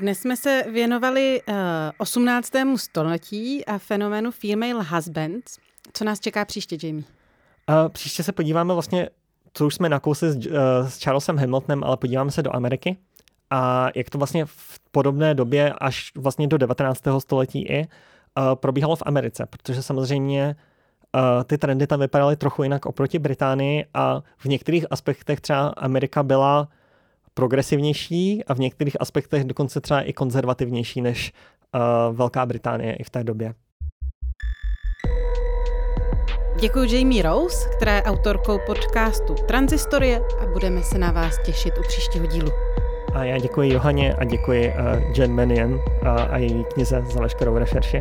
Dnes 0.00 0.20
jsme 0.20 0.36
se 0.36 0.64
věnovali 0.72 1.40
uh, 1.48 1.54
eh, 1.54 1.92
18. 1.98 2.52
století 2.76 3.64
a 3.64 3.78
fenoménu 3.78 4.30
female 4.30 4.82
husbands. 4.82 5.58
Co 5.92 6.04
nás 6.04 6.20
čeká 6.20 6.44
příště, 6.44 6.76
Jamie? 6.82 7.04
Uh, 7.04 7.88
příště 7.88 8.22
se 8.22 8.32
podíváme 8.32 8.74
vlastně, 8.74 9.08
co 9.52 9.66
už 9.66 9.74
jsme 9.74 9.88
nakousli 9.88 10.32
s, 10.32 10.36
uh, 10.36 10.52
s 10.88 11.02
Charlesem 11.02 11.36
Hamiltonem, 11.36 11.84
ale 11.84 11.96
podíváme 11.96 12.30
se 12.30 12.42
do 12.42 12.56
Ameriky 12.56 12.96
a 13.50 13.88
jak 13.94 14.10
to 14.10 14.18
vlastně 14.18 14.44
v 14.46 14.80
podobné 14.90 15.34
době 15.34 15.72
až 15.80 16.12
vlastně 16.14 16.48
do 16.48 16.58
19. 16.58 17.02
století 17.18 17.62
i 17.68 17.80
uh, 17.80 18.54
probíhalo 18.54 18.96
v 18.96 19.02
Americe, 19.06 19.46
protože 19.46 19.82
samozřejmě 19.82 20.56
uh, 21.14 21.44
ty 21.44 21.58
trendy 21.58 21.86
tam 21.86 22.00
vypadaly 22.00 22.36
trochu 22.36 22.62
jinak 22.62 22.86
oproti 22.86 23.18
Británii 23.18 23.84
a 23.94 24.22
v 24.38 24.44
některých 24.44 24.86
aspektech 24.90 25.40
třeba 25.40 25.68
Amerika 25.68 26.22
byla 26.22 26.68
progresivnější 27.38 28.44
a 28.44 28.54
v 28.54 28.58
některých 28.58 29.00
aspektech 29.00 29.44
dokonce 29.44 29.80
třeba 29.80 30.00
i 30.00 30.12
konzervativnější 30.12 31.00
než 31.00 31.32
uh, 31.74 32.16
Velká 32.16 32.46
Británie 32.46 32.94
i 32.94 33.04
v 33.04 33.10
té 33.10 33.24
době. 33.24 33.54
Děkuji 36.60 36.94
Jamie 36.94 37.22
Rose, 37.22 37.68
která 37.76 37.96
je 37.96 38.02
autorkou 38.02 38.58
podcastu 38.66 39.34
Transistorie 39.34 40.20
a 40.40 40.46
budeme 40.46 40.82
se 40.82 40.98
na 40.98 41.12
vás 41.12 41.38
těšit 41.46 41.78
u 41.78 41.82
příštího 41.82 42.26
dílu. 42.26 42.50
A 43.14 43.24
já 43.24 43.38
děkuji 43.38 43.72
Johaně 43.72 44.14
a 44.14 44.24
děkuji 44.24 44.68
uh, 44.68 45.18
Jen 45.18 45.34
Manion 45.34 45.74
uh, 45.74 46.08
a 46.08 46.38
její 46.38 46.64
knize 46.64 47.02
za 47.12 47.20
veškerou 47.20 47.58
rešerši. 47.58 48.00